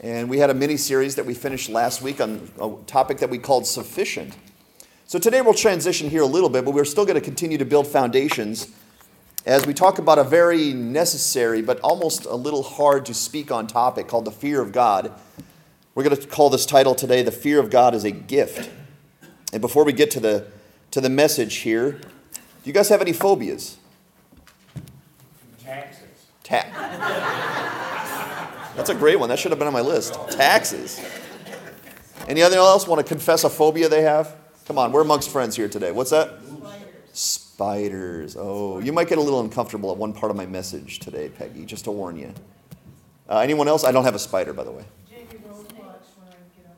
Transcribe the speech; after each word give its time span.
And 0.00 0.28
we 0.28 0.38
had 0.38 0.50
a 0.50 0.54
mini 0.54 0.76
series 0.76 1.14
that 1.14 1.24
we 1.24 1.32
finished 1.32 1.70
last 1.70 2.02
week 2.02 2.20
on 2.20 2.50
a 2.60 2.74
topic 2.86 3.18
that 3.18 3.30
we 3.30 3.38
called 3.38 3.66
sufficient. 3.66 4.36
So 5.06 5.18
today 5.18 5.40
we'll 5.40 5.54
transition 5.54 6.10
here 6.10 6.22
a 6.22 6.26
little 6.26 6.50
bit, 6.50 6.64
but 6.64 6.74
we're 6.74 6.84
still 6.84 7.06
going 7.06 7.14
to 7.14 7.20
continue 7.20 7.56
to 7.58 7.64
build 7.64 7.86
foundations 7.86 8.68
as 9.46 9.64
we 9.64 9.72
talk 9.72 9.98
about 9.98 10.18
a 10.18 10.24
very 10.24 10.74
necessary 10.74 11.62
but 11.62 11.80
almost 11.80 12.26
a 12.26 12.34
little 12.34 12.62
hard 12.62 13.06
to 13.06 13.14
speak 13.14 13.50
on 13.50 13.66
topic 13.66 14.08
called 14.08 14.24
the 14.24 14.32
fear 14.32 14.60
of 14.60 14.72
God. 14.72 15.12
We're 15.94 16.02
going 16.02 16.16
to 16.16 16.26
call 16.26 16.50
this 16.50 16.66
title 16.66 16.94
today 16.94 17.22
The 17.22 17.32
Fear 17.32 17.60
of 17.60 17.70
God 17.70 17.94
is 17.94 18.04
a 18.04 18.10
Gift. 18.10 18.68
And 19.52 19.62
before 19.62 19.84
we 19.84 19.94
get 19.94 20.10
to 20.10 20.20
the, 20.20 20.46
to 20.90 21.00
the 21.00 21.08
message 21.08 21.56
here, 21.58 21.92
do 21.92 22.00
you 22.64 22.72
guys 22.72 22.90
have 22.90 23.00
any 23.00 23.12
phobias? 23.12 23.78
Taxes. 25.58 26.26
Ta- 26.42 27.44
That's 28.76 28.90
a 28.90 28.94
great 28.94 29.18
one. 29.18 29.30
That 29.30 29.38
should 29.38 29.52
have 29.52 29.58
been 29.58 29.66
on 29.66 29.72
my 29.72 29.80
list. 29.80 30.18
Taxes. 30.30 31.00
Anyone 32.28 32.52
else 32.52 32.86
want 32.86 33.04
to 33.04 33.08
confess 33.08 33.44
a 33.44 33.50
phobia 33.50 33.88
they 33.88 34.02
have? 34.02 34.36
Come 34.66 34.78
on, 34.78 34.92
we're 34.92 35.00
amongst 35.00 35.30
friends 35.30 35.56
here 35.56 35.68
today. 35.68 35.92
What's 35.92 36.10
that? 36.10 36.40
Spiders. 37.12 38.36
Oh, 38.38 38.80
you 38.80 38.92
might 38.92 39.08
get 39.08 39.16
a 39.16 39.20
little 39.20 39.40
uncomfortable 39.40 39.90
at 39.92 39.96
one 39.96 40.12
part 40.12 40.30
of 40.30 40.36
my 40.36 40.44
message 40.44 40.98
today, 40.98 41.28
Peggy, 41.30 41.64
just 41.64 41.84
to 41.84 41.90
warn 41.90 42.18
you. 42.18 42.34
Uh, 43.28 43.38
anyone 43.38 43.66
else? 43.66 43.82
I 43.84 43.92
don't 43.92 44.04
have 44.04 44.14
a 44.14 44.18
spider, 44.18 44.52
by 44.52 44.64
the 44.64 44.72
way. 44.72 44.84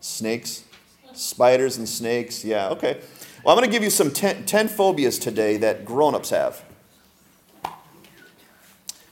Snakes? 0.00 0.64
Spiders 1.14 1.78
and 1.78 1.88
snakes. 1.88 2.44
Yeah, 2.44 2.68
okay. 2.68 3.00
Well, 3.42 3.56
I'm 3.56 3.60
going 3.60 3.68
to 3.68 3.74
give 3.74 3.82
you 3.82 3.90
some 3.90 4.12
ten, 4.12 4.44
10 4.44 4.68
phobias 4.68 5.18
today 5.18 5.56
that 5.56 5.84
grown 5.84 6.14
ups 6.14 6.30
have. 6.30 6.62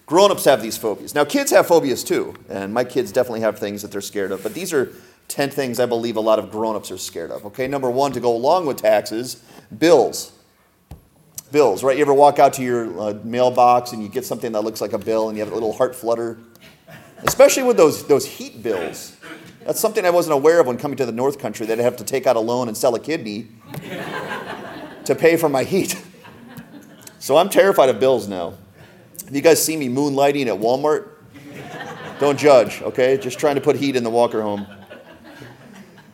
Grown 0.07 0.31
ups 0.31 0.45
have 0.45 0.63
these 0.63 0.77
phobias. 0.77 1.15
Now, 1.15 1.25
kids 1.25 1.51
have 1.51 1.67
phobias 1.67 2.05
too, 2.05 2.35
and 2.49 2.73
my 2.73 2.85
kids 2.85 3.11
definitely 3.11 3.41
have 3.41 3.59
things 3.59 3.83
that 3.83 3.91
they're 3.91 4.01
scared 4.01 4.31
of, 4.31 4.43
but 4.43 4.55
these 4.55 4.73
are 4.73 4.93
10 5.29 5.51
things 5.51 5.81
I 5.81 5.87
believe 5.87 6.17
a 6.17 6.21
lot 6.21 6.39
of 6.39 6.53
grown 6.53 6.77
ups 6.77 6.93
are 6.93 6.99
scared 6.99 7.33
of. 7.33 7.45
Okay, 7.47 7.67
number 7.67 7.91
one, 7.91 8.13
to 8.13 8.21
go 8.21 8.35
along 8.35 8.67
with 8.67 8.77
taxes, 8.77 9.43
bills. 9.77 10.31
Bills, 11.51 11.83
right? 11.83 11.97
You 11.97 12.03
ever 12.03 12.15
walk 12.15 12.39
out 12.39 12.53
to 12.55 12.63
your 12.63 13.01
uh, 13.01 13.15
mailbox 13.25 13.93
and 13.93 14.01
you 14.01 14.09
get 14.09 14.25
something 14.25 14.53
that 14.53 14.63
looks 14.63 14.81
like 14.81 14.93
a 14.93 14.99
bill 14.99 15.29
and 15.29 15.37
you 15.37 15.45
have 15.45 15.53
a 15.53 15.55
little 15.55 15.73
heart 15.73 15.97
flutter? 15.97 16.39
Especially 17.25 17.65
with 17.65 17.77
those, 17.77 18.07
those 18.07 18.27
heat 18.27 18.63
bills. 18.63 19.17
That's 19.65 19.81
something 19.81 20.05
I 20.05 20.11
wasn't 20.11 20.35
aware 20.35 20.61
of 20.61 20.69
when 20.69 20.77
coming 20.77 20.97
to 20.99 21.07
the 21.07 21.13
North 21.13 21.41
Country, 21.41 21.67
that 21.67 21.81
I'd 21.81 21.83
have 21.83 21.97
to 21.97 22.05
take 22.05 22.29
out 22.29 22.37
a 22.37 22.41
loan 22.41 22.69
and 22.69 22.77
sell 22.77 22.95
a 22.95 23.01
kidney 23.01 23.49
to 25.05 25.15
pay 25.17 25.37
for 25.37 25.49
my 25.49 25.65
heat. 25.65 26.01
So 27.19 27.39
I'm 27.39 27.49
terrified 27.49 27.89
of 27.89 27.99
bills 27.99 28.29
now. 28.29 28.55
If 29.27 29.35
you 29.35 29.41
guys 29.41 29.63
see 29.63 29.77
me 29.77 29.89
moonlighting 29.89 30.47
at 30.47 30.55
Walmart, 30.55 31.09
don't 32.21 32.39
judge, 32.39 32.81
okay? 32.83 33.17
Just 33.17 33.41
trying 33.41 33.57
to 33.57 33.61
put 33.61 33.75
heat 33.75 33.97
in 33.97 34.05
the 34.05 34.11
walker 34.11 34.41
home. 34.41 34.67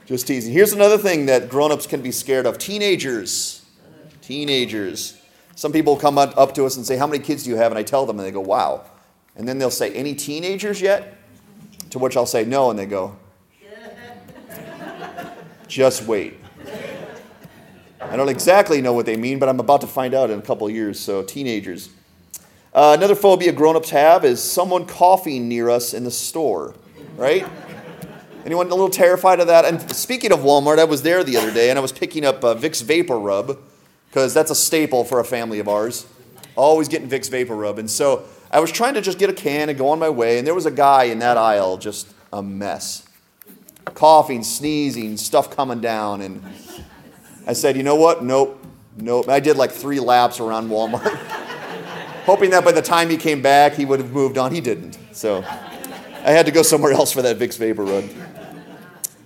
Just 0.06 0.26
teasing. 0.26 0.52
Here's 0.52 0.72
another 0.72 0.96
thing 0.96 1.26
that 1.26 1.48
grown-ups 1.48 1.86
can 1.86 2.00
be 2.00 2.10
scared 2.10 2.46
of. 2.46 2.56
Teenagers. 2.58 3.64
Teenagers. 4.22 5.20
Some 5.54 5.72
people 5.72 5.96
come 5.96 6.16
up 6.16 6.54
to 6.54 6.64
us 6.64 6.76
and 6.76 6.86
say, 6.86 6.96
How 6.96 7.06
many 7.06 7.22
kids 7.22 7.44
do 7.44 7.50
you 7.50 7.56
have? 7.56 7.70
And 7.70 7.78
I 7.78 7.82
tell 7.82 8.06
them, 8.06 8.18
and 8.18 8.26
they 8.26 8.32
go, 8.32 8.40
Wow. 8.40 8.84
And 9.36 9.46
then 9.46 9.58
they'll 9.58 9.70
say, 9.70 9.92
Any 9.92 10.14
teenagers 10.14 10.80
yet? 10.80 11.18
To 11.90 11.98
which 11.98 12.16
I'll 12.16 12.26
say, 12.26 12.44
No. 12.44 12.70
And 12.70 12.78
they 12.78 12.86
go, 12.86 13.16
Just 15.68 16.04
wait. 16.04 16.38
I 18.00 18.16
don't 18.16 18.28
exactly 18.28 18.80
know 18.80 18.92
what 18.92 19.06
they 19.06 19.16
mean, 19.16 19.38
but 19.38 19.48
I'm 19.48 19.60
about 19.60 19.82
to 19.82 19.86
find 19.86 20.14
out 20.14 20.30
in 20.30 20.38
a 20.38 20.42
couple 20.42 20.68
years. 20.68 20.98
So, 20.98 21.22
teenagers. 21.22 21.90
Uh, 22.74 22.94
another 22.96 23.14
phobia 23.14 23.52
grown-ups 23.52 23.90
have 23.90 24.24
is 24.24 24.42
someone 24.42 24.86
coughing 24.86 25.46
near 25.46 25.68
us 25.68 25.92
in 25.92 26.04
the 26.04 26.10
store, 26.10 26.74
right? 27.16 27.46
Anyone 28.46 28.66
a 28.66 28.70
little 28.70 28.88
terrified 28.88 29.40
of 29.40 29.46
that? 29.48 29.64
And 29.66 29.94
speaking 29.94 30.32
of 30.32 30.40
Walmart, 30.40 30.78
I 30.78 30.84
was 30.84 31.02
there 31.02 31.22
the 31.22 31.36
other 31.36 31.52
day 31.52 31.68
and 31.68 31.78
I 31.78 31.82
was 31.82 31.92
picking 31.92 32.24
up 32.24 32.42
uh, 32.42 32.54
Vicks 32.54 32.82
Vapor 32.82 33.18
Rub 33.18 33.58
because 34.08 34.32
that's 34.32 34.50
a 34.50 34.54
staple 34.54 35.04
for 35.04 35.20
a 35.20 35.24
family 35.24 35.58
of 35.58 35.68
ours. 35.68 36.06
Always 36.56 36.88
getting 36.88 37.08
Vicks 37.08 37.30
Vapor 37.30 37.54
Rub. 37.54 37.78
And 37.78 37.90
so 37.90 38.24
I 38.50 38.60
was 38.60 38.72
trying 38.72 38.94
to 38.94 39.00
just 39.00 39.18
get 39.18 39.30
a 39.30 39.32
can 39.34 39.68
and 39.68 39.78
go 39.78 39.88
on 39.88 39.98
my 39.98 40.10
way, 40.10 40.36
and 40.38 40.46
there 40.46 40.54
was 40.54 40.66
a 40.66 40.70
guy 40.70 41.04
in 41.04 41.20
that 41.20 41.38
aisle, 41.38 41.78
just 41.78 42.12
a 42.32 42.42
mess. 42.42 43.06
Coughing, 43.86 44.42
sneezing, 44.42 45.16
stuff 45.16 45.54
coming 45.54 45.80
down. 45.80 46.20
And 46.20 46.42
I 47.46 47.54
said, 47.54 47.76
you 47.76 47.82
know 47.82 47.96
what? 47.96 48.22
Nope. 48.22 48.62
Nope. 48.96 49.28
I 49.28 49.40
did 49.40 49.56
like 49.56 49.70
three 49.70 50.00
laps 50.00 50.40
around 50.40 50.68
Walmart. 50.68 51.18
hoping 52.24 52.50
that 52.50 52.64
by 52.64 52.72
the 52.72 52.82
time 52.82 53.10
he 53.10 53.16
came 53.16 53.42
back, 53.42 53.74
he 53.74 53.84
would 53.84 54.00
have 54.00 54.12
moved 54.12 54.38
on. 54.38 54.52
He 54.52 54.60
didn't. 54.60 54.98
So 55.12 55.38
I 55.38 56.30
had 56.30 56.46
to 56.46 56.52
go 56.52 56.62
somewhere 56.62 56.92
else 56.92 57.12
for 57.12 57.22
that 57.22 57.38
Vicks 57.38 57.58
Vapor 57.58 57.84
Rub. 57.84 58.04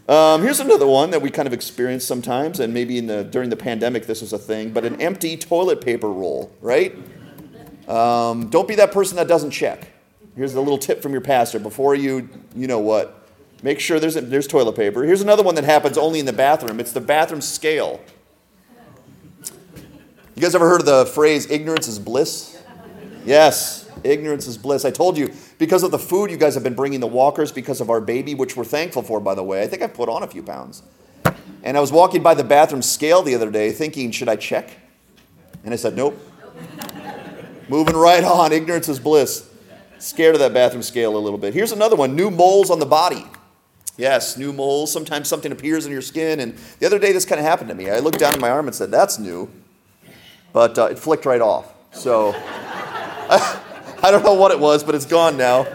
Um, 0.08 0.42
here's 0.42 0.60
another 0.60 0.86
one 0.86 1.10
that 1.10 1.20
we 1.20 1.30
kind 1.30 1.48
of 1.48 1.52
experience 1.52 2.04
sometimes, 2.04 2.60
and 2.60 2.72
maybe 2.72 3.00
the, 3.00 3.24
during 3.24 3.50
the 3.50 3.56
pandemic 3.56 4.06
this 4.06 4.20
was 4.20 4.32
a 4.32 4.38
thing, 4.38 4.70
but 4.70 4.84
an 4.84 5.02
empty 5.02 5.36
toilet 5.36 5.80
paper 5.80 6.08
roll, 6.08 6.52
right? 6.60 6.94
Um, 7.88 8.48
don't 8.48 8.68
be 8.68 8.76
that 8.76 8.92
person 8.92 9.16
that 9.16 9.26
doesn't 9.26 9.50
check. 9.50 9.88
Here's 10.36 10.54
a 10.54 10.60
little 10.60 10.78
tip 10.78 11.02
from 11.02 11.10
your 11.10 11.22
pastor 11.22 11.58
before 11.58 11.96
you, 11.96 12.28
you 12.54 12.68
know 12.68 12.78
what, 12.78 13.28
make 13.64 13.80
sure 13.80 13.98
there's, 13.98 14.14
a, 14.14 14.20
there's 14.20 14.46
toilet 14.46 14.76
paper. 14.76 15.02
Here's 15.02 15.22
another 15.22 15.42
one 15.42 15.56
that 15.56 15.64
happens 15.64 15.98
only 15.98 16.20
in 16.20 16.26
the 16.26 16.32
bathroom 16.32 16.78
it's 16.78 16.92
the 16.92 17.00
bathroom 17.00 17.40
scale. 17.40 18.00
You 20.36 20.42
guys 20.42 20.54
ever 20.54 20.68
heard 20.68 20.80
of 20.80 20.86
the 20.86 21.06
phrase 21.06 21.50
ignorance 21.50 21.88
is 21.88 21.98
bliss? 21.98 22.55
Yes, 23.26 23.91
ignorance 24.04 24.47
is 24.47 24.56
bliss. 24.56 24.84
I 24.84 24.92
told 24.92 25.19
you, 25.19 25.32
because 25.59 25.82
of 25.82 25.91
the 25.91 25.98
food 25.98 26.31
you 26.31 26.37
guys 26.37 26.54
have 26.54 26.62
been 26.62 26.76
bringing 26.76 27.00
the 27.00 27.09
walkers, 27.09 27.50
because 27.50 27.81
of 27.81 27.91
our 27.91 28.00
baby, 28.00 28.37
which 28.37 28.56
we're 28.56 28.64
thankful 28.64 29.03
for, 29.03 29.19
by 29.19 29.34
the 29.34 29.42
way, 29.42 29.62
I 29.62 29.66
think 29.66 29.82
I've 29.82 29.94
put 29.94 30.09
on 30.09 30.22
a 30.22 30.28
few 30.28 30.44
pounds. 30.44 30.84
And 31.65 31.76
I 31.76 31.81
was 31.81 31.91
walking 31.91 32.22
by 32.22 32.34
the 32.34 32.44
bathroom 32.44 32.82
scale 32.82 33.22
the 33.22 33.34
other 33.34 33.50
day 33.50 33.72
thinking, 33.72 34.12
should 34.12 34.28
I 34.28 34.36
check? 34.36 34.70
And 35.65 35.75
I 35.75 35.76
said, 35.76 35.97
nope. 35.97 36.16
Moving 37.69 37.97
right 37.97 38.22
on. 38.22 38.53
Ignorance 38.53 38.88
is 38.88 39.00
bliss. 39.00 39.50
Scared 39.98 40.36
of 40.36 40.41
that 40.41 40.54
bathroom 40.54 40.84
scale 40.84 41.16
a 41.16 41.19
little 41.19 41.38
bit. 41.38 41.53
Here's 41.53 41.72
another 41.72 41.97
one 41.97 42.15
new 42.15 42.31
moles 42.31 42.70
on 42.70 42.78
the 42.78 42.86
body. 42.86 43.26
Yes, 43.97 44.36
new 44.36 44.53
moles. 44.53 44.92
Sometimes 44.92 45.26
something 45.26 45.50
appears 45.50 45.84
in 45.84 45.91
your 45.91 46.03
skin. 46.03 46.38
And 46.38 46.56
the 46.78 46.86
other 46.86 47.00
day, 47.00 47.10
this 47.10 47.25
kind 47.25 47.41
of 47.41 47.44
happened 47.44 47.70
to 47.70 47.75
me. 47.75 47.91
I 47.91 47.98
looked 47.98 48.20
down 48.20 48.34
at 48.34 48.38
my 48.38 48.50
arm 48.50 48.69
and 48.69 48.75
said, 48.75 48.92
that's 48.92 49.19
new. 49.19 49.50
But 50.53 50.78
uh, 50.78 50.84
it 50.84 50.98
flicked 51.00 51.26
right 51.26 51.41
off. 51.41 51.75
So. 51.91 52.32
I 54.03 54.10
don't 54.12 54.25
know 54.25 54.34
what 54.34 54.53
it 54.53 54.60
was, 54.60 54.84
but 54.84 54.94
it's 54.94 55.04
gone 55.04 55.37
now. 55.37 55.66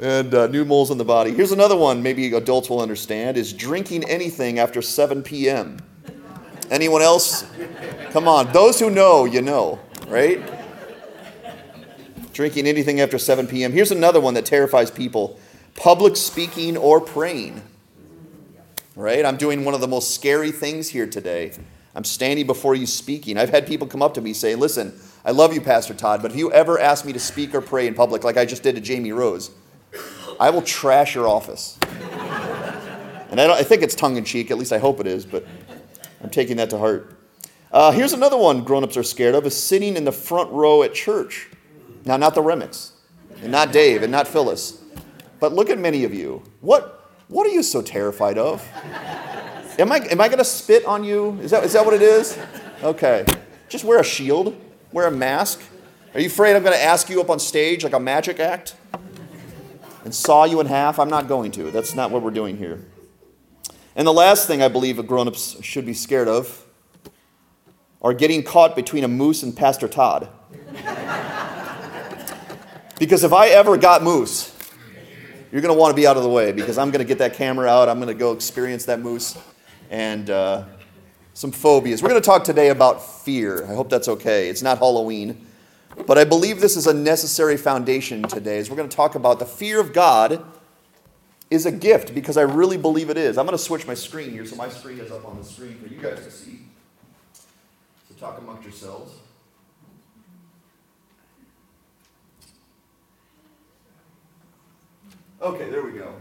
And 0.00 0.34
uh, 0.34 0.46
new 0.46 0.64
moles 0.64 0.90
in 0.90 0.96
the 0.96 1.04
body. 1.04 1.32
Here's 1.32 1.52
another 1.52 1.76
one, 1.76 2.02
maybe 2.02 2.32
adults 2.34 2.70
will 2.70 2.80
understand, 2.80 3.36
is 3.36 3.52
drinking 3.52 4.04
anything 4.04 4.58
after 4.58 4.80
7 4.80 5.22
p.m. 5.22 5.78
Anyone 6.70 7.02
else? 7.02 7.46
Come 8.12 8.26
on, 8.26 8.50
those 8.52 8.80
who 8.80 8.88
know, 8.88 9.26
you 9.26 9.42
know, 9.42 9.78
right? 10.08 10.40
Drinking 12.32 12.66
anything 12.66 13.00
after 13.00 13.18
7 13.18 13.46
p.m. 13.46 13.72
Here's 13.72 13.90
another 13.90 14.20
one 14.20 14.32
that 14.34 14.46
terrifies 14.46 14.90
people 14.90 15.38
public 15.76 16.16
speaking 16.16 16.78
or 16.78 16.98
praying. 16.98 17.60
Right? 18.96 19.24
I'm 19.24 19.36
doing 19.36 19.64
one 19.66 19.74
of 19.74 19.80
the 19.82 19.88
most 19.88 20.14
scary 20.14 20.50
things 20.50 20.88
here 20.88 21.06
today. 21.06 21.52
I'm 21.94 22.04
standing 22.04 22.46
before 22.46 22.74
you 22.74 22.86
speaking. 22.86 23.36
I've 23.36 23.50
had 23.50 23.66
people 23.66 23.86
come 23.86 24.00
up 24.00 24.14
to 24.14 24.20
me 24.20 24.32
say, 24.32 24.54
Listen, 24.54 24.98
I 25.26 25.30
love 25.30 25.54
you, 25.54 25.62
Pastor 25.62 25.94
Todd, 25.94 26.20
but 26.20 26.32
if 26.32 26.36
you 26.36 26.52
ever 26.52 26.78
ask 26.78 27.06
me 27.06 27.12
to 27.14 27.18
speak 27.18 27.54
or 27.54 27.62
pray 27.62 27.86
in 27.86 27.94
public, 27.94 28.24
like 28.24 28.36
I 28.36 28.44
just 28.44 28.62
did 28.62 28.74
to 28.74 28.80
Jamie 28.82 29.12
Rose, 29.12 29.50
I 30.38 30.50
will 30.50 30.60
trash 30.60 31.14
your 31.14 31.26
office. 31.26 31.78
and 33.30 33.40
I, 33.40 33.58
I 33.58 33.62
think 33.62 33.82
it's 33.82 33.94
tongue 33.94 34.18
in 34.18 34.24
cheek, 34.24 34.50
at 34.50 34.58
least 34.58 34.70
I 34.70 34.76
hope 34.76 35.00
it 35.00 35.06
is, 35.06 35.24
but 35.24 35.46
I'm 36.22 36.28
taking 36.28 36.58
that 36.58 36.68
to 36.70 36.78
heart. 36.78 37.16
Uh, 37.72 37.90
here's 37.90 38.12
another 38.12 38.36
one 38.36 38.64
grown-ups 38.64 38.98
are 38.98 39.02
scared 39.02 39.34
of 39.34 39.46
is 39.46 39.56
sitting 39.56 39.96
in 39.96 40.04
the 40.04 40.12
front 40.12 40.50
row 40.52 40.82
at 40.82 40.92
church. 40.92 41.48
Now, 42.04 42.18
not 42.18 42.34
the 42.34 42.42
Remicks, 42.42 42.90
and 43.40 43.50
not 43.50 43.72
Dave, 43.72 44.02
and 44.02 44.12
not 44.12 44.28
Phyllis, 44.28 44.82
but 45.40 45.54
look 45.54 45.70
at 45.70 45.78
many 45.78 46.04
of 46.04 46.12
you. 46.12 46.42
What, 46.60 47.10
what 47.28 47.46
are 47.46 47.50
you 47.50 47.62
so 47.62 47.80
terrified 47.80 48.36
of? 48.36 48.62
Am 49.78 49.90
I, 49.90 50.00
am 50.10 50.20
I 50.20 50.28
going 50.28 50.38
to 50.38 50.44
spit 50.44 50.84
on 50.84 51.02
you? 51.02 51.38
Is 51.40 51.50
that, 51.50 51.64
is 51.64 51.72
that 51.72 51.84
what 51.84 51.94
it 51.94 52.02
is? 52.02 52.38
Okay. 52.82 53.24
Just 53.70 53.84
wear 53.84 53.98
a 53.98 54.04
shield. 54.04 54.54
Wear 54.94 55.08
a 55.08 55.10
mask? 55.10 55.60
Are 56.14 56.20
you 56.20 56.28
afraid 56.28 56.54
I'm 56.54 56.62
going 56.62 56.76
to 56.76 56.80
ask 56.80 57.10
you 57.10 57.20
up 57.20 57.28
on 57.28 57.40
stage 57.40 57.82
like 57.82 57.94
a 57.94 57.98
magic 57.98 58.38
act 58.38 58.76
and 60.04 60.14
saw 60.14 60.44
you 60.44 60.60
in 60.60 60.66
half? 60.66 61.00
I'm 61.00 61.08
not 61.08 61.26
going 61.26 61.50
to. 61.50 61.72
That's 61.72 61.96
not 61.96 62.12
what 62.12 62.22
we're 62.22 62.30
doing 62.30 62.56
here. 62.58 62.86
And 63.96 64.06
the 64.06 64.12
last 64.12 64.46
thing 64.46 64.62
I 64.62 64.68
believe 64.68 65.00
a 65.00 65.02
grown 65.02 65.26
ups 65.26 65.60
should 65.64 65.84
be 65.84 65.94
scared 65.94 66.28
of 66.28 66.64
are 68.02 68.14
getting 68.14 68.44
caught 68.44 68.76
between 68.76 69.02
a 69.02 69.08
moose 69.08 69.42
and 69.42 69.56
Pastor 69.56 69.88
Todd. 69.88 70.28
because 73.00 73.24
if 73.24 73.32
I 73.32 73.48
ever 73.48 73.76
got 73.76 74.00
moose, 74.00 74.56
you're 75.50 75.60
going 75.60 75.74
to 75.74 75.80
want 75.80 75.90
to 75.90 76.00
be 76.00 76.06
out 76.06 76.16
of 76.16 76.22
the 76.22 76.28
way 76.28 76.52
because 76.52 76.78
I'm 76.78 76.92
going 76.92 77.04
to 77.04 77.08
get 77.08 77.18
that 77.18 77.34
camera 77.34 77.66
out. 77.66 77.88
I'm 77.88 77.96
going 77.96 78.06
to 78.06 78.14
go 78.14 78.30
experience 78.30 78.84
that 78.84 79.00
moose. 79.00 79.36
And 79.90 80.30
uh, 80.30 80.66
some 81.34 81.50
phobias. 81.50 82.02
We're 82.02 82.08
going 82.08 82.22
to 82.22 82.26
talk 82.26 82.44
today 82.44 82.70
about 82.70 83.04
fear. 83.04 83.64
I 83.68 83.74
hope 83.74 83.90
that's 83.90 84.08
okay. 84.08 84.48
It's 84.48 84.62
not 84.62 84.78
Halloween. 84.78 85.46
But 86.06 86.16
I 86.16 86.24
believe 86.24 86.60
this 86.60 86.76
is 86.76 86.86
a 86.86 86.94
necessary 86.94 87.56
foundation 87.56 88.22
today 88.22 88.58
as 88.58 88.70
we're 88.70 88.76
going 88.76 88.88
to 88.88 88.96
talk 88.96 89.14
about 89.14 89.38
the 89.38 89.46
fear 89.46 89.80
of 89.80 89.92
God 89.92 90.44
is 91.50 91.66
a 91.66 91.72
gift 91.72 92.14
because 92.14 92.36
I 92.36 92.42
really 92.42 92.76
believe 92.76 93.10
it 93.10 93.16
is. 93.16 93.36
I'm 93.36 93.46
going 93.46 93.56
to 93.56 93.62
switch 93.62 93.86
my 93.86 93.94
screen 93.94 94.30
here 94.30 94.46
so 94.46 94.56
my 94.56 94.68
screen 94.68 94.98
is 94.98 95.12
up 95.12 95.24
on 95.26 95.36
the 95.36 95.44
screen 95.44 95.76
for 95.78 95.86
you 95.86 96.00
guys 96.00 96.24
to 96.24 96.30
see. 96.30 96.60
So 98.08 98.14
talk 98.18 98.38
amongst 98.38 98.64
yourselves. 98.64 99.12
Okay, 105.40 105.68
there 105.68 105.82
we 105.82 105.92
go. 105.92 106.14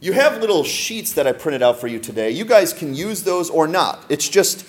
You 0.00 0.12
have 0.12 0.40
little 0.40 0.62
sheets 0.62 1.12
that 1.14 1.26
I 1.26 1.32
printed 1.32 1.62
out 1.62 1.80
for 1.80 1.88
you 1.88 1.98
today. 1.98 2.30
You 2.30 2.44
guys 2.44 2.72
can 2.72 2.94
use 2.94 3.24
those 3.24 3.50
or 3.50 3.66
not. 3.66 4.04
It's 4.08 4.28
just 4.28 4.64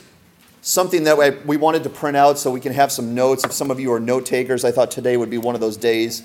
something 0.61 1.03
that 1.03 1.45
we 1.45 1.55
wanted 1.55 1.83
to 1.83 1.89
print 1.89 2.17
out 2.17 2.39
so 2.39 2.51
we 2.51 2.59
can 2.59 2.73
have 2.73 2.91
some 2.91 3.13
notes. 3.13 3.43
If 3.43 3.51
some 3.51 3.69
of 3.69 3.79
you 3.79 3.93
are 3.93 3.99
note 3.99 4.25
takers, 4.25 4.65
I 4.65 4.71
thought 4.71 4.89
today 4.89 5.17
would 5.17 5.29
be 5.29 5.37
one 5.37 5.53
of 5.53 5.61
those 5.61 5.77
days. 5.77 6.23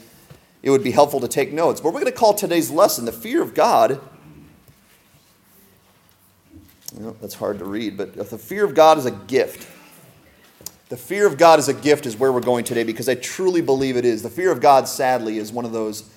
It 0.62 0.70
would 0.70 0.82
be 0.82 0.92
helpful 0.92 1.20
to 1.20 1.28
take 1.28 1.52
notes. 1.52 1.80
But 1.82 1.92
we're 1.92 2.00
going 2.00 2.12
to 2.12 2.18
call 2.18 2.32
today's 2.32 2.70
lesson 2.70 3.04
the 3.04 3.12
fear 3.12 3.42
of 3.42 3.54
God. 3.54 4.00
That's 7.20 7.34
hard 7.34 7.58
to 7.58 7.64
read, 7.64 7.96
but 7.98 8.14
the 8.14 8.38
fear 8.38 8.64
of 8.64 8.74
God 8.74 8.96
is 8.96 9.04
a 9.04 9.10
gift. 9.10 9.68
The 10.88 10.96
fear 10.96 11.26
of 11.26 11.36
God 11.36 11.58
is 11.58 11.68
a 11.68 11.74
gift, 11.74 12.06
is 12.06 12.16
where 12.16 12.32
we're 12.32 12.40
going 12.40 12.64
today 12.64 12.84
because 12.84 13.08
I 13.08 13.16
truly 13.16 13.60
believe 13.60 13.96
it 13.96 14.04
is. 14.04 14.22
The 14.22 14.30
fear 14.30 14.50
of 14.50 14.60
God, 14.60 14.88
sadly, 14.88 15.38
is 15.38 15.52
one 15.52 15.64
of 15.64 15.72
those 15.72 16.08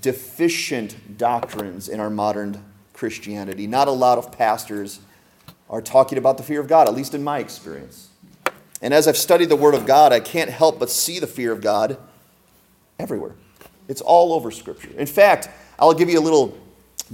deficient 0.00 1.18
doctrines 1.18 1.88
in 1.88 2.00
our 2.00 2.10
modern 2.10 2.64
Christianity. 2.92 3.66
Not 3.66 3.88
a 3.88 3.92
lot 3.92 4.18
of 4.18 4.32
pastors 4.32 5.00
are 5.68 5.82
talking 5.82 6.18
about 6.18 6.36
the 6.36 6.42
fear 6.42 6.60
of 6.60 6.68
God, 6.68 6.88
at 6.88 6.94
least 6.94 7.14
in 7.14 7.22
my 7.22 7.38
experience. 7.38 8.08
And 8.80 8.92
as 8.92 9.08
I've 9.08 9.16
studied 9.16 9.48
the 9.48 9.56
Word 9.56 9.74
of 9.74 9.86
God, 9.86 10.12
I 10.12 10.20
can't 10.20 10.50
help 10.50 10.78
but 10.78 10.90
see 10.90 11.18
the 11.18 11.26
fear 11.26 11.52
of 11.52 11.60
God 11.60 11.96
everywhere. 12.98 13.34
It's 13.88 14.00
all 14.00 14.32
over 14.32 14.50
Scripture. 14.50 14.90
In 14.96 15.06
fact, 15.06 15.48
I'll 15.78 15.94
give 15.94 16.08
you 16.08 16.18
a 16.18 16.22
little 16.22 16.56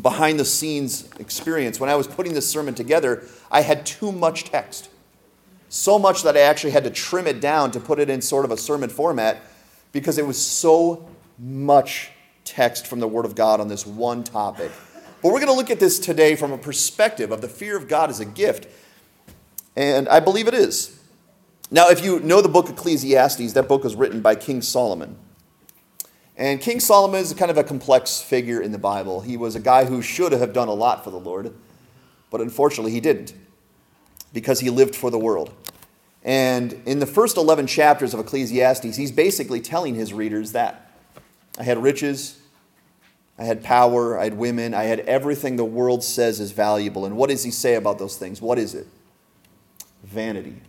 behind 0.00 0.38
the 0.38 0.44
scenes 0.44 1.09
experience. 1.19 1.81
When 1.81 1.91
I 1.91 1.94
was 1.94 2.06
putting 2.06 2.35
this 2.35 2.49
sermon 2.49 2.75
together, 2.75 3.25
I 3.50 3.62
had 3.62 3.87
too 3.87 4.12
much 4.12 4.44
text. 4.44 4.88
So 5.69 5.99
much 5.99 6.23
that 6.25 6.37
I 6.37 6.41
actually 6.41 6.73
had 6.73 6.85
to 6.85 6.91
trim 6.91 7.26
it 7.26 7.41
down 7.41 7.71
to 7.73 7.81
put 7.81 7.99
it 7.99 8.11
in 8.11 8.21
sort 8.21 8.44
of 8.44 8.50
a 8.50 8.56
sermon 8.56 8.91
format 8.91 9.43
because 9.93 10.19
it 10.19 10.26
was 10.26 10.41
so 10.41 11.09
much 11.38 12.11
text 12.50 12.87
from 12.87 13.00
the 13.00 13.08
Word 13.08 13.25
of 13.25 13.35
God 13.35 13.61
on 13.61 13.69
this 13.69 13.87
one 13.87 14.25
topic. 14.25 14.70
But 15.23 15.32
we're 15.32 15.41
going 15.41 15.47
to 15.47 15.55
look 15.55 15.70
at 15.70 15.81
this 15.81 15.99
today 15.99 16.35
from 16.35 16.52
a 16.52 16.58
perspective 16.58 17.31
of 17.31 17.41
the 17.41 17.49
fear 17.49 17.76
of 17.76 17.88
God 17.88 18.11
as 18.11 18.20
a 18.20 18.25
gift. 18.25 18.67
And 19.76 20.08
I 20.08 20.20
believe 20.20 20.49
it 20.49 20.55
is. 20.55 20.99
Now, 21.70 21.88
if 21.88 22.05
you 22.05 22.19
know 22.20 22.41
the 22.41 22.49
book 22.49 22.69
Ecclesiastes, 22.69 23.52
that 23.52 23.69
book 23.69 23.85
was 23.85 23.94
written 23.94 24.20
by 24.20 24.35
King 24.35 24.61
Solomon. 24.62 25.17
And 26.37 26.61
King 26.61 26.81
Solomon 26.81 27.20
is 27.20 27.32
kind 27.35 27.50
of 27.50 27.58
a 27.58 27.64
complex 27.64 28.20
figure 28.20 28.61
in 28.61 28.73
the 28.73 28.79
Bible. 28.79 29.20
He 29.20 29.37
was 29.37 29.55
a 29.55 29.61
guy 29.61 29.85
who 29.85 30.02
should 30.02 30.32
have 30.32 30.52
done 30.52 30.69
a 30.69 30.75
lot 30.75 31.05
for 31.05 31.11
the 31.11 31.20
Lord, 31.20 31.55
but 32.31 32.41
unfortunately 32.41 32.93
he 32.93 33.00
didn't 33.00 33.35
because 34.32 34.61
he 34.61 34.70
lived 34.70 34.97
for 34.97 35.11
the 35.11 35.19
world. 35.19 35.52
And 36.25 36.73
in 36.87 36.99
the 36.99 37.06
first 37.06 37.37
11 37.37 37.67
chapters 37.67 38.14
of 38.14 38.20
Ecclesiastes, 38.20 38.97
he's 38.97 39.12
basically 39.12 39.61
telling 39.61 39.94
his 39.94 40.12
readers 40.12 40.52
that 40.52 40.91
I 41.58 41.62
had 41.62 41.82
riches, 41.82 42.39
I 43.40 43.44
had 43.44 43.64
power, 43.64 44.19
I 44.19 44.25
had 44.25 44.37
women, 44.37 44.75
I 44.75 44.84
had 44.84 45.00
everything 45.00 45.56
the 45.56 45.64
world 45.64 46.04
says 46.04 46.40
is 46.40 46.52
valuable. 46.52 47.06
And 47.06 47.16
what 47.16 47.31
does 47.31 47.42
he 47.42 47.50
say 47.50 47.75
about 47.75 47.98
those 47.98 48.19
things? 48.19 48.42
What 48.42 48.58
is 48.58 48.75
it? 48.75 48.87
Vanity. 50.04 50.60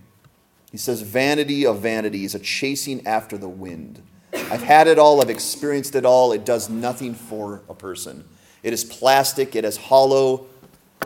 He 0.72 0.78
says, 0.78 1.02
Vanity 1.02 1.66
of 1.66 1.80
vanities, 1.80 2.34
a 2.34 2.40
chasing 2.40 3.06
after 3.06 3.38
the 3.38 3.50
wind. 3.50 4.02
I've 4.34 4.64
had 4.64 4.88
it 4.88 4.98
all, 4.98 5.22
I've 5.22 5.30
experienced 5.30 5.96
it 5.96 6.06
all. 6.06 6.32
It 6.32 6.46
does 6.46 6.70
nothing 6.70 7.14
for 7.14 7.62
a 7.68 7.74
person. 7.74 8.24
It 8.64 8.72
is 8.72 8.86
plastic, 8.86 9.54
it 9.54 9.66
is 9.66 9.76
hollow. 9.76 10.48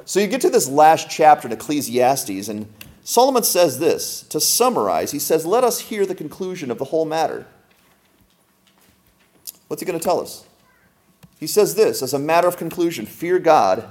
So 0.05 0.19
you 0.19 0.27
get 0.27 0.41
to 0.41 0.51
this 0.51 0.69
last 0.69 1.09
chapter 1.09 1.47
in 1.47 1.51
Ecclesiastes, 1.51 2.47
and 2.47 2.71
Solomon 3.03 3.41
says 3.41 3.79
this 3.79 4.21
to 4.29 4.39
summarize, 4.39 5.09
he 5.09 5.19
says, 5.19 5.47
Let 5.47 5.63
us 5.63 5.79
hear 5.79 6.05
the 6.05 6.13
conclusion 6.13 6.69
of 6.69 6.77
the 6.77 6.85
whole 6.85 7.05
matter. 7.05 7.47
What's 9.67 9.81
he 9.81 9.87
going 9.87 9.97
to 9.97 10.03
tell 10.03 10.21
us? 10.21 10.45
He 11.39 11.47
says 11.47 11.75
this 11.75 12.01
as 12.01 12.13
a 12.13 12.19
matter 12.19 12.47
of 12.47 12.57
conclusion 12.57 13.05
fear 13.05 13.39
God 13.39 13.85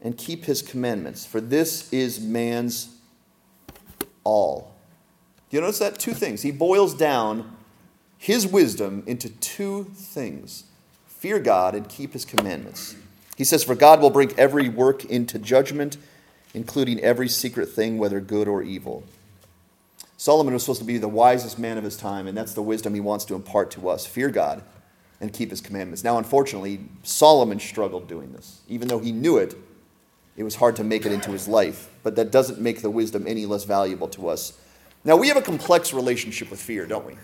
and 0.00 0.16
keep 0.16 0.44
his 0.44 0.62
commandments, 0.62 1.24
for 1.24 1.40
this 1.40 1.92
is 1.92 2.20
man's 2.20 2.96
all. 4.24 4.74
Do 5.48 5.56
you 5.56 5.60
notice 5.60 5.78
that? 5.78 5.98
Two 5.98 6.12
things. 6.12 6.42
He 6.42 6.50
boils 6.50 6.94
down 6.94 7.56
his 8.18 8.46
wisdom 8.46 9.02
into 9.06 9.28
two 9.28 9.84
things 9.94 10.64
fear 11.06 11.38
God 11.38 11.74
and 11.74 11.88
keep 11.88 12.12
his 12.12 12.24
commandments. 12.24 12.94
He 13.36 13.44
says, 13.44 13.64
For 13.64 13.74
God 13.74 14.00
will 14.00 14.10
bring 14.10 14.32
every 14.38 14.68
work 14.68 15.04
into 15.04 15.38
judgment, 15.38 15.96
including 16.54 17.00
every 17.00 17.28
secret 17.28 17.70
thing, 17.70 17.98
whether 17.98 18.20
good 18.20 18.48
or 18.48 18.62
evil. 18.62 19.02
Solomon 20.16 20.54
was 20.54 20.62
supposed 20.62 20.80
to 20.80 20.86
be 20.86 20.98
the 20.98 21.08
wisest 21.08 21.58
man 21.58 21.78
of 21.78 21.84
his 21.84 21.96
time, 21.96 22.26
and 22.26 22.36
that's 22.36 22.54
the 22.54 22.62
wisdom 22.62 22.94
he 22.94 23.00
wants 23.00 23.24
to 23.26 23.34
impart 23.34 23.70
to 23.72 23.88
us. 23.88 24.06
Fear 24.06 24.30
God 24.30 24.62
and 25.20 25.32
keep 25.32 25.50
his 25.50 25.60
commandments. 25.60 26.04
Now, 26.04 26.18
unfortunately, 26.18 26.80
Solomon 27.02 27.58
struggled 27.58 28.08
doing 28.08 28.32
this. 28.32 28.60
Even 28.68 28.88
though 28.88 28.98
he 28.98 29.12
knew 29.12 29.38
it, 29.38 29.54
it 30.36 30.42
was 30.42 30.56
hard 30.56 30.76
to 30.76 30.84
make 30.84 31.06
it 31.06 31.12
into 31.12 31.30
his 31.30 31.48
life. 31.48 31.88
But 32.02 32.16
that 32.16 32.30
doesn't 32.30 32.60
make 32.60 32.82
the 32.82 32.90
wisdom 32.90 33.26
any 33.26 33.46
less 33.46 33.64
valuable 33.64 34.08
to 34.08 34.28
us. 34.28 34.58
Now, 35.04 35.16
we 35.16 35.28
have 35.28 35.36
a 35.36 35.42
complex 35.42 35.92
relationship 35.92 36.50
with 36.50 36.60
fear, 36.60 36.86
don't 36.86 37.06
we? 37.06 37.14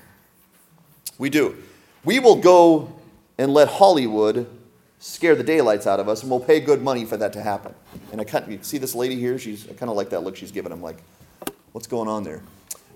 We 1.18 1.28
do. 1.28 1.56
We 2.04 2.18
will 2.18 2.36
go 2.36 2.92
and 3.38 3.52
let 3.52 3.68
Hollywood 3.68 4.46
scare 4.98 5.34
the 5.34 5.42
daylights 5.42 5.86
out 5.86 5.98
of 5.98 6.08
us, 6.08 6.22
and 6.22 6.30
we'll 6.30 6.40
pay 6.40 6.60
good 6.60 6.80
money 6.80 7.04
for 7.04 7.16
that 7.16 7.32
to 7.32 7.42
happen. 7.42 7.74
And 8.12 8.20
I 8.20 8.24
kind 8.24 8.50
of, 8.52 8.64
see 8.64 8.78
this 8.78 8.94
lady 8.94 9.16
here? 9.16 9.38
She's 9.38 9.68
I 9.68 9.72
kind 9.72 9.90
of 9.90 9.96
like 9.96 10.10
that 10.10 10.22
look 10.22 10.36
she's 10.36 10.52
giving. 10.52 10.72
I'm 10.72 10.80
like, 10.80 10.98
what's 11.72 11.88
going 11.88 12.08
on 12.08 12.22
there? 12.22 12.40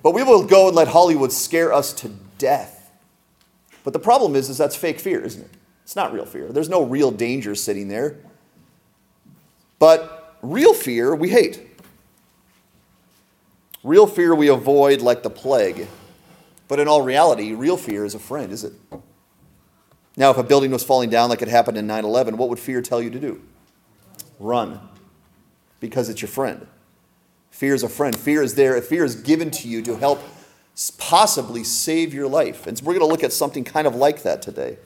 But 0.02 0.14
we 0.14 0.22
will 0.22 0.44
go 0.44 0.68
and 0.68 0.76
let 0.76 0.88
Hollywood 0.88 1.32
scare 1.32 1.72
us 1.72 1.92
to 1.94 2.10
death. 2.38 2.75
But 3.86 3.92
the 3.92 4.00
problem 4.00 4.34
is, 4.34 4.48
is 4.48 4.58
that's 4.58 4.74
fake 4.74 4.98
fear, 4.98 5.20
isn't 5.20 5.42
it? 5.42 5.50
It's 5.84 5.94
not 5.94 6.12
real 6.12 6.26
fear. 6.26 6.48
There's 6.48 6.68
no 6.68 6.82
real 6.82 7.12
danger 7.12 7.54
sitting 7.54 7.86
there. 7.86 8.16
But 9.78 10.36
real 10.42 10.74
fear 10.74 11.14
we 11.14 11.28
hate. 11.28 11.62
Real 13.84 14.08
fear 14.08 14.34
we 14.34 14.48
avoid 14.48 15.02
like 15.02 15.22
the 15.22 15.30
plague. 15.30 15.86
But 16.66 16.80
in 16.80 16.88
all 16.88 17.02
reality, 17.02 17.52
real 17.52 17.76
fear 17.76 18.04
is 18.04 18.16
a 18.16 18.18
friend, 18.18 18.52
is 18.52 18.64
it? 18.64 18.72
Now, 20.16 20.32
if 20.32 20.36
a 20.36 20.42
building 20.42 20.72
was 20.72 20.82
falling 20.82 21.08
down 21.08 21.30
like 21.30 21.40
it 21.40 21.46
happened 21.46 21.78
in 21.78 21.86
9 21.86 22.04
11, 22.04 22.36
what 22.38 22.48
would 22.48 22.58
fear 22.58 22.82
tell 22.82 23.00
you 23.00 23.10
to 23.10 23.20
do? 23.20 23.40
Run. 24.40 24.80
Because 25.78 26.08
it's 26.08 26.20
your 26.20 26.28
friend. 26.28 26.66
Fear 27.52 27.74
is 27.74 27.84
a 27.84 27.88
friend. 27.88 28.18
Fear 28.18 28.42
is 28.42 28.56
there. 28.56 28.82
Fear 28.82 29.04
is 29.04 29.14
given 29.14 29.52
to 29.52 29.68
you 29.68 29.80
to 29.82 29.96
help 29.96 30.20
possibly 30.98 31.64
save 31.64 32.12
your 32.12 32.28
life. 32.28 32.66
And 32.66 32.80
we're 32.82 32.92
going 32.92 33.06
to 33.06 33.10
look 33.10 33.24
at 33.24 33.32
something 33.32 33.64
kind 33.64 33.86
of 33.86 33.94
like 33.94 34.22
that 34.22 34.42
today. 34.42 34.78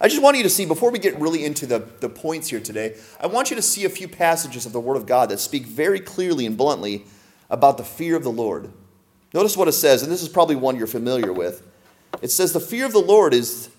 I 0.00 0.08
just 0.08 0.22
want 0.22 0.36
you 0.36 0.42
to 0.42 0.50
see, 0.50 0.66
before 0.66 0.90
we 0.90 0.98
get 0.98 1.18
really 1.18 1.44
into 1.44 1.66
the, 1.66 1.78
the 2.00 2.08
points 2.08 2.48
here 2.48 2.60
today, 2.60 2.96
I 3.18 3.28
want 3.28 3.50
you 3.50 3.56
to 3.56 3.62
see 3.62 3.84
a 3.84 3.88
few 3.88 4.08
passages 4.08 4.66
of 4.66 4.72
the 4.72 4.80
Word 4.80 4.96
of 4.96 5.06
God 5.06 5.30
that 5.30 5.38
speak 5.38 5.64
very 5.64 6.00
clearly 6.00 6.44
and 6.44 6.56
bluntly 6.56 7.06
about 7.48 7.78
the 7.78 7.84
fear 7.84 8.16
of 8.16 8.22
the 8.22 8.30
Lord. 8.30 8.70
Notice 9.32 9.56
what 9.56 9.68
it 9.68 9.72
says, 9.72 10.02
and 10.02 10.12
this 10.12 10.22
is 10.22 10.28
probably 10.28 10.56
one 10.56 10.76
you're 10.76 10.86
familiar 10.86 11.32
with. 11.32 11.66
It 12.20 12.30
says, 12.30 12.52
The 12.52 12.60
fear 12.60 12.84
of 12.84 12.92
the 12.92 12.98
Lord 12.98 13.32
is 13.32 13.70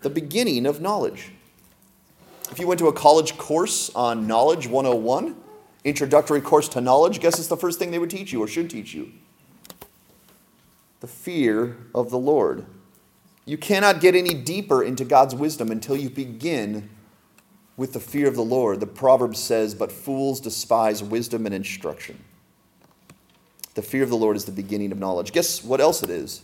the 0.00 0.10
beginning 0.10 0.64
of 0.66 0.80
knowledge. 0.80 1.30
If 2.50 2.58
you 2.58 2.66
went 2.66 2.78
to 2.80 2.88
a 2.88 2.92
college 2.92 3.36
course 3.36 3.90
on 3.94 4.26
Knowledge 4.26 4.68
101, 4.68 5.36
introductory 5.82 6.40
course 6.40 6.68
to 6.70 6.80
knowledge, 6.80 7.20
guess 7.20 7.38
it's 7.38 7.48
the 7.48 7.56
first 7.56 7.78
thing 7.78 7.90
they 7.90 7.98
would 7.98 8.10
teach 8.10 8.32
you 8.32 8.42
or 8.42 8.46
should 8.46 8.70
teach 8.70 8.94
you? 8.94 9.12
The 11.04 11.08
fear 11.08 11.76
of 11.94 12.08
the 12.08 12.16
Lord. 12.16 12.64
You 13.44 13.58
cannot 13.58 14.00
get 14.00 14.14
any 14.14 14.32
deeper 14.32 14.82
into 14.82 15.04
God's 15.04 15.34
wisdom 15.34 15.70
until 15.70 15.98
you 15.98 16.08
begin 16.08 16.88
with 17.76 17.92
the 17.92 18.00
fear 18.00 18.26
of 18.26 18.36
the 18.36 18.42
Lord. 18.42 18.80
The 18.80 18.86
proverb 18.86 19.36
says, 19.36 19.74
But 19.74 19.92
fools 19.92 20.40
despise 20.40 21.02
wisdom 21.02 21.44
and 21.44 21.54
instruction. 21.54 22.24
The 23.74 23.82
fear 23.82 24.02
of 24.02 24.08
the 24.08 24.16
Lord 24.16 24.34
is 24.34 24.46
the 24.46 24.52
beginning 24.52 24.92
of 24.92 24.98
knowledge. 24.98 25.32
Guess 25.32 25.62
what 25.62 25.78
else 25.78 26.02
it 26.02 26.08
is? 26.08 26.40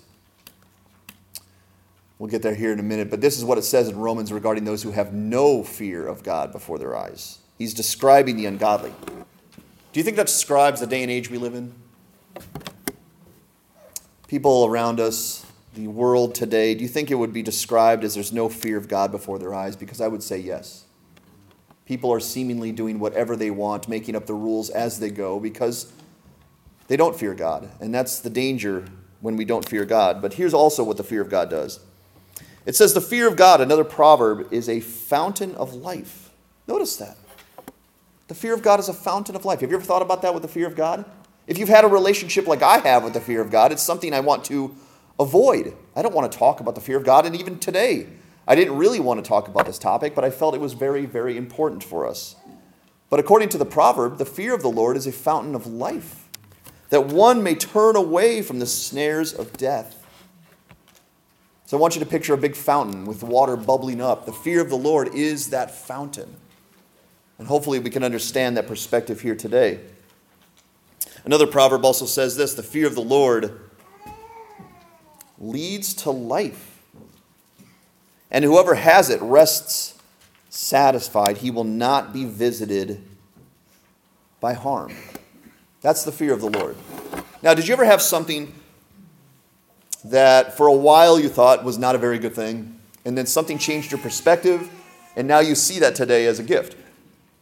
We'll 2.19 2.29
get 2.29 2.43
there 2.43 2.55
here 2.55 2.75
in 2.75 2.81
a 2.81 2.83
minute, 2.83 3.09
but 3.09 3.23
this 3.23 3.39
is 3.39 3.45
what 3.47 3.57
it 3.57 3.65
says 3.65 3.89
in 3.89 3.97
Romans 3.97 4.31
regarding 4.31 4.65
those 4.65 4.83
who 4.83 4.91
have 4.91 5.15
no 5.15 5.65
fear 5.65 6.07
of 6.07 6.23
God 6.23 6.53
before 6.53 6.79
their 6.79 6.95
eyes. 6.95 7.39
He's 7.57 7.73
describing 7.73 8.37
the 8.37 8.45
ungodly. 8.45 8.93
Do 9.07 10.01
you 10.01 10.05
think 10.05 10.19
that 10.19 10.27
describes 10.27 10.81
the 10.81 10.87
day 10.87 11.01
and 11.01 11.11
age 11.11 11.31
we 11.31 11.39
live 11.39 11.55
in? 11.55 11.73
People 14.31 14.65
around 14.65 15.01
us, 15.01 15.45
the 15.75 15.89
world 15.89 16.37
today, 16.37 16.77
do 16.77 16.83
you 16.83 16.89
think 16.89 17.11
it 17.11 17.17
would 17.17 17.33
be 17.33 17.43
described 17.43 18.05
as 18.05 18.15
there's 18.15 18.33
no 18.33 18.49
fear 18.49 18.77
of 18.77 18.87
God 18.87 19.11
before 19.11 19.41
their 19.41 19.53
eyes? 19.53 19.75
Because 19.75 20.01
I 20.01 20.07
would 20.07 20.23
say 20.23 20.39
yes. 20.39 20.85
People 21.85 22.13
are 22.13 22.21
seemingly 22.21 22.71
doing 22.71 23.01
whatever 23.01 23.35
they 23.35 23.51
want, 23.51 23.89
making 23.89 24.15
up 24.15 24.27
the 24.27 24.35
rules 24.35 24.71
as 24.71 25.01
they 25.01 25.11
go 25.11 25.41
because 25.41 25.93
they 26.87 26.97
don't 26.97 27.17
fear 27.19 27.35
God. 27.35 27.71
And 27.81 27.93
that's 27.93 28.21
the 28.21 28.31
danger 28.31 28.85
when 29.21 29.35
we 29.35 29.45
don't 29.45 29.69
fear 29.69 29.85
God. 29.85 30.23
But 30.23 30.35
here's 30.35 30.55
also 30.55 30.85
what 30.85 30.97
the 30.97 31.03
fear 31.03 31.23
of 31.23 31.29
God 31.29 31.51
does 31.51 31.81
It 32.67 32.77
says, 32.77 32.95
The 32.95 33.01
fear 33.01 33.27
of 33.27 33.35
God, 33.35 33.61
another 33.61 33.83
proverb, 33.83 34.53
is 34.53 34.69
a 34.69 34.79
fountain 34.79 35.57
of 35.57 35.75
life. 35.75 36.31
Notice 36.69 36.97
that. 36.99 37.17
The 38.29 38.37
fear 38.37 38.55
of 38.55 38.63
God 38.63 38.79
is 38.79 38.89
a 38.89 38.95
fountain 38.95 39.35
of 39.35 39.45
life. 39.45 39.61
Have 39.61 39.71
you 39.71 39.77
ever 39.77 39.85
thought 39.85 40.03
about 40.03 40.23
that 40.23 40.35
with 40.35 40.45
the 40.45 40.49
fear 40.49 40.69
of 40.69 40.77
God? 40.77 41.05
If 41.51 41.59
you've 41.59 41.69
had 41.69 41.83
a 41.85 41.89
relationship 41.89 42.47
like 42.47 42.63
I 42.63 42.79
have 42.79 43.03
with 43.03 43.13
the 43.13 43.21
fear 43.21 43.41
of 43.41 43.51
God, 43.51 43.73
it's 43.73 43.83
something 43.83 44.15
I 44.15 44.21
want 44.21 44.45
to 44.45 44.73
avoid. 45.19 45.75
I 45.97 46.03
don't 46.03 46.15
want 46.15 46.31
to 46.31 46.39
talk 46.39 46.61
about 46.61 46.77
the 46.77 46.81
fear 46.81 46.97
of 46.97 47.05
God. 47.05 47.27
And 47.27 47.35
even 47.35 47.59
today, 47.59 48.07
I 48.47 48.55
didn't 48.55 48.77
really 48.77 49.01
want 49.01 49.23
to 49.23 49.29
talk 49.29 49.49
about 49.49 49.67
this 49.67 49.77
topic, 49.77 50.15
but 50.15 50.25
I 50.25 50.31
felt 50.31 50.55
it 50.55 50.61
was 50.61 50.75
very, 50.75 51.07
very 51.07 51.37
important 51.37 51.83
for 51.83 52.07
us. 52.07 52.37
But 53.09 53.19
according 53.19 53.49
to 53.49 53.59
the 53.59 53.67
proverb, 53.67 54.19
the 54.19 54.25
fear 54.25 54.55
of 54.55 54.63
the 54.63 54.71
Lord 54.71 54.97
is 54.97 55.09
a 55.09 55.13
fountain 55.13 55.57
of 55.57 55.67
life, 55.67 56.29
that 56.91 57.07
one 57.07 57.43
may 57.43 57.57
turn 57.57 57.97
away 57.97 58.43
from 58.43 58.61
the 58.61 58.67
snares 58.67 59.33
of 59.33 59.53
death. 59.55 60.07
So 61.67 61.77
I 61.77 61.81
want 61.81 61.97
you 61.97 62.01
to 62.01 62.07
picture 62.07 62.35
a 62.35 62.39
big 62.39 62.55
fountain 62.55 63.07
with 63.07 63.25
water 63.25 63.57
bubbling 63.57 64.01
up. 64.01 64.25
The 64.25 64.33
fear 64.33 64.61
of 64.61 64.71
the 64.71 64.77
Lord 64.77 65.17
is 65.17 65.51
that 65.51 65.75
fountain. 65.75 66.37
And 67.39 67.49
hopefully 67.49 67.81
we 67.81 67.91
can 67.91 68.05
understand 68.05 68.57
that 68.57 68.69
perspective 68.69 69.23
here 69.23 69.35
today. 69.35 69.81
Another 71.25 71.47
proverb 71.47 71.85
also 71.85 72.07
says 72.07 72.37
this 72.37 72.55
the 72.55 72.63
fear 72.63 72.87
of 72.87 72.95
the 72.95 73.03
Lord 73.03 73.61
leads 75.39 75.95
to 75.95 76.11
life. 76.11 76.83
And 78.31 78.45
whoever 78.45 78.75
has 78.75 79.11
it 79.11 79.21
rests 79.23 79.95
satisfied. 80.51 81.39
He 81.39 81.51
will 81.51 81.65
not 81.65 82.13
be 82.13 82.25
visited 82.25 83.03
by 84.41 84.53
harm. 84.53 84.93
That's 85.81 86.05
the 86.05 86.13
fear 86.13 86.33
of 86.33 86.41
the 86.41 86.51
Lord. 86.51 86.77
Now, 87.43 87.55
did 87.55 87.67
you 87.67 87.73
ever 87.73 87.85
have 87.85 88.03
something 88.03 88.53
that 90.05 90.57
for 90.57 90.67
a 90.67 90.75
while 90.75 91.19
you 91.19 91.29
thought 91.29 91.65
was 91.65 91.79
not 91.79 91.95
a 91.95 91.99
very 91.99 92.19
good 92.19 92.35
thing, 92.35 92.79
and 93.05 93.17
then 93.17 93.27
something 93.27 93.59
changed 93.59 93.91
your 93.91 94.01
perspective, 94.01 94.69
and 95.17 95.27
now 95.27 95.41
you 95.41 95.55
see 95.55 95.79
that 95.79 95.95
today 95.95 96.27
as 96.27 96.39
a 96.39 96.43
gift? 96.43 96.77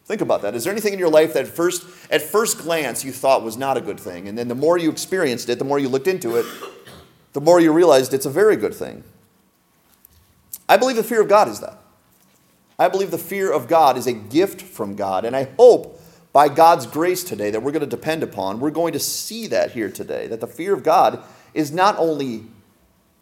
Think 0.09 0.21
about 0.21 0.41
that. 0.41 0.55
Is 0.55 0.63
there 0.63 0.73
anything 0.73 0.93
in 0.93 0.97
your 0.97 1.11
life 1.11 1.35
that 1.35 1.45
at 1.45 1.49
first, 1.49 1.85
at 2.09 2.23
first 2.23 2.57
glance 2.57 3.05
you 3.05 3.11
thought 3.11 3.43
was 3.43 3.57
not 3.57 3.77
a 3.77 3.81
good 3.81 3.99
thing, 3.99 4.27
and 4.27 4.35
then 4.35 4.47
the 4.47 4.55
more 4.55 4.75
you 4.75 4.89
experienced 4.89 5.47
it, 5.49 5.59
the 5.59 5.65
more 5.65 5.77
you 5.77 5.87
looked 5.87 6.07
into 6.07 6.35
it, 6.35 6.47
the 7.33 7.41
more 7.41 7.59
you 7.59 7.71
realized 7.71 8.11
it's 8.11 8.25
a 8.25 8.31
very 8.31 8.55
good 8.55 8.73
thing? 8.73 9.03
I 10.67 10.77
believe 10.77 10.95
the 10.95 11.03
fear 11.03 11.21
of 11.21 11.27
God 11.27 11.47
is 11.47 11.59
that. 11.59 11.77
I 12.79 12.87
believe 12.87 13.11
the 13.11 13.19
fear 13.19 13.51
of 13.51 13.67
God 13.67 13.97
is 13.97 14.07
a 14.07 14.13
gift 14.13 14.63
from 14.63 14.95
God, 14.95 15.25
and 15.25 15.35
I 15.35 15.49
hope 15.59 16.01
by 16.33 16.49
God's 16.49 16.87
grace 16.87 17.23
today 17.23 17.51
that 17.51 17.61
we're 17.61 17.71
going 17.71 17.81
to 17.81 17.85
depend 17.85 18.23
upon, 18.23 18.59
we're 18.59 18.71
going 18.71 18.93
to 18.93 18.99
see 18.99 19.45
that 19.45 19.73
here 19.73 19.91
today, 19.91 20.25
that 20.25 20.41
the 20.41 20.47
fear 20.47 20.73
of 20.73 20.81
God 20.81 21.23
is 21.53 21.71
not 21.71 21.95
only 21.99 22.45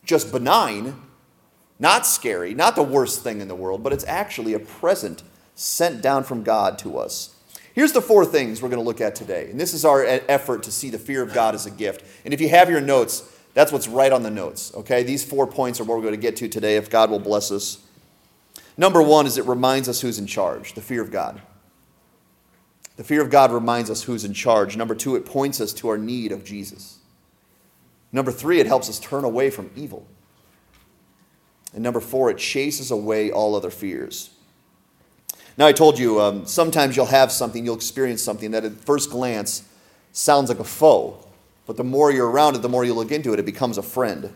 just 0.05 0.31
benign, 0.31 0.95
not 1.79 2.05
scary, 2.05 2.53
not 2.53 2.77
the 2.77 2.81
worst 2.81 3.23
thing 3.23 3.41
in 3.41 3.49
the 3.49 3.55
world, 3.55 3.83
but 3.83 3.91
it's 3.91 4.05
actually 4.05 4.53
a 4.53 4.59
present 4.59 5.21
sent 5.57 6.01
down 6.01 6.23
from 6.23 6.43
God 6.43 6.77
to 6.79 6.99
us. 6.99 7.35
Here's 7.73 7.91
the 7.91 8.01
four 8.01 8.25
things 8.25 8.61
we're 8.61 8.69
going 8.69 8.81
to 8.81 8.85
look 8.85 9.01
at 9.01 9.15
today. 9.15 9.49
And 9.49 9.59
this 9.59 9.73
is 9.73 9.83
our 9.83 10.03
effort 10.05 10.63
to 10.63 10.71
see 10.71 10.89
the 10.89 10.99
fear 10.99 11.21
of 11.21 11.33
God 11.33 11.55
as 11.55 11.65
a 11.65 11.71
gift. 11.71 12.03
And 12.23 12.33
if 12.33 12.39
you 12.39 12.49
have 12.49 12.69
your 12.69 12.81
notes, 12.81 13.23
that's 13.53 13.71
what's 13.71 13.87
right 13.87 14.11
on 14.11 14.23
the 14.23 14.29
notes. 14.29 14.73
Okay? 14.75 15.03
These 15.03 15.25
four 15.25 15.47
points 15.47 15.79
are 15.79 15.83
what 15.83 15.97
we're 15.97 16.03
going 16.03 16.13
to 16.13 16.21
get 16.21 16.37
to 16.37 16.47
today 16.47 16.77
if 16.77 16.89
God 16.89 17.09
will 17.09 17.19
bless 17.19 17.51
us. 17.51 17.79
Number 18.77 19.01
one 19.01 19.25
is 19.25 19.37
it 19.37 19.45
reminds 19.45 19.89
us 19.89 20.01
who's 20.01 20.19
in 20.19 20.27
charge, 20.27 20.73
the 20.73 20.81
fear 20.81 21.01
of 21.01 21.11
God. 21.11 21.41
The 22.95 23.03
fear 23.03 23.21
of 23.21 23.31
God 23.31 23.51
reminds 23.51 23.89
us 23.89 24.03
who's 24.03 24.25
in 24.25 24.33
charge. 24.33 24.77
Number 24.77 24.95
two, 24.95 25.15
it 25.15 25.25
points 25.25 25.59
us 25.59 25.73
to 25.73 25.89
our 25.89 25.97
need 25.97 26.31
of 26.31 26.43
Jesus. 26.43 26.99
Number 28.11 28.31
three, 28.31 28.59
it 28.59 28.67
helps 28.67 28.89
us 28.89 28.99
turn 28.99 29.23
away 29.23 29.49
from 29.49 29.71
evil. 29.75 30.07
And 31.73 31.83
number 31.83 31.99
four, 31.99 32.29
it 32.29 32.37
chases 32.37 32.91
away 32.91 33.31
all 33.31 33.55
other 33.55 33.69
fears. 33.69 34.31
Now, 35.57 35.65
I 35.65 35.71
told 35.71 35.97
you, 35.97 36.21
um, 36.21 36.45
sometimes 36.45 36.95
you'll 36.95 37.07
have 37.07 37.31
something, 37.31 37.65
you'll 37.65 37.75
experience 37.75 38.21
something 38.21 38.51
that 38.51 38.63
at 38.63 38.73
first 38.73 39.09
glance 39.09 39.67
sounds 40.11 40.49
like 40.49 40.59
a 40.59 40.63
foe, 40.63 41.17
but 41.65 41.77
the 41.77 41.83
more 41.83 42.11
you're 42.11 42.29
around 42.29 42.55
it, 42.55 42.61
the 42.61 42.69
more 42.69 42.85
you 42.85 42.93
look 42.93 43.11
into 43.11 43.33
it, 43.33 43.39
it 43.39 43.45
becomes 43.45 43.79
a 43.79 43.81
friend. 43.81 44.31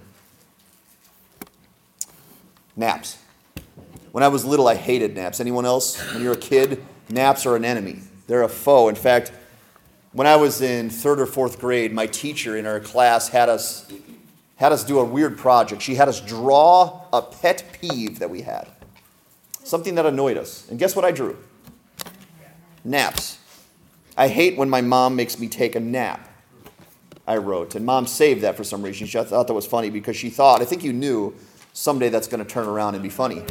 Naps. 2.75 3.19
When 4.11 4.23
I 4.23 4.29
was 4.29 4.43
little, 4.43 4.67
I 4.67 4.75
hated 4.75 5.15
naps. 5.15 5.39
Anyone 5.39 5.63
else? 5.63 5.95
When 6.11 6.23
you're 6.23 6.33
a 6.33 6.37
kid, 6.37 6.83
naps 7.07 7.45
are 7.45 7.55
an 7.55 7.65
enemy, 7.65 7.99
they're 8.25 8.43
a 8.43 8.49
foe. 8.49 8.89
In 8.89 8.95
fact, 8.95 9.31
when 10.13 10.25
I 10.25 10.37
was 10.37 10.61
in 10.61 10.89
third 10.89 11.19
or 11.19 11.27
fourth 11.27 11.59
grade, 11.59 11.93
my 11.93 12.07
teacher 12.07 12.57
in 12.57 12.65
our 12.65 12.79
class 12.79 13.29
had 13.29 13.47
us, 13.47 13.89
had 14.55 14.71
us 14.71 14.83
do 14.83 14.99
a 14.99 15.05
weird 15.05 15.37
project. 15.37 15.83
She 15.83 15.95
had 15.95 16.09
us 16.09 16.19
draw 16.19 17.05
a 17.13 17.21
pet 17.21 17.63
peeve 17.79 18.17
that 18.19 18.29
we 18.29 18.41
had 18.41 18.67
something 19.63 19.95
that 19.95 20.05
annoyed 20.05 20.37
us. 20.37 20.69
And 20.69 20.79
guess 20.79 20.95
what 20.95 21.05
I 21.05 21.11
drew? 21.11 21.37
Naps. 22.83 23.37
I 24.17 24.27
hate 24.27 24.57
when 24.57 24.69
my 24.69 24.81
mom 24.81 25.15
makes 25.15 25.39
me 25.39 25.47
take 25.47 25.75
a 25.75 25.79
nap. 25.79 26.27
I 27.27 27.37
wrote. 27.37 27.75
And 27.75 27.85
mom 27.85 28.07
saved 28.07 28.41
that 28.41 28.57
for 28.57 28.63
some 28.63 28.81
reason. 28.81 29.07
She 29.07 29.21
thought 29.23 29.47
that 29.47 29.53
was 29.53 29.65
funny 29.65 29.89
because 29.89 30.17
she 30.17 30.29
thought, 30.29 30.61
I 30.61 30.65
think 30.65 30.83
you 30.83 30.91
knew 30.91 31.35
someday 31.73 32.09
that's 32.09 32.27
going 32.27 32.43
to 32.43 32.49
turn 32.49 32.67
around 32.67 32.95
and 32.95 33.03
be 33.03 33.09
funny. 33.09 33.43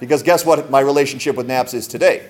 Because 0.00 0.22
guess 0.22 0.44
what 0.44 0.70
my 0.70 0.80
relationship 0.80 1.36
with 1.36 1.46
naps 1.46 1.74
is 1.74 1.88
today? 1.88 2.28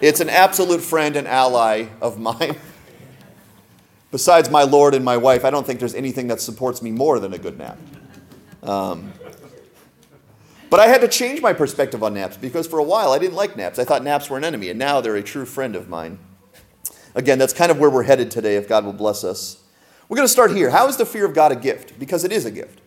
It's 0.00 0.20
an 0.20 0.28
absolute 0.28 0.80
friend 0.80 1.16
and 1.16 1.26
ally 1.28 1.86
of 2.00 2.18
mine. 2.18 2.56
Besides 4.10 4.48
my 4.48 4.62
Lord 4.62 4.94
and 4.94 5.04
my 5.04 5.16
wife, 5.16 5.44
I 5.44 5.50
don't 5.50 5.66
think 5.66 5.80
there's 5.80 5.94
anything 5.94 6.28
that 6.28 6.40
supports 6.40 6.82
me 6.82 6.90
more 6.90 7.20
than 7.20 7.34
a 7.34 7.38
good 7.38 7.58
nap. 7.58 7.78
Um, 8.62 9.12
but 10.70 10.80
I 10.80 10.86
had 10.86 11.00
to 11.00 11.08
change 11.08 11.40
my 11.40 11.52
perspective 11.52 12.02
on 12.02 12.14
naps 12.14 12.36
because 12.36 12.66
for 12.66 12.78
a 12.78 12.84
while 12.84 13.12
I 13.12 13.18
didn't 13.18 13.36
like 13.36 13.56
naps. 13.56 13.78
I 13.78 13.84
thought 13.84 14.04
naps 14.04 14.28
were 14.28 14.36
an 14.36 14.44
enemy, 14.44 14.70
and 14.70 14.78
now 14.78 15.00
they're 15.00 15.16
a 15.16 15.22
true 15.22 15.44
friend 15.44 15.74
of 15.74 15.88
mine. 15.88 16.18
Again, 17.14 17.38
that's 17.38 17.52
kind 17.52 17.70
of 17.70 17.78
where 17.78 17.90
we're 17.90 18.04
headed 18.04 18.30
today, 18.30 18.56
if 18.56 18.68
God 18.68 18.84
will 18.84 18.92
bless 18.92 19.24
us. 19.24 19.62
We're 20.08 20.16
going 20.16 20.26
to 20.26 20.32
start 20.32 20.52
here. 20.52 20.70
How 20.70 20.88
is 20.88 20.96
the 20.96 21.06
fear 21.06 21.24
of 21.24 21.34
God 21.34 21.52
a 21.52 21.56
gift? 21.56 21.98
Because 21.98 22.24
it 22.24 22.32
is 22.32 22.44
a 22.44 22.50
gift. 22.50 22.80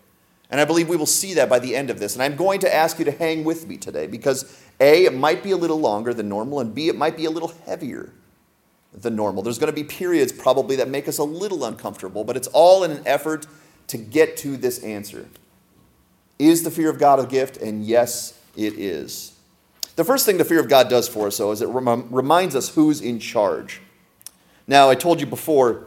And 0.50 0.60
I 0.60 0.66
believe 0.66 0.90
we 0.90 0.98
will 0.98 1.06
see 1.06 1.34
that 1.36 1.50
by 1.50 1.60
the 1.60 1.76
end 1.76 1.90
of 1.90 2.00
this. 2.00 2.14
And 2.14 2.24
I'm 2.24 2.36
going 2.36 2.60
to 2.62 2.74
ask 2.74 3.00
you 3.00 3.06
to 3.06 3.12
hang 3.12 3.44
with 3.44 3.68
me 3.68 3.78
today 3.78 4.08
because 4.08 4.62
A, 4.80 5.06
it 5.06 5.14
might 5.14 5.44
be 5.44 5.52
a 5.52 5.58
little 5.58 5.80
longer 5.80 6.14
than 6.14 6.28
normal, 6.30 6.60
and 6.60 6.76
B, 6.76 6.90
it 6.90 6.96
might 6.96 7.16
be 7.16 7.26
a 7.26 7.30
little 7.30 7.54
heavier 7.66 8.12
than 8.94 9.16
normal. 9.16 9.44
There's 9.44 9.60
going 9.60 9.74
to 9.74 9.76
be 9.76 9.86
periods 9.86 10.32
probably 10.32 10.76
that 10.76 10.90
make 10.90 11.08
us 11.08 11.18
a 11.18 11.24
little 11.24 11.64
uncomfortable, 11.64 12.24
but 12.24 12.36
it's 12.36 12.48
all 12.48 12.84
in 12.84 12.92
an 12.92 13.04
effort 13.06 13.48
to 13.88 13.98
get 13.98 14.36
to 14.38 14.58
this 14.58 14.84
answer. 14.84 15.28
Is 16.42 16.64
the 16.64 16.72
fear 16.72 16.90
of 16.90 16.98
God 16.98 17.20
a 17.20 17.28
gift? 17.28 17.58
And 17.58 17.86
yes, 17.86 18.34
it 18.58 18.74
is. 18.74 19.34
The 19.96 20.04
first 20.04 20.26
thing 20.26 20.40
the 20.40 20.44
fear 20.44 20.60
of 20.60 20.68
God 20.68 20.90
does 20.90 21.08
for 21.08 21.28
us, 21.28 21.38
though, 21.38 21.52
is 21.52 21.62
it 21.62 21.68
rem- 21.68 22.08
reminds 22.10 22.56
us 22.56 22.74
who's 22.74 23.00
in 23.00 23.20
charge. 23.20 23.80
Now, 24.66 24.90
I 24.90 24.96
told 24.96 25.20
you 25.20 25.28
before, 25.28 25.84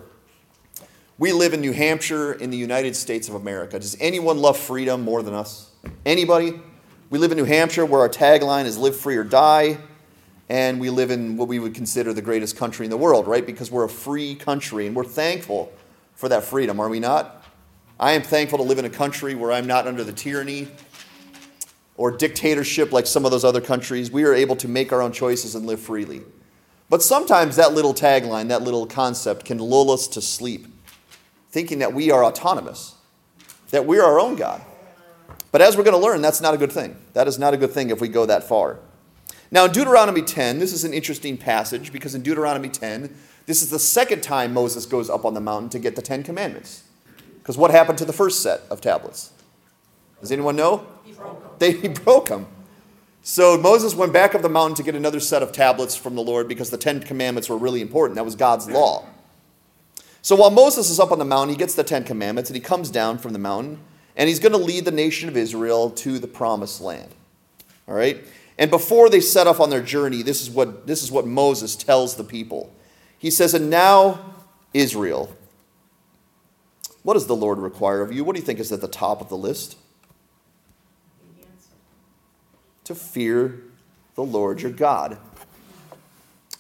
we 1.18 1.32
live 1.32 1.54
in 1.54 1.60
New 1.60 1.72
Hampshire 1.72 2.34
in 2.34 2.50
the 2.50 2.56
United 2.56 2.94
States 2.94 3.28
of 3.28 3.34
America. 3.34 3.80
Does 3.80 3.96
anyone 3.98 4.38
love 4.38 4.56
freedom 4.56 5.02
more 5.02 5.24
than 5.24 5.34
us? 5.34 5.72
Anybody? 6.06 6.60
We 7.10 7.18
live 7.18 7.32
in 7.32 7.36
New 7.36 7.46
Hampshire 7.46 7.84
where 7.84 8.02
our 8.02 8.08
tagline 8.08 8.66
is 8.66 8.78
live 8.78 8.96
free 8.96 9.16
or 9.16 9.24
die. 9.24 9.78
And 10.48 10.78
we 10.78 10.88
live 10.88 11.10
in 11.10 11.36
what 11.36 11.48
we 11.48 11.58
would 11.58 11.74
consider 11.74 12.12
the 12.12 12.22
greatest 12.22 12.56
country 12.56 12.86
in 12.86 12.90
the 12.90 12.96
world, 12.96 13.26
right? 13.26 13.44
Because 13.44 13.72
we're 13.72 13.84
a 13.84 13.88
free 13.88 14.36
country 14.36 14.86
and 14.86 14.94
we're 14.94 15.02
thankful 15.02 15.72
for 16.14 16.28
that 16.28 16.44
freedom, 16.44 16.78
are 16.78 16.88
we 16.88 17.00
not? 17.00 17.43
I 17.98 18.12
am 18.12 18.22
thankful 18.22 18.58
to 18.58 18.64
live 18.64 18.78
in 18.78 18.84
a 18.84 18.90
country 18.90 19.34
where 19.34 19.52
I'm 19.52 19.66
not 19.66 19.86
under 19.86 20.02
the 20.02 20.12
tyranny 20.12 20.68
or 21.96 22.10
dictatorship 22.10 22.90
like 22.90 23.06
some 23.06 23.24
of 23.24 23.30
those 23.30 23.44
other 23.44 23.60
countries. 23.60 24.10
We 24.10 24.24
are 24.24 24.34
able 24.34 24.56
to 24.56 24.68
make 24.68 24.92
our 24.92 25.00
own 25.00 25.12
choices 25.12 25.54
and 25.54 25.64
live 25.64 25.80
freely. 25.80 26.22
But 26.90 27.02
sometimes 27.02 27.56
that 27.56 27.72
little 27.72 27.94
tagline, 27.94 28.48
that 28.48 28.62
little 28.62 28.86
concept, 28.86 29.44
can 29.44 29.58
lull 29.58 29.90
us 29.90 30.08
to 30.08 30.20
sleep, 30.20 30.66
thinking 31.50 31.78
that 31.78 31.94
we 31.94 32.10
are 32.10 32.24
autonomous, 32.24 32.96
that 33.70 33.86
we're 33.86 34.02
our 34.02 34.20
own 34.20 34.36
God. 34.36 34.62
But 35.52 35.62
as 35.62 35.76
we're 35.76 35.84
going 35.84 36.00
to 36.00 36.04
learn, 36.04 36.20
that's 36.20 36.40
not 36.40 36.52
a 36.52 36.58
good 36.58 36.72
thing. 36.72 36.96
That 37.12 37.28
is 37.28 37.38
not 37.38 37.54
a 37.54 37.56
good 37.56 37.70
thing 37.70 37.90
if 37.90 38.00
we 38.00 38.08
go 38.08 38.26
that 38.26 38.42
far. 38.42 38.80
Now, 39.50 39.66
in 39.66 39.72
Deuteronomy 39.72 40.22
10, 40.22 40.58
this 40.58 40.72
is 40.72 40.82
an 40.82 40.92
interesting 40.92 41.36
passage 41.36 41.92
because 41.92 42.14
in 42.14 42.22
Deuteronomy 42.22 42.68
10, 42.68 43.14
this 43.46 43.62
is 43.62 43.70
the 43.70 43.78
second 43.78 44.22
time 44.22 44.52
Moses 44.52 44.84
goes 44.84 45.08
up 45.08 45.24
on 45.24 45.34
the 45.34 45.40
mountain 45.40 45.68
to 45.70 45.78
get 45.78 45.94
the 45.94 46.02
Ten 46.02 46.22
Commandments. 46.22 46.83
Because 47.44 47.58
what 47.58 47.70
happened 47.70 47.98
to 47.98 48.06
the 48.06 48.12
first 48.14 48.42
set 48.42 48.62
of 48.70 48.80
tablets? 48.80 49.30
Does 50.22 50.32
anyone 50.32 50.56
know? 50.56 50.86
He 51.04 51.12
broke 51.12 51.42
them. 51.42 51.50
They, 51.58 51.72
he 51.72 51.88
broke 51.88 52.28
them. 52.30 52.46
So 53.22 53.58
Moses 53.58 53.94
went 53.94 54.14
back 54.14 54.34
up 54.34 54.40
the 54.40 54.48
mountain 54.48 54.76
to 54.76 54.82
get 54.82 54.94
another 54.94 55.20
set 55.20 55.42
of 55.42 55.52
tablets 55.52 55.94
from 55.94 56.14
the 56.14 56.22
Lord 56.22 56.48
because 56.48 56.70
the 56.70 56.78
Ten 56.78 57.00
Commandments 57.00 57.50
were 57.50 57.58
really 57.58 57.82
important. 57.82 58.16
That 58.16 58.24
was 58.24 58.34
God's 58.34 58.66
law. 58.70 59.04
So 60.22 60.34
while 60.36 60.50
Moses 60.50 60.88
is 60.88 60.98
up 60.98 61.12
on 61.12 61.18
the 61.18 61.26
mountain, 61.26 61.50
he 61.50 61.58
gets 61.58 61.74
the 61.74 61.84
Ten 61.84 62.04
Commandments 62.04 62.48
and 62.48 62.56
he 62.56 62.62
comes 62.62 62.88
down 62.88 63.18
from 63.18 63.34
the 63.34 63.38
mountain 63.38 63.78
and 64.16 64.26
he's 64.26 64.38
going 64.38 64.52
to 64.52 64.58
lead 64.58 64.86
the 64.86 64.90
nation 64.90 65.28
of 65.28 65.36
Israel 65.36 65.90
to 65.90 66.18
the 66.18 66.26
promised 66.26 66.80
land. 66.80 67.10
All 67.86 67.94
right? 67.94 68.24
And 68.56 68.70
before 68.70 69.10
they 69.10 69.20
set 69.20 69.46
off 69.46 69.60
on 69.60 69.68
their 69.68 69.82
journey, 69.82 70.22
this 70.22 70.40
is 70.40 70.48
what, 70.48 70.86
this 70.86 71.02
is 71.02 71.12
what 71.12 71.26
Moses 71.26 71.76
tells 71.76 72.16
the 72.16 72.24
people. 72.24 72.72
He 73.18 73.30
says, 73.30 73.52
And 73.52 73.68
now, 73.68 74.34
Israel, 74.72 75.34
what 77.04 77.14
does 77.14 77.28
the 77.28 77.36
Lord 77.36 77.58
require 77.58 78.02
of 78.02 78.12
you? 78.12 78.24
What 78.24 78.34
do 78.34 78.40
you 78.40 78.46
think 78.46 78.58
is 78.58 78.72
at 78.72 78.80
the 78.80 78.88
top 78.88 79.20
of 79.20 79.28
the 79.28 79.36
list? 79.36 79.76
to 82.84 82.94
fear 82.94 83.62
the 84.14 84.22
Lord 84.22 84.62
your 84.62 84.70
God. 84.70 85.18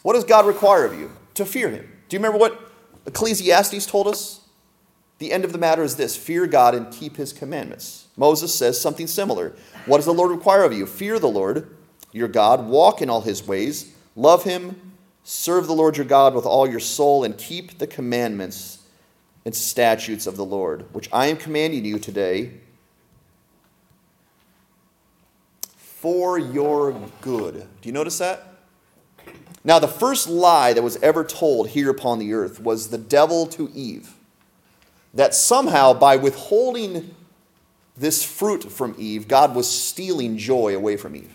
What 0.02 0.14
does 0.14 0.24
God 0.24 0.46
require 0.46 0.84
of 0.84 0.98
you? 0.98 1.10
To 1.34 1.46
fear 1.46 1.70
him. 1.70 1.90
Do 2.08 2.16
you 2.16 2.18
remember 2.18 2.38
what 2.38 2.70
Ecclesiastes 3.06 3.86
told 3.86 4.08
us? 4.08 4.40
The 5.18 5.32
end 5.32 5.44
of 5.44 5.52
the 5.52 5.58
matter 5.58 5.82
is 5.82 5.96
this 5.96 6.16
fear 6.16 6.46
God 6.46 6.74
and 6.74 6.92
keep 6.92 7.16
his 7.16 7.32
commandments. 7.32 8.08
Moses 8.16 8.54
says 8.54 8.80
something 8.80 9.06
similar. 9.06 9.54
What 9.86 9.98
does 9.98 10.06
the 10.06 10.14
Lord 10.14 10.30
require 10.30 10.64
of 10.64 10.72
you? 10.72 10.86
Fear 10.86 11.18
the 11.18 11.28
Lord 11.28 11.76
your 12.12 12.28
God, 12.28 12.66
walk 12.66 13.02
in 13.02 13.10
all 13.10 13.22
his 13.22 13.44
ways, 13.44 13.92
love 14.14 14.44
him, 14.44 14.92
serve 15.24 15.66
the 15.66 15.72
Lord 15.72 15.96
your 15.96 16.06
God 16.06 16.32
with 16.32 16.46
all 16.46 16.68
your 16.68 16.78
soul, 16.78 17.24
and 17.24 17.36
keep 17.36 17.78
the 17.78 17.88
commandments 17.88 18.78
and 19.44 19.54
statutes 19.54 20.26
of 20.26 20.36
the 20.36 20.44
Lord, 20.44 20.86
which 20.92 21.08
I 21.12 21.26
am 21.26 21.36
commanding 21.36 21.84
you 21.84 21.98
today 21.98 22.52
for 25.76 26.38
your 26.38 26.92
good. 27.20 27.54
Do 27.54 27.88
you 27.88 27.92
notice 27.92 28.18
that? 28.18 28.54
Now, 29.64 29.78
the 29.78 29.88
first 29.88 30.28
lie 30.28 30.74
that 30.74 30.82
was 30.82 30.98
ever 31.02 31.24
told 31.24 31.68
here 31.68 31.88
upon 31.88 32.18
the 32.18 32.34
earth 32.34 32.60
was 32.60 32.88
the 32.88 32.98
devil 32.98 33.46
to 33.46 33.70
Eve. 33.74 34.14
That 35.14 35.34
somehow, 35.34 35.94
by 35.94 36.16
withholding 36.16 37.14
this 37.96 38.24
fruit 38.24 38.70
from 38.70 38.94
Eve, 38.98 39.28
God 39.28 39.54
was 39.54 39.70
stealing 39.70 40.36
joy 40.36 40.76
away 40.76 40.96
from 40.96 41.16
Eve, 41.16 41.34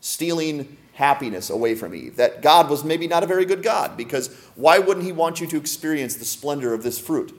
stealing 0.00 0.76
happiness 0.92 1.50
away 1.50 1.74
from 1.74 1.94
Eve. 1.94 2.16
That 2.16 2.42
God 2.42 2.68
was 2.68 2.84
maybe 2.84 3.06
not 3.06 3.22
a 3.22 3.26
very 3.26 3.44
good 3.44 3.62
God, 3.62 3.96
because 3.96 4.34
why 4.54 4.78
wouldn't 4.78 5.06
He 5.06 5.12
want 5.12 5.40
you 5.40 5.46
to 5.48 5.56
experience 5.56 6.16
the 6.16 6.24
splendor 6.24 6.74
of 6.74 6.82
this 6.82 6.98
fruit? 6.98 7.34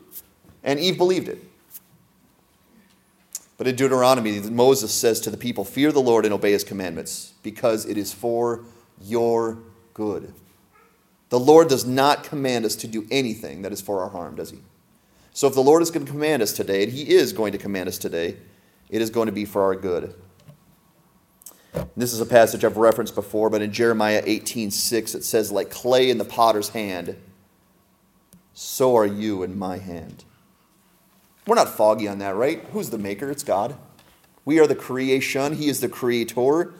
And 0.63 0.79
Eve 0.79 0.97
believed 0.97 1.27
it. 1.27 1.43
But 3.57 3.67
in 3.67 3.75
Deuteronomy, 3.75 4.39
Moses 4.41 4.93
says 4.93 5.19
to 5.21 5.29
the 5.29 5.37
people, 5.37 5.63
Fear 5.63 5.91
the 5.91 6.01
Lord 6.01 6.25
and 6.25 6.33
obey 6.33 6.51
His 6.51 6.63
commandments, 6.63 7.33
because 7.43 7.85
it 7.85 7.97
is 7.97 8.11
for 8.11 8.63
your 9.01 9.59
good. 9.93 10.33
The 11.29 11.39
Lord 11.39 11.67
does 11.67 11.85
not 11.85 12.23
command 12.23 12.65
us 12.65 12.75
to 12.77 12.87
do 12.87 13.07
anything 13.09 13.61
that 13.61 13.71
is 13.71 13.81
for 13.81 14.01
our 14.01 14.09
harm, 14.09 14.35
does 14.35 14.51
He? 14.51 14.59
So 15.33 15.47
if 15.47 15.53
the 15.53 15.63
Lord 15.63 15.81
is 15.81 15.91
going 15.91 16.05
to 16.05 16.11
command 16.11 16.41
us 16.41 16.53
today, 16.53 16.83
and 16.83 16.91
He 16.91 17.09
is 17.09 17.33
going 17.33 17.51
to 17.53 17.57
command 17.57 17.89
us 17.89 17.97
today, 17.97 18.37
it 18.89 19.01
is 19.01 19.09
going 19.09 19.25
to 19.27 19.31
be 19.31 19.45
for 19.45 19.63
our 19.63 19.75
good. 19.75 20.13
This 21.95 22.13
is 22.13 22.21
a 22.21 22.25
passage 22.25 22.63
I've 22.63 22.77
referenced 22.77 23.15
before, 23.15 23.49
but 23.49 23.61
in 23.61 23.71
Jeremiah 23.71 24.23
18:6 24.25 25.15
it 25.15 25.23
says, 25.23 25.51
Like 25.51 25.69
clay 25.69 26.09
in 26.09 26.17
the 26.17 26.25
potter's 26.25 26.69
hand, 26.69 27.15
so 28.53 28.95
are 28.95 29.05
you 29.05 29.43
in 29.43 29.57
my 29.57 29.77
hand. 29.77 30.23
We're 31.45 31.55
not 31.55 31.69
foggy 31.69 32.07
on 32.07 32.19
that, 32.19 32.35
right? 32.35 32.63
Who's 32.71 32.89
the 32.89 32.97
maker? 32.97 33.29
It's 33.29 33.43
God. 33.43 33.75
We 34.45 34.59
are 34.59 34.67
the 34.67 34.75
creation, 34.75 35.55
He 35.55 35.67
is 35.67 35.79
the 35.79 35.89
creator. 35.89 36.73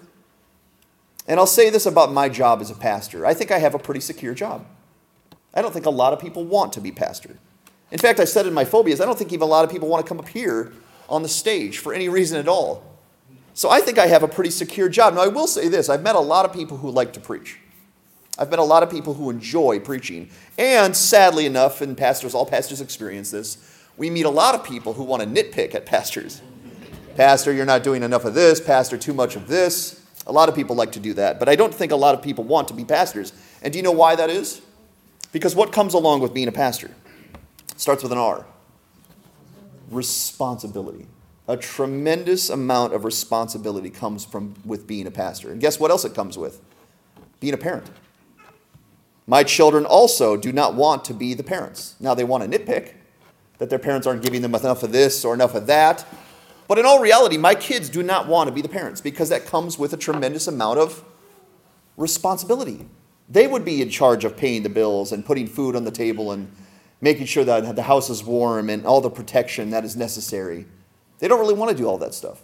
And 1.28 1.40
I'll 1.40 1.48
say 1.48 1.70
this 1.70 1.86
about 1.86 2.12
my 2.12 2.28
job 2.28 2.62
as 2.62 2.70
a 2.70 2.76
pastor 2.76 3.26
I 3.26 3.34
think 3.34 3.52
I 3.52 3.60
have 3.60 3.74
a 3.74 3.80
pretty 3.80 4.02
secure 4.02 4.34
job. 4.34 4.66
I 5.54 5.62
don't 5.62 5.74
think 5.74 5.86
a 5.86 5.92
lot 5.92 6.14
of 6.14 6.20
people 6.20 6.44
want 6.44 6.74
to 6.74 6.82
be 6.82 6.92
pastor. 6.92 7.38
In 7.92 8.00
fact, 8.00 8.20
I 8.20 8.26
said 8.26 8.48
in 8.48 8.54
my 8.54 8.66
phobias, 8.66 9.00
I 9.00 9.06
don't 9.06 9.18
think 9.18 9.32
even 9.32 9.44
a 9.44 9.50
lot 9.50 9.64
of 9.64 9.72
people 9.72 9.88
want 9.88 10.04
to 10.04 10.10
come 10.10 10.20
up 10.20 10.28
here 10.28 10.74
on 11.08 11.22
the 11.22 11.30
stage 11.30 11.78
for 11.78 11.94
any 11.94 12.10
reason 12.10 12.40
at 12.40 12.48
all. 12.48 12.93
So 13.54 13.70
I 13.70 13.82
think 13.82 14.00
I 14.00 14.08
have 14.08 14.24
a 14.24 14.28
pretty 14.28 14.50
secure 14.50 14.90
job. 14.90 15.14
Now, 15.14 15.22
I 15.22 15.28
will 15.28 15.48
say 15.48 15.68
this 15.68 15.90
I've 15.90 16.04
met 16.04 16.16
a 16.16 16.20
lot 16.20 16.46
of 16.46 16.54
people 16.54 16.78
who 16.78 16.90
like 16.90 17.14
to 17.14 17.20
preach. 17.20 17.60
I've 18.38 18.50
met 18.50 18.60
a 18.60 18.64
lot 18.64 18.82
of 18.82 18.90
people 18.90 19.14
who 19.14 19.30
enjoy 19.30 19.80
preaching. 19.80 20.30
And 20.58 20.96
sadly 20.96 21.46
enough, 21.46 21.82
and 21.82 21.96
pastors, 21.96 22.34
all 22.34 22.48
pastors 22.48 22.82
experience 22.82 23.30
this, 23.30 23.58
we 23.96 24.10
meet 24.10 24.26
a 24.26 24.30
lot 24.30 24.56
of 24.56 24.64
people 24.64 24.94
who 24.94 25.04
want 25.04 25.22
to 25.22 25.30
nitpick 25.30 25.76
at 25.76 25.86
pastors. 25.86 26.42
Pastor, 27.16 27.54
you're 27.54 27.66
not 27.66 27.84
doing 27.84 28.02
enough 28.02 28.26
of 28.26 28.34
this. 28.34 28.60
Pastor, 28.60 28.98
too 28.98 29.14
much 29.14 29.36
of 29.36 29.48
this. 29.48 30.04
A 30.26 30.32
lot 30.32 30.50
of 30.50 30.56
people 30.56 30.76
like 30.76 30.94
to 30.94 31.00
do 31.00 31.14
that, 31.16 31.38
but 31.38 31.50
I 31.50 31.56
don't 31.56 31.74
think 31.74 31.92
a 31.92 31.98
lot 31.98 32.16
of 32.16 32.22
people 32.22 32.44
want 32.46 32.70
to 32.70 32.74
be 32.74 32.86
pastors. 32.86 33.34
And 33.62 33.74
do 33.74 33.78
you 33.78 33.84
know 33.84 33.92
why 33.92 34.16
that 34.16 34.30
is? 34.30 34.62
Because 35.32 35.54
what 35.54 35.72
comes 35.72 35.94
along 35.94 36.22
with 36.22 36.34
being 36.34 36.48
a 36.48 36.52
pastor? 36.52 36.90
It 37.72 37.80
starts 37.80 38.02
with 38.02 38.12
an 38.14 38.18
R 38.18 38.46
responsibility. 39.92 41.06
A 41.48 41.58
tremendous 41.58 42.50
amount 42.50 42.94
of 42.94 43.04
responsibility 43.04 43.90
comes 43.90 44.24
from 44.24 44.56
with 44.64 44.88
being 44.88 45.08
a 45.08 45.12
pastor. 45.12 45.52
And 45.52 45.60
guess 45.60 45.80
what 45.80 45.92
else 45.92 46.06
it 46.06 46.16
comes 46.16 46.38
with? 46.38 46.62
Being 47.40 47.54
a 47.54 47.58
parent. 47.58 47.90
My 49.28 49.44
children 49.44 49.86
also 49.86 50.38
do 50.38 50.52
not 50.52 50.76
want 50.76 51.06
to 51.06 51.14
be 51.14 51.34
the 51.34 51.44
parents. 51.44 51.96
Now 52.00 52.14
they 52.14 52.24
want 52.24 52.50
to 52.50 52.60
nitpick 52.60 52.94
that 53.58 53.70
their 53.70 53.80
parents 53.80 54.08
aren't 54.08 54.22
giving 54.22 54.42
them 54.42 54.56
enough 54.56 54.84
of 54.84 54.92
this 54.92 55.24
or 55.24 55.34
enough 55.34 55.56
of 55.56 55.68
that. 55.68 56.06
But 56.68 56.80
in 56.80 56.86
all 56.86 57.02
reality, 57.02 57.38
my 57.38 57.56
kids 57.56 57.90
do 57.90 58.04
not 58.04 58.28
want 58.28 58.48
to 58.48 58.54
be 58.54 58.62
the 58.62 58.70
parents 58.70 59.02
because 59.02 59.30
that 59.30 59.46
comes 59.46 59.78
with 59.78 59.94
a 59.94 59.98
tremendous 59.98 60.48
amount 60.48 60.80
of 60.80 61.04
responsibility. 61.98 62.86
They 63.30 63.48
would 63.48 63.64
be 63.64 63.82
in 63.82 63.90
charge 63.90 64.26
of 64.26 64.36
paying 64.36 64.64
the 64.64 64.70
bills 64.70 65.12
and 65.12 65.26
putting 65.26 65.48
food 65.48 65.76
on 65.76 65.84
the 65.84 65.92
table 65.92 66.32
and 66.32 66.52
making 67.02 67.26
sure 67.26 67.44
that 67.44 67.76
the 67.76 67.84
house 67.84 68.10
is 68.10 68.24
warm 68.24 68.70
and 68.70 68.86
all 68.86 69.02
the 69.02 69.10
protection 69.10 69.70
that 69.72 69.84
is 69.84 69.96
necessary. 69.96 70.66
They 71.24 71.30
don't 71.30 71.40
really 71.40 71.54
want 71.54 71.72
to 71.72 71.78
do 71.78 71.88
all 71.88 71.98
that 72.00 72.14
stuff. 72.14 72.42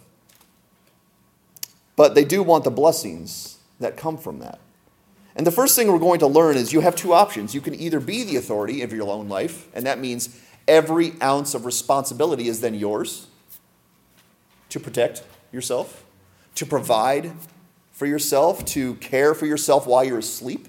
But 1.96 2.14
they 2.14 2.24
do 2.24 2.42
want 2.42 2.64
the 2.64 2.70
blessings 2.70 3.58
that 3.78 3.98
come 3.98 4.16
from 4.16 4.38
that. 4.38 4.58
And 5.36 5.46
the 5.46 5.50
first 5.50 5.76
thing 5.76 5.92
we're 5.92 5.98
going 5.98 6.20
to 6.20 6.26
learn 6.26 6.56
is 6.56 6.72
you 6.72 6.80
have 6.80 6.96
two 6.96 7.12
options. 7.12 7.54
You 7.54 7.60
can 7.60 7.74
either 7.74 8.00
be 8.00 8.24
the 8.24 8.36
authority 8.36 8.80
of 8.80 8.90
your 8.90 9.06
own 9.06 9.28
life, 9.28 9.68
and 9.74 9.84
that 9.84 9.98
means 9.98 10.40
every 10.66 11.12
ounce 11.20 11.52
of 11.52 11.66
responsibility 11.66 12.48
is 12.48 12.62
then 12.62 12.74
yours 12.74 13.26
to 14.70 14.80
protect 14.80 15.24
yourself, 15.52 16.02
to 16.54 16.64
provide 16.64 17.32
for 17.92 18.06
yourself, 18.06 18.64
to 18.64 18.94
care 18.94 19.34
for 19.34 19.44
yourself 19.44 19.86
while 19.86 20.04
you're 20.04 20.20
asleep. 20.20 20.68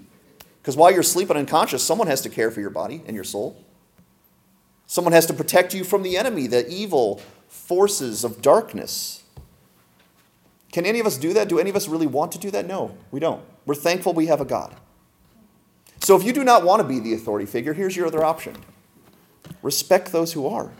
Because 0.61 0.75
while 0.75 0.91
you're 0.91 1.01
sleeping 1.01 1.37
unconscious, 1.37 1.81
someone 1.81 2.07
has 2.07 2.19
to 2.23 2.29
care 2.29 2.51
for 2.51 2.59
your 2.59 2.71
body 2.71 3.03
and 3.07 3.15
your 3.15 3.23
soul. 3.23 3.63
Someone 4.85 5.13
has 5.13 5.27
to 5.27 5.33
protect 5.33 5.73
you 5.73 5.85
from 5.85 6.03
the 6.03 6.17
enemy, 6.17 6.47
the 6.47 6.67
evil 6.67 7.21
forces 7.51 8.23
of 8.23 8.41
darkness. 8.41 9.23
Can 10.71 10.85
any 10.85 10.99
of 10.99 11.05
us 11.05 11.17
do 11.17 11.33
that? 11.33 11.49
Do 11.49 11.59
any 11.59 11.69
of 11.69 11.75
us 11.75 11.87
really 11.87 12.07
want 12.07 12.31
to 12.31 12.37
do 12.37 12.49
that? 12.51 12.65
No, 12.65 12.97
we 13.11 13.19
don't. 13.19 13.43
We're 13.65 13.75
thankful 13.75 14.13
we 14.13 14.27
have 14.27 14.39
a 14.41 14.45
God. 14.45 14.75
So 15.99 16.15
if 16.15 16.23
you 16.23 16.33
do 16.33 16.43
not 16.43 16.63
want 16.63 16.81
to 16.81 16.87
be 16.87 16.99
the 16.99 17.13
authority 17.13 17.45
figure, 17.45 17.73
here's 17.73 17.95
your 17.95 18.07
other 18.07 18.23
option 18.23 18.55
respect 19.61 20.11
those 20.11 20.33
who 20.33 20.47
are, 20.47 20.71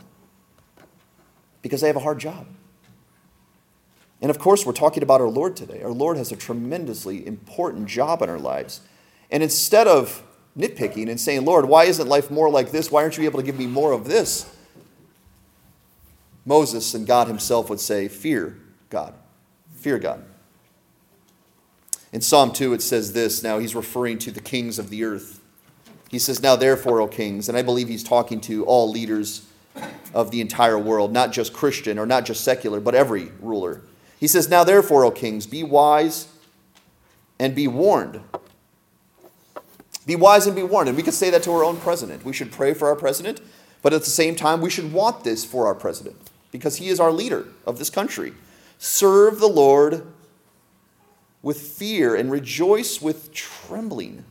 because 1.60 1.82
they 1.82 1.86
have 1.86 1.96
a 1.96 2.00
hard 2.00 2.18
job. 2.18 2.46
And 4.20 4.30
of 4.30 4.38
course, 4.38 4.64
we're 4.64 4.72
talking 4.72 5.02
about 5.02 5.20
our 5.20 5.28
Lord 5.28 5.54
today. 5.56 5.82
Our 5.82 5.92
Lord 5.92 6.16
has 6.16 6.32
a 6.32 6.36
tremendously 6.36 7.26
important 7.26 7.86
job 7.86 8.22
in 8.22 8.30
our 8.30 8.38
lives. 8.38 8.80
And 9.30 9.42
instead 9.42 9.86
of 9.86 10.22
nitpicking 10.56 11.08
and 11.08 11.20
saying, 11.20 11.44
Lord, 11.44 11.66
why 11.66 11.84
isn't 11.84 12.08
life 12.08 12.30
more 12.30 12.48
like 12.48 12.70
this? 12.70 12.90
Why 12.90 13.02
aren't 13.02 13.18
you 13.18 13.24
able 13.24 13.40
to 13.40 13.44
give 13.44 13.58
me 13.58 13.66
more 13.66 13.92
of 13.92 14.04
this? 14.04 14.54
Moses 16.44 16.94
and 16.94 17.06
God 17.06 17.28
himself 17.28 17.70
would 17.70 17.80
say, 17.80 18.08
Fear 18.08 18.56
God. 18.90 19.14
Fear 19.74 19.98
God. 19.98 20.24
In 22.12 22.20
Psalm 22.20 22.52
2, 22.52 22.74
it 22.74 22.82
says 22.82 23.12
this. 23.12 23.42
Now 23.42 23.58
he's 23.58 23.74
referring 23.74 24.18
to 24.18 24.30
the 24.30 24.40
kings 24.40 24.78
of 24.78 24.90
the 24.90 25.04
earth. 25.04 25.40
He 26.10 26.18
says, 26.18 26.42
Now 26.42 26.56
therefore, 26.56 27.00
O 27.00 27.06
kings, 27.06 27.48
and 27.48 27.56
I 27.56 27.62
believe 27.62 27.88
he's 27.88 28.04
talking 28.04 28.40
to 28.42 28.64
all 28.64 28.90
leaders 28.90 29.46
of 30.12 30.30
the 30.30 30.40
entire 30.40 30.78
world, 30.78 31.12
not 31.12 31.32
just 31.32 31.52
Christian 31.52 31.98
or 31.98 32.04
not 32.04 32.26
just 32.26 32.44
secular, 32.44 32.80
but 32.80 32.94
every 32.94 33.30
ruler. 33.40 33.82
He 34.20 34.26
says, 34.26 34.48
Now 34.48 34.64
therefore, 34.64 35.04
O 35.04 35.10
kings, 35.10 35.46
be 35.46 35.62
wise 35.62 36.28
and 37.38 37.54
be 37.54 37.66
warned. 37.66 38.20
Be 40.04 40.16
wise 40.16 40.46
and 40.46 40.56
be 40.56 40.64
warned. 40.64 40.88
And 40.88 40.96
we 40.96 41.04
could 41.04 41.14
say 41.14 41.30
that 41.30 41.44
to 41.44 41.52
our 41.52 41.64
own 41.64 41.76
president. 41.76 42.24
We 42.24 42.32
should 42.32 42.50
pray 42.50 42.74
for 42.74 42.88
our 42.88 42.96
president, 42.96 43.40
but 43.82 43.92
at 43.92 44.00
the 44.00 44.10
same 44.10 44.34
time, 44.34 44.60
we 44.60 44.68
should 44.68 44.92
want 44.92 45.22
this 45.22 45.44
for 45.44 45.66
our 45.66 45.74
president 45.74 46.31
because 46.52 46.76
he 46.76 46.88
is 46.88 47.00
our 47.00 47.10
leader 47.10 47.46
of 47.66 47.80
this 47.80 47.90
country. 47.90 48.32
Serve 48.78 49.40
the 49.40 49.48
Lord 49.48 50.06
with 51.42 51.60
fear 51.60 52.14
and 52.14 52.30
rejoice 52.30 53.02
with 53.02 53.32
trembling. 53.32 54.24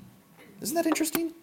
Isn't 0.62 0.76
that 0.76 0.86
interesting? 0.86 1.34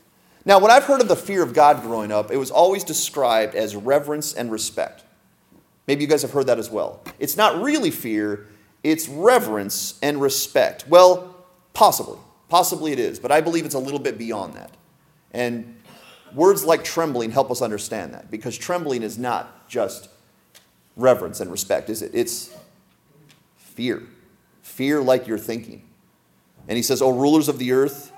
Now, 0.46 0.58
when 0.58 0.70
I've 0.70 0.84
heard 0.84 1.02
of 1.02 1.08
the 1.08 1.16
fear 1.16 1.42
of 1.42 1.52
God 1.52 1.82
growing 1.82 2.10
up, 2.10 2.30
it 2.30 2.38
was 2.38 2.50
always 2.50 2.84
described 2.84 3.54
as 3.54 3.76
reverence 3.76 4.32
and 4.32 4.50
respect. 4.50 5.04
Maybe 5.86 6.02
you 6.02 6.08
guys 6.08 6.22
have 6.22 6.30
heard 6.30 6.46
that 6.46 6.58
as 6.58 6.70
well. 6.70 7.02
It's 7.18 7.36
not 7.36 7.60
really 7.60 7.90
fear, 7.90 8.46
it's 8.82 9.08
reverence 9.08 9.98
and 10.00 10.22
respect. 10.22 10.86
Well, 10.88 11.34
possibly. 11.74 12.18
Possibly 12.48 12.92
it 12.92 12.98
is, 12.98 13.18
but 13.18 13.30
I 13.30 13.42
believe 13.42 13.66
it's 13.66 13.74
a 13.74 13.78
little 13.78 13.98
bit 13.98 14.16
beyond 14.16 14.54
that. 14.54 14.70
And 15.32 15.76
words 16.34 16.64
like 16.64 16.82
trembling 16.82 17.30
help 17.30 17.50
us 17.50 17.60
understand 17.60 18.14
that 18.14 18.30
because 18.30 18.56
trembling 18.56 19.02
is 19.02 19.18
not 19.18 19.68
just 19.68 20.08
reverence 20.98 21.40
and 21.40 21.50
respect, 21.50 21.88
is 21.88 22.02
it? 22.02 22.10
It's 22.12 22.54
fear. 23.56 24.02
Fear 24.60 25.00
like 25.00 25.26
you're 25.26 25.38
thinking. 25.38 25.84
And 26.68 26.76
he 26.76 26.82
says, 26.82 27.00
O 27.00 27.08
rulers 27.10 27.48
of 27.48 27.58
the 27.58 27.72
earth, 27.72 28.12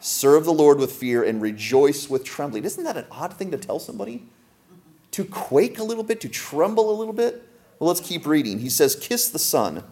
serve 0.00 0.44
the 0.44 0.52
Lord 0.52 0.78
with 0.78 0.92
fear 0.92 1.22
and 1.22 1.40
rejoice 1.40 2.10
with 2.10 2.24
trembling. 2.24 2.64
Isn't 2.64 2.84
that 2.84 2.98
an 2.98 3.06
odd 3.10 3.32
thing 3.32 3.50
to 3.52 3.56
tell 3.56 3.78
somebody? 3.78 4.26
to 5.14 5.24
quake 5.24 5.78
a 5.78 5.84
little 5.84 6.02
bit, 6.02 6.20
to 6.22 6.28
tremble 6.28 6.90
a 6.90 6.96
little 6.98 7.12
bit? 7.12 7.48
Well, 7.78 7.86
let's 7.86 8.00
keep 8.00 8.26
reading. 8.26 8.58
He 8.58 8.68
says, 8.68 8.96
Kiss 8.96 9.28
the 9.28 9.38
Son, 9.38 9.84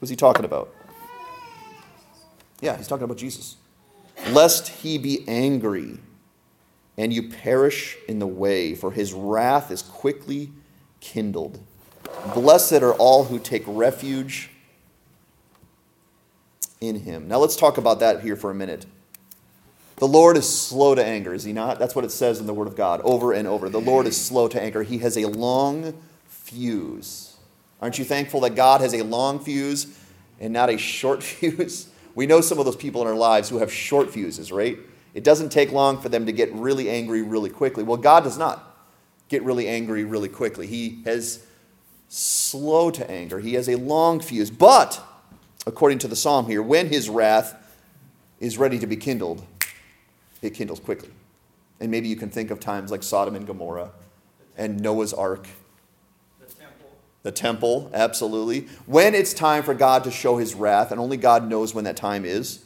Who's 0.00 0.08
he 0.08 0.16
talking 0.16 0.44
about? 0.44 0.74
Yeah, 2.60 2.76
he's 2.76 2.88
talking 2.88 3.04
about 3.04 3.16
Jesus. 3.16 3.56
Lest 4.30 4.68
he 4.68 4.98
be 4.98 5.24
angry 5.28 5.98
and 6.96 7.12
you 7.12 7.28
perish 7.28 7.96
in 8.08 8.18
the 8.18 8.26
way, 8.26 8.74
for 8.74 8.90
his 8.90 9.12
wrath 9.12 9.70
is 9.70 9.82
quickly 9.82 10.50
kindled. 11.00 11.60
Blessed 12.34 12.74
are 12.74 12.94
all 12.94 13.24
who 13.24 13.38
take 13.38 13.62
refuge 13.66 14.50
in 16.80 17.00
him. 17.00 17.28
Now 17.28 17.38
let's 17.38 17.56
talk 17.56 17.78
about 17.78 18.00
that 18.00 18.22
here 18.22 18.36
for 18.36 18.50
a 18.50 18.54
minute. 18.54 18.86
The 19.96 20.08
Lord 20.08 20.36
is 20.36 20.48
slow 20.48 20.94
to 20.94 21.04
anger, 21.04 21.34
is 21.34 21.42
he 21.42 21.52
not? 21.52 21.78
That's 21.78 21.96
what 21.96 22.04
it 22.04 22.12
says 22.12 22.38
in 22.38 22.46
the 22.46 22.54
Word 22.54 22.68
of 22.68 22.76
God 22.76 23.00
over 23.02 23.32
and 23.32 23.48
over. 23.48 23.68
The 23.68 23.80
Lord 23.80 24.06
is 24.06 24.16
slow 24.16 24.46
to 24.48 24.62
anger. 24.62 24.84
He 24.84 24.98
has 24.98 25.16
a 25.16 25.26
long 25.26 26.00
fuse. 26.26 27.36
Aren't 27.82 27.98
you 27.98 28.04
thankful 28.04 28.40
that 28.40 28.54
God 28.54 28.80
has 28.80 28.94
a 28.94 29.02
long 29.02 29.40
fuse 29.40 29.98
and 30.38 30.52
not 30.52 30.70
a 30.70 30.78
short 30.78 31.22
fuse? 31.24 31.88
We 32.14 32.26
know 32.26 32.40
some 32.40 32.58
of 32.58 32.64
those 32.64 32.76
people 32.76 33.02
in 33.02 33.08
our 33.08 33.14
lives 33.14 33.48
who 33.48 33.58
have 33.58 33.72
short 33.72 34.10
fuses, 34.10 34.52
right? 34.52 34.78
It 35.14 35.24
doesn't 35.24 35.50
take 35.50 35.72
long 35.72 36.00
for 36.00 36.08
them 36.08 36.26
to 36.26 36.32
get 36.32 36.52
really 36.52 36.88
angry 36.88 37.22
really 37.22 37.50
quickly. 37.50 37.82
Well, 37.82 37.96
God 37.96 38.22
does 38.22 38.38
not 38.38 38.67
get 39.28 39.42
really 39.42 39.68
angry 39.68 40.04
really 40.04 40.28
quickly. 40.28 40.66
He 40.66 41.02
is 41.06 41.44
slow 42.08 42.90
to 42.90 43.10
anger, 43.10 43.38
He 43.38 43.54
has 43.54 43.68
a 43.68 43.76
long 43.76 44.20
fuse. 44.20 44.50
But, 44.50 45.02
according 45.66 45.98
to 46.00 46.08
the 46.08 46.16
psalm 46.16 46.46
here, 46.46 46.62
when 46.62 46.88
His 46.88 47.08
wrath 47.08 47.54
is 48.40 48.58
ready 48.58 48.78
to 48.78 48.86
be 48.86 48.96
kindled, 48.96 49.44
it 50.42 50.54
kindles 50.54 50.80
quickly. 50.80 51.10
And 51.80 51.90
maybe 51.90 52.08
you 52.08 52.16
can 52.16 52.30
think 52.30 52.50
of 52.50 52.60
times 52.60 52.90
like 52.90 53.02
Sodom 53.02 53.34
and 53.34 53.46
Gomorrah 53.46 53.90
and 54.56 54.80
Noah's 54.80 55.12
Ark. 55.12 55.46
The 56.40 56.46
temple. 56.46 56.90
The 57.22 57.32
temple, 57.32 57.90
absolutely. 57.94 58.68
When 58.86 59.14
it's 59.14 59.32
time 59.32 59.62
for 59.62 59.74
God 59.74 60.04
to 60.04 60.10
show 60.10 60.38
his 60.38 60.54
wrath, 60.54 60.90
and 60.90 61.00
only 61.00 61.16
God 61.16 61.48
knows 61.48 61.74
when 61.74 61.84
that 61.84 61.96
time 61.96 62.24
is, 62.24 62.64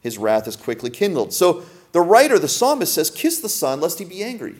his 0.00 0.18
wrath 0.18 0.46
is 0.46 0.56
quickly 0.56 0.90
kindled. 0.90 1.32
So 1.32 1.64
the 1.92 2.00
writer, 2.00 2.38
the 2.38 2.48
psalmist 2.48 2.94
says, 2.94 3.10
Kiss 3.10 3.40
the 3.40 3.48
Son, 3.48 3.80
lest 3.80 3.98
he 3.98 4.04
be 4.04 4.22
angry. 4.22 4.56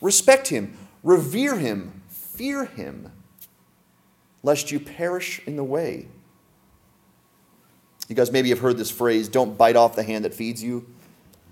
Respect 0.00 0.48
him, 0.48 0.76
revere 1.02 1.56
him, 1.56 2.02
fear 2.08 2.64
him, 2.64 3.12
lest 4.42 4.70
you 4.70 4.80
perish 4.80 5.40
in 5.46 5.56
the 5.56 5.64
way. 5.64 6.08
You 8.08 8.16
guys 8.16 8.32
maybe 8.32 8.48
have 8.48 8.58
heard 8.58 8.76
this 8.76 8.90
phrase, 8.90 9.28
don't 9.28 9.56
bite 9.56 9.76
off 9.76 9.94
the 9.94 10.02
hand 10.02 10.24
that 10.24 10.34
feeds 10.34 10.62
you. 10.62 10.86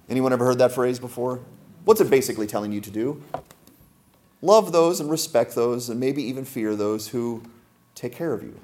Anyone 0.09 0.33
ever 0.33 0.45
heard 0.45 0.59
that 0.59 0.73
phrase 0.73 0.99
before? 0.99 1.41
What's 1.85 2.01
it 2.01 2.11
basically 2.11 2.47
telling 2.47 2.73
you 2.73 2.81
to 2.81 2.91
do? 2.91 3.23
Love 4.41 4.73
those 4.73 5.01
and 5.01 5.11
respect 5.11 5.55
those 5.55 5.89
and 5.89 6.01
maybe 6.01 6.23
even 6.23 6.45
fear 6.45 6.75
those 6.75 7.09
who 7.09 7.43
take 7.95 8.13
care 8.13 8.33
of 8.33 8.43
you. 8.43 8.59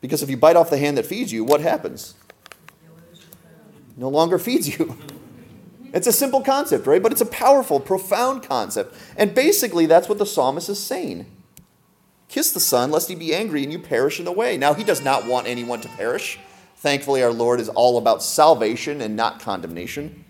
Because 0.00 0.22
if 0.22 0.30
you 0.30 0.36
bite 0.36 0.56
off 0.56 0.70
the 0.70 0.78
hand 0.78 0.96
that 0.96 1.06
feeds 1.06 1.32
you, 1.32 1.44
what 1.44 1.60
happens? 1.60 2.14
No 3.96 4.08
longer 4.08 4.38
feeds 4.38 4.78
you. 4.78 4.96
It's 5.92 6.06
a 6.06 6.12
simple 6.12 6.42
concept, 6.42 6.86
right? 6.86 7.02
But 7.02 7.12
it's 7.12 7.20
a 7.20 7.26
powerful, 7.26 7.80
profound 7.80 8.42
concept. 8.42 8.94
And 9.16 9.34
basically, 9.34 9.86
that's 9.86 10.08
what 10.08 10.18
the 10.18 10.26
psalmist 10.26 10.68
is 10.68 10.78
saying. 10.78 11.26
Kiss 12.28 12.52
the 12.52 12.60
Son, 12.60 12.90
lest 12.90 13.08
he 13.08 13.14
be 13.14 13.34
angry 13.34 13.62
and 13.62 13.72
you 13.72 13.78
perish 13.78 14.18
in 14.18 14.24
the 14.24 14.32
way. 14.32 14.56
Now, 14.58 14.74
he 14.74 14.84
does 14.84 15.02
not 15.02 15.26
want 15.26 15.46
anyone 15.46 15.80
to 15.80 15.88
perish. 15.88 16.38
Thankfully, 16.76 17.22
our 17.22 17.32
Lord 17.32 17.58
is 17.58 17.68
all 17.70 17.98
about 17.98 18.22
salvation 18.22 19.00
and 19.00 19.16
not 19.16 19.40
condemnation. 19.40 20.24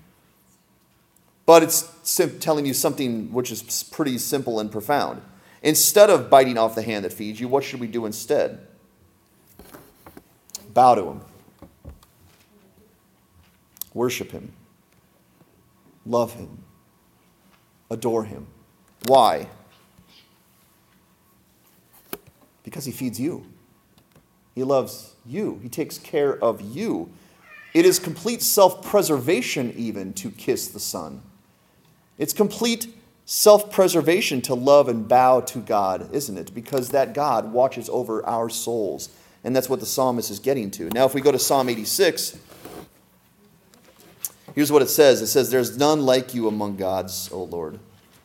But 1.44 1.62
it's 1.62 1.90
sim- 2.02 2.38
telling 2.38 2.66
you 2.66 2.74
something 2.74 3.32
which 3.32 3.50
is 3.50 3.82
pretty 3.82 4.18
simple 4.18 4.60
and 4.60 4.70
profound. 4.70 5.22
Instead 5.62 6.08
of 6.08 6.30
biting 6.30 6.56
off 6.56 6.74
the 6.74 6.82
hand 6.82 7.04
that 7.04 7.12
feeds 7.12 7.40
you, 7.40 7.48
what 7.48 7.64
should 7.64 7.80
we 7.80 7.86
do 7.86 8.06
instead? 8.06 8.66
Bow 10.72 10.94
to 10.94 11.04
him, 11.04 11.20
worship 13.92 14.30
him, 14.30 14.52
love 16.08 16.32
him, 16.34 16.64
adore 17.90 18.24
him. 18.24 18.46
Why? 19.06 19.48
Because 22.64 22.84
he 22.84 22.92
feeds 22.92 23.20
you. 23.20 23.46
He 24.54 24.64
loves 24.64 25.14
you. 25.24 25.60
He 25.62 25.68
takes 25.68 25.98
care 25.98 26.36
of 26.42 26.60
you. 26.60 27.10
It 27.74 27.84
is 27.84 27.98
complete 27.98 28.42
self 28.42 28.84
preservation, 28.84 29.72
even, 29.76 30.12
to 30.14 30.30
kiss 30.30 30.68
the 30.68 30.80
Son. 30.80 31.22
It's 32.16 32.32
complete 32.32 32.88
self 33.24 33.70
preservation 33.70 34.40
to 34.42 34.54
love 34.54 34.88
and 34.88 35.06
bow 35.06 35.40
to 35.42 35.60
God, 35.60 36.12
isn't 36.12 36.36
it? 36.36 36.54
Because 36.54 36.88
that 36.90 37.14
God 37.14 37.52
watches 37.52 37.88
over 37.88 38.24
our 38.26 38.48
souls. 38.48 39.10
And 39.44 39.54
that's 39.54 39.68
what 39.68 39.80
the 39.80 39.86
psalmist 39.86 40.30
is 40.30 40.40
getting 40.40 40.70
to. 40.72 40.88
Now, 40.90 41.06
if 41.06 41.14
we 41.14 41.20
go 41.20 41.30
to 41.30 41.38
Psalm 41.38 41.68
86, 41.68 42.36
here's 44.58 44.72
what 44.72 44.82
it 44.82 44.90
says 44.90 45.22
It 45.22 45.28
says, 45.28 45.50
There's 45.50 45.78
none 45.78 46.04
like 46.04 46.34
you 46.34 46.48
among 46.48 46.76
gods, 46.76 47.30
O 47.32 47.44
Lord, 47.44 47.78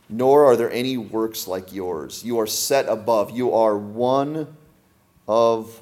nor 0.09 0.45
are 0.45 0.55
there 0.55 0.71
any 0.71 0.97
works 0.97 1.47
like 1.47 1.71
yours. 1.71 2.23
You 2.23 2.39
are 2.39 2.47
set 2.47 2.89
above, 2.89 3.29
you 3.29 3.53
are 3.53 3.77
one 3.77 4.57
of 5.27 5.79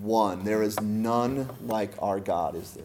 one. 0.00 0.44
There 0.44 0.62
is 0.62 0.80
none 0.80 1.48
like 1.66 1.90
our 2.00 2.20
God, 2.20 2.54
is 2.54 2.70
there? 2.74 2.84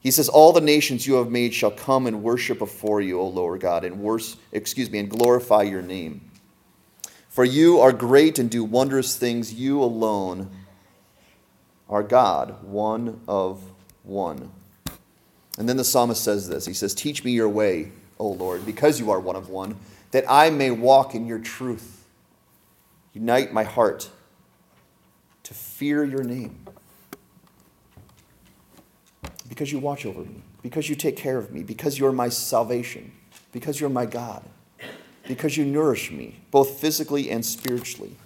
He 0.00 0.10
says, 0.10 0.28
All 0.28 0.52
the 0.52 0.60
nations 0.60 1.06
you 1.06 1.14
have 1.14 1.30
made 1.30 1.54
shall 1.54 1.70
come 1.70 2.06
and 2.06 2.22
worship 2.22 2.58
before 2.58 3.00
you, 3.00 3.18
O 3.18 3.26
Lord 3.26 3.62
God, 3.62 3.84
and 3.84 4.00
worse, 4.00 4.36
excuse 4.52 4.90
me, 4.90 4.98
and 4.98 5.08
glorify 5.08 5.62
your 5.62 5.80
name. 5.80 6.30
For 7.30 7.46
you 7.46 7.80
are 7.80 7.92
great 7.92 8.38
and 8.38 8.50
do 8.50 8.62
wondrous 8.64 9.16
things. 9.16 9.54
You 9.54 9.82
alone 9.82 10.50
are 11.88 12.02
God, 12.02 12.62
one 12.62 13.22
of 13.26 13.62
one. 14.02 14.52
And 15.58 15.68
then 15.68 15.76
the 15.76 15.84
psalmist 15.84 16.22
says 16.22 16.48
this 16.48 16.66
He 16.66 16.74
says, 16.74 16.94
Teach 16.94 17.24
me 17.24 17.32
your 17.32 17.48
way, 17.48 17.92
O 18.18 18.28
Lord, 18.28 18.66
because 18.66 19.00
you 19.00 19.10
are 19.10 19.20
one 19.20 19.36
of 19.36 19.48
one, 19.48 19.76
that 20.10 20.24
I 20.28 20.50
may 20.50 20.70
walk 20.70 21.14
in 21.14 21.26
your 21.26 21.38
truth. 21.38 22.04
Unite 23.14 23.52
my 23.52 23.64
heart 23.64 24.10
to 25.44 25.54
fear 25.54 26.04
your 26.04 26.22
name. 26.22 26.66
Because 29.48 29.72
you 29.72 29.78
watch 29.78 30.04
over 30.04 30.20
me, 30.20 30.42
because 30.60 30.88
you 30.88 30.96
take 30.96 31.16
care 31.16 31.38
of 31.38 31.52
me, 31.52 31.62
because 31.62 31.98
you're 31.98 32.12
my 32.12 32.28
salvation, 32.28 33.12
because 33.52 33.80
you're 33.80 33.88
my 33.88 34.04
God, 34.04 34.42
because 35.26 35.56
you 35.56 35.64
nourish 35.64 36.10
me, 36.10 36.40
both 36.50 36.80
physically 36.80 37.30
and 37.30 37.46
spiritually. 37.46 38.16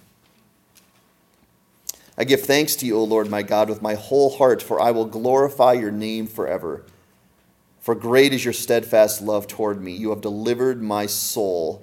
I 2.17 2.23
give 2.23 2.41
thanks 2.41 2.75
to 2.77 2.85
you, 2.85 2.97
O 2.97 3.03
Lord 3.03 3.29
my 3.29 3.43
God, 3.43 3.69
with 3.69 3.81
my 3.81 3.93
whole 3.93 4.35
heart, 4.37 4.61
for 4.61 4.81
I 4.81 4.91
will 4.91 5.05
glorify 5.05 5.73
your 5.73 5.91
name 5.91 6.27
forever. 6.27 6.83
For 7.81 7.95
great 7.95 8.31
is 8.31 8.45
your 8.45 8.53
steadfast 8.53 9.23
love 9.23 9.47
toward 9.47 9.81
me. 9.81 9.91
You 9.91 10.11
have 10.11 10.21
delivered 10.21 10.83
my 10.83 11.07
soul 11.07 11.81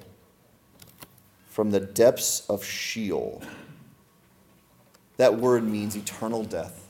from 1.50 1.72
the 1.72 1.80
depths 1.80 2.48
of 2.48 2.64
Sheol. 2.64 3.42
That 5.16 5.34
word 5.34 5.64
means 5.64 5.96
eternal 5.96 6.44
death. 6.44 6.88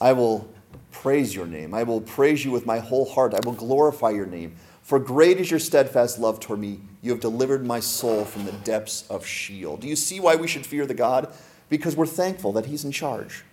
I 0.00 0.12
will 0.12 0.50
praise 0.90 1.36
your 1.36 1.46
name. 1.46 1.72
I 1.72 1.84
will 1.84 2.00
praise 2.00 2.44
you 2.44 2.50
with 2.50 2.66
my 2.66 2.80
whole 2.80 3.08
heart. 3.08 3.32
I 3.32 3.40
will 3.44 3.52
glorify 3.52 4.10
your 4.10 4.26
name. 4.26 4.56
For 4.82 4.98
great 4.98 5.38
is 5.38 5.52
your 5.52 5.60
steadfast 5.60 6.18
love 6.18 6.40
toward 6.40 6.58
me. 6.58 6.80
You 7.00 7.12
have 7.12 7.20
delivered 7.20 7.64
my 7.64 7.78
soul 7.78 8.24
from 8.24 8.44
the 8.44 8.52
depths 8.52 9.08
of 9.08 9.24
Sheol. 9.24 9.76
Do 9.76 9.86
you 9.86 9.94
see 9.94 10.18
why 10.18 10.34
we 10.34 10.48
should 10.48 10.66
fear 10.66 10.84
the 10.84 10.94
God? 10.94 11.32
Because 11.68 11.94
we're 11.94 12.06
thankful 12.06 12.50
that 12.54 12.66
He's 12.66 12.84
in 12.84 12.90
charge. 12.90 13.44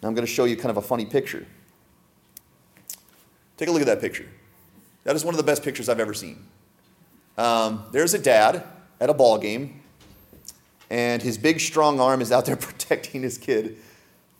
Now 0.00 0.08
I'm 0.08 0.14
going 0.14 0.24
to 0.24 0.32
show 0.32 0.44
you 0.44 0.54
kind 0.56 0.70
of 0.70 0.76
a 0.76 0.82
funny 0.82 1.04
picture. 1.04 1.44
Take 3.58 3.68
a 3.68 3.72
look 3.72 3.82
at 3.82 3.86
that 3.88 4.00
picture. 4.00 4.26
That 5.04 5.16
is 5.16 5.24
one 5.24 5.34
of 5.34 5.36
the 5.36 5.44
best 5.44 5.62
pictures 5.62 5.88
I've 5.88 6.00
ever 6.00 6.14
seen. 6.14 6.46
Um, 7.36 7.84
there's 7.92 8.14
a 8.14 8.18
dad 8.18 8.64
at 9.00 9.10
a 9.10 9.14
ball 9.14 9.36
game, 9.36 9.80
and 10.90 11.20
his 11.20 11.36
big, 11.36 11.60
strong 11.60 12.00
arm 12.00 12.20
is 12.20 12.32
out 12.32 12.46
there 12.46 12.56
protecting 12.56 13.22
his 13.22 13.36
kid, 13.36 13.76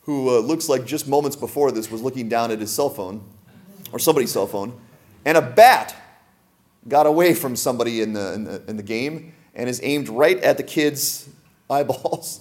who 0.03 0.31
uh, 0.31 0.39
looks 0.39 0.69
like 0.69 0.87
just 0.87 1.07
moments 1.09 1.37
before 1.37 1.73
this 1.73 1.91
was 1.91 2.01
looking 2.01 2.29
down 2.29 2.51
at 2.51 2.61
his 2.61 2.73
cell 2.73 2.89
phone, 2.89 3.23
or 3.93 3.99
somebody's 3.99 4.33
cell 4.33 4.47
phone, 4.47 4.79
and 5.25 5.37
a 5.37 5.43
bat 5.43 5.97
got 6.87 7.07
away 7.07 7.35
from 7.35 7.57
somebody 7.57 8.01
in 8.01 8.13
the, 8.13 8.33
in 8.35 8.45
the, 8.45 8.63
in 8.69 8.77
the 8.77 8.83
game 8.83 9.35
and 9.55 9.69
is 9.69 9.81
aimed 9.83 10.09
right 10.09 10.39
at 10.39 10.57
the 10.57 10.63
kid's 10.63 11.29
eyeballs. 11.71 12.41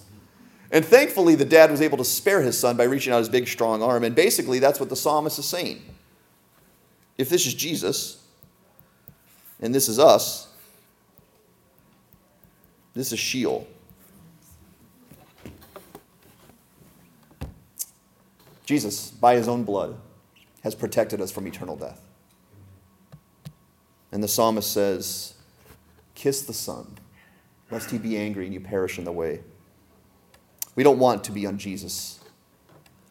And 0.72 0.86
thankfully, 0.86 1.36
the 1.36 1.46
dad 1.46 1.72
was 1.72 1.82
able 1.82 1.98
to 1.98 2.06
spare 2.06 2.42
his 2.42 2.58
son 2.58 2.78
by 2.78 2.84
reaching 2.84 3.14
out 3.14 3.20
his 3.20 3.30
big, 3.30 3.48
strong 3.48 3.82
arm. 3.82 4.04
And 4.04 4.14
basically, 4.14 4.60
that's 4.60 4.80
what 4.80 4.90
the 4.90 4.96
psalmist 4.96 5.40
is 5.40 5.46
saying. 5.46 5.82
If 7.18 7.30
this 7.30 7.46
is 7.48 7.54
Jesus, 7.54 8.24
and 9.60 9.74
this 9.74 9.90
is 9.90 10.00
us, 10.00 10.48
this 12.94 13.12
is 13.12 13.20
Sheol. 13.20 13.68
Jesus, 18.66 19.12
by 19.12 19.36
his 19.36 19.48
own 19.48 19.64
blood, 19.64 19.96
has 20.62 20.76
protected 20.76 21.22
us 21.22 21.32
from 21.32 21.48
eternal 21.48 21.76
death. 21.76 22.02
And 24.12 24.22
the 24.22 24.28
psalmist 24.28 24.72
says, 24.72 25.36
Kiss 26.16 26.42
the 26.42 26.54
Son, 26.54 26.98
lest 27.72 27.92
he 27.92 27.98
be 27.98 28.18
angry 28.18 28.46
and 28.46 28.54
you 28.54 28.60
perish 28.60 28.98
in 28.98 29.06
the 29.06 29.12
way. 29.12 29.42
We 30.76 30.84
don't 30.84 31.00
want 31.00 31.24
to 31.26 31.32
be 31.32 31.46
on 31.46 31.58
Jesus' 31.58 32.20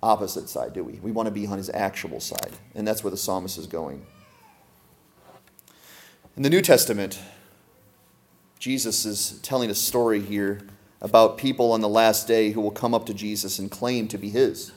opposite 0.07 0.49
side, 0.49 0.73
do 0.73 0.85
we? 0.85 0.95
We 0.95 1.11
want 1.11 1.27
to 1.27 1.33
be 1.33 1.47
on 1.47 1.59
his 1.59 1.69
actual 1.71 2.21
side. 2.21 2.53
And 2.75 2.87
that's 2.87 3.03
where 3.03 3.11
the 3.11 3.16
psalmist 3.16 3.59
is 3.59 3.66
going. 3.66 4.07
In 6.37 6.42
the 6.42 6.51
New 6.51 6.62
Testament, 6.62 7.19
Jesus 8.59 9.05
is 9.05 9.38
telling 9.42 9.71
a 9.71 9.75
story 9.75 10.21
here 10.21 10.61
about 11.01 11.38
people 11.38 11.73
on 11.73 11.81
the 11.81 11.88
last 11.88 12.27
day 12.27 12.51
who 12.51 12.61
will 12.61 12.71
come 12.71 12.95
up 12.95 13.07
to 13.07 13.14
Jesus 13.14 13.59
and 13.59 13.71
claim 13.71 14.09
to 14.09 14.19
be 14.19 14.31
his. 14.31 14.73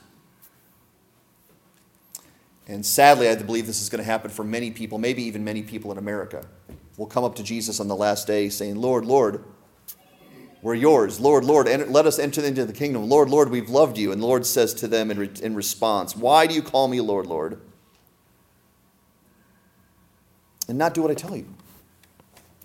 And 2.67 2.85
sadly, 2.85 3.27
I 3.29 3.35
believe 3.35 3.65
this 3.65 3.81
is 3.81 3.89
going 3.89 4.03
to 4.03 4.09
happen 4.09 4.29
for 4.29 4.43
many 4.43 4.71
people, 4.71 4.97
maybe 4.97 5.23
even 5.23 5.43
many 5.43 5.63
people 5.63 5.91
in 5.91 5.97
America. 5.97 6.45
Will 6.97 7.07
come 7.07 7.23
up 7.23 7.35
to 7.35 7.43
Jesus 7.43 7.79
on 7.79 7.87
the 7.87 7.95
last 7.95 8.27
day 8.27 8.49
saying, 8.49 8.75
Lord, 8.75 9.05
Lord, 9.05 9.43
we're 10.61 10.75
yours. 10.75 11.19
Lord, 11.19 11.45
Lord, 11.45 11.67
let 11.89 12.05
us 12.05 12.19
enter 12.19 12.43
into 12.43 12.65
the 12.65 12.73
kingdom. 12.73 13.07
Lord, 13.07 13.29
Lord, 13.29 13.49
we've 13.49 13.69
loved 13.69 13.97
you. 13.97 14.11
And 14.11 14.21
the 14.21 14.25
Lord 14.25 14.45
says 14.45 14.73
to 14.75 14.87
them 14.87 15.09
in, 15.09 15.19
re- 15.19 15.31
in 15.41 15.55
response, 15.55 16.15
Why 16.15 16.47
do 16.47 16.53
you 16.53 16.61
call 16.61 16.87
me 16.87 16.99
Lord, 16.99 17.27
Lord? 17.27 17.61
And 20.67 20.77
not 20.77 20.93
do 20.93 21.01
what 21.01 21.11
I 21.11 21.13
tell 21.13 21.35
you. 21.35 21.47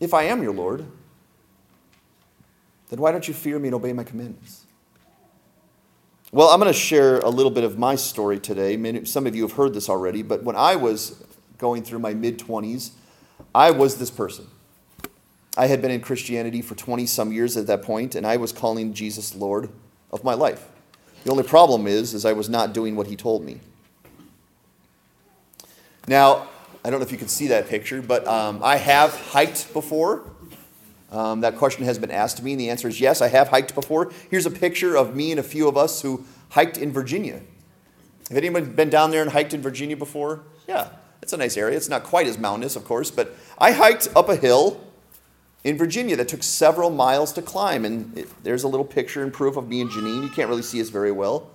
If 0.00 0.12
I 0.12 0.24
am 0.24 0.42
your 0.42 0.52
Lord, 0.52 0.85
then 2.88 3.00
why 3.00 3.12
don't 3.12 3.26
you 3.26 3.33
fear 3.33 3.59
me 3.59 3.68
and 3.68 3.74
obey 3.74 3.92
my 3.92 4.04
commandments? 4.04 4.66
Well, 6.33 6.48
I'm 6.48 6.59
going 6.59 6.72
to 6.72 6.78
share 6.78 7.20
a 7.20 7.30
little 7.30 7.52
bit 7.52 7.62
of 7.62 7.78
my 7.78 7.94
story 7.94 8.40
today. 8.40 8.76
Many, 8.76 9.04
some 9.04 9.24
of 9.26 9.37
you 9.37 9.42
have 9.42 9.52
heard 9.52 9.72
this 9.72 9.88
already, 9.88 10.22
but 10.22 10.42
when 10.42 10.57
I 10.57 10.74
was 10.74 11.24
going 11.59 11.85
through 11.85 12.00
my 12.00 12.12
mid 12.12 12.40
20s, 12.40 12.90
I 13.54 13.70
was 13.70 13.98
this 13.98 14.11
person. 14.11 14.48
I 15.56 15.66
had 15.66 15.80
been 15.80 15.90
in 15.90 16.00
Christianity 16.00 16.62
for 16.62 16.74
20 16.74 17.06
some 17.06 17.32
years 17.32 17.56
at 17.56 17.66
that 17.68 17.82
point, 17.82 18.14
and 18.14 18.26
I 18.26 18.36
was 18.36 18.52
calling 18.52 18.92
Jesus 18.92 19.34
Lord 19.34 19.70
of 20.10 20.24
my 20.24 20.34
life. 20.34 20.68
The 21.24 21.30
only 21.30 21.44
problem 21.44 21.86
is, 21.86 22.12
is 22.12 22.24
I 22.24 22.32
was 22.32 22.48
not 22.48 22.72
doing 22.72 22.96
what 22.96 23.06
he 23.06 23.16
told 23.16 23.44
me. 23.44 23.60
Now, 26.06 26.48
I 26.84 26.90
don't 26.90 27.00
know 27.00 27.06
if 27.06 27.12
you 27.12 27.18
can 27.18 27.28
see 27.28 27.46
that 27.48 27.68
picture, 27.68 28.02
but 28.02 28.26
um, 28.26 28.60
I 28.62 28.76
have 28.76 29.14
hiked 29.14 29.72
before. 29.72 30.24
Um, 31.10 31.40
that 31.42 31.56
question 31.56 31.84
has 31.84 31.98
been 31.98 32.10
asked 32.10 32.38
to 32.38 32.44
me, 32.44 32.52
and 32.52 32.60
the 32.60 32.70
answer 32.70 32.88
is 32.88 33.00
yes, 33.00 33.22
I 33.22 33.28
have 33.28 33.48
hiked 33.48 33.74
before. 33.74 34.12
Here's 34.30 34.46
a 34.46 34.50
picture 34.50 34.96
of 34.96 35.14
me 35.14 35.30
and 35.30 35.38
a 35.38 35.44
few 35.44 35.68
of 35.68 35.76
us 35.76 36.02
who 36.02 36.26
hiked 36.50 36.76
in 36.76 36.92
Virginia. 36.92 37.40
Have 38.28 38.36
anyone 38.36 38.72
been 38.72 38.90
down 38.90 39.12
there 39.12 39.22
and 39.22 39.30
hiked 39.30 39.54
in 39.54 39.62
Virginia 39.62 39.96
before? 39.96 40.42
Yeah, 40.66 40.88
it's 41.22 41.32
a 41.32 41.36
nice 41.36 41.56
area. 41.56 41.76
It's 41.76 41.88
not 41.88 42.02
quite 42.02 42.26
as 42.26 42.36
mountainous, 42.36 42.74
of 42.74 42.84
course, 42.84 43.10
but 43.10 43.34
I 43.56 43.72
hiked 43.72 44.08
up 44.16 44.28
a 44.28 44.36
hill 44.36 44.80
in 45.64 45.79
Virginia 45.79 46.14
that 46.16 46.29
took 46.29 46.42
several 46.42 46.90
miles 46.90 47.33
to 47.33 47.42
climb. 47.42 47.85
And 47.85 48.16
it, 48.16 48.44
there's 48.44 48.62
a 48.62 48.68
little 48.68 48.85
picture 48.85 49.22
and 49.22 49.33
proof 49.33 49.57
of 49.57 49.68
me 49.68 49.81
and 49.81 49.90
Janine. 49.90 50.22
You 50.22 50.29
can't 50.29 50.48
really 50.48 50.62
see 50.62 50.81
us 50.81 50.90
very 50.90 51.11
well, 51.11 51.50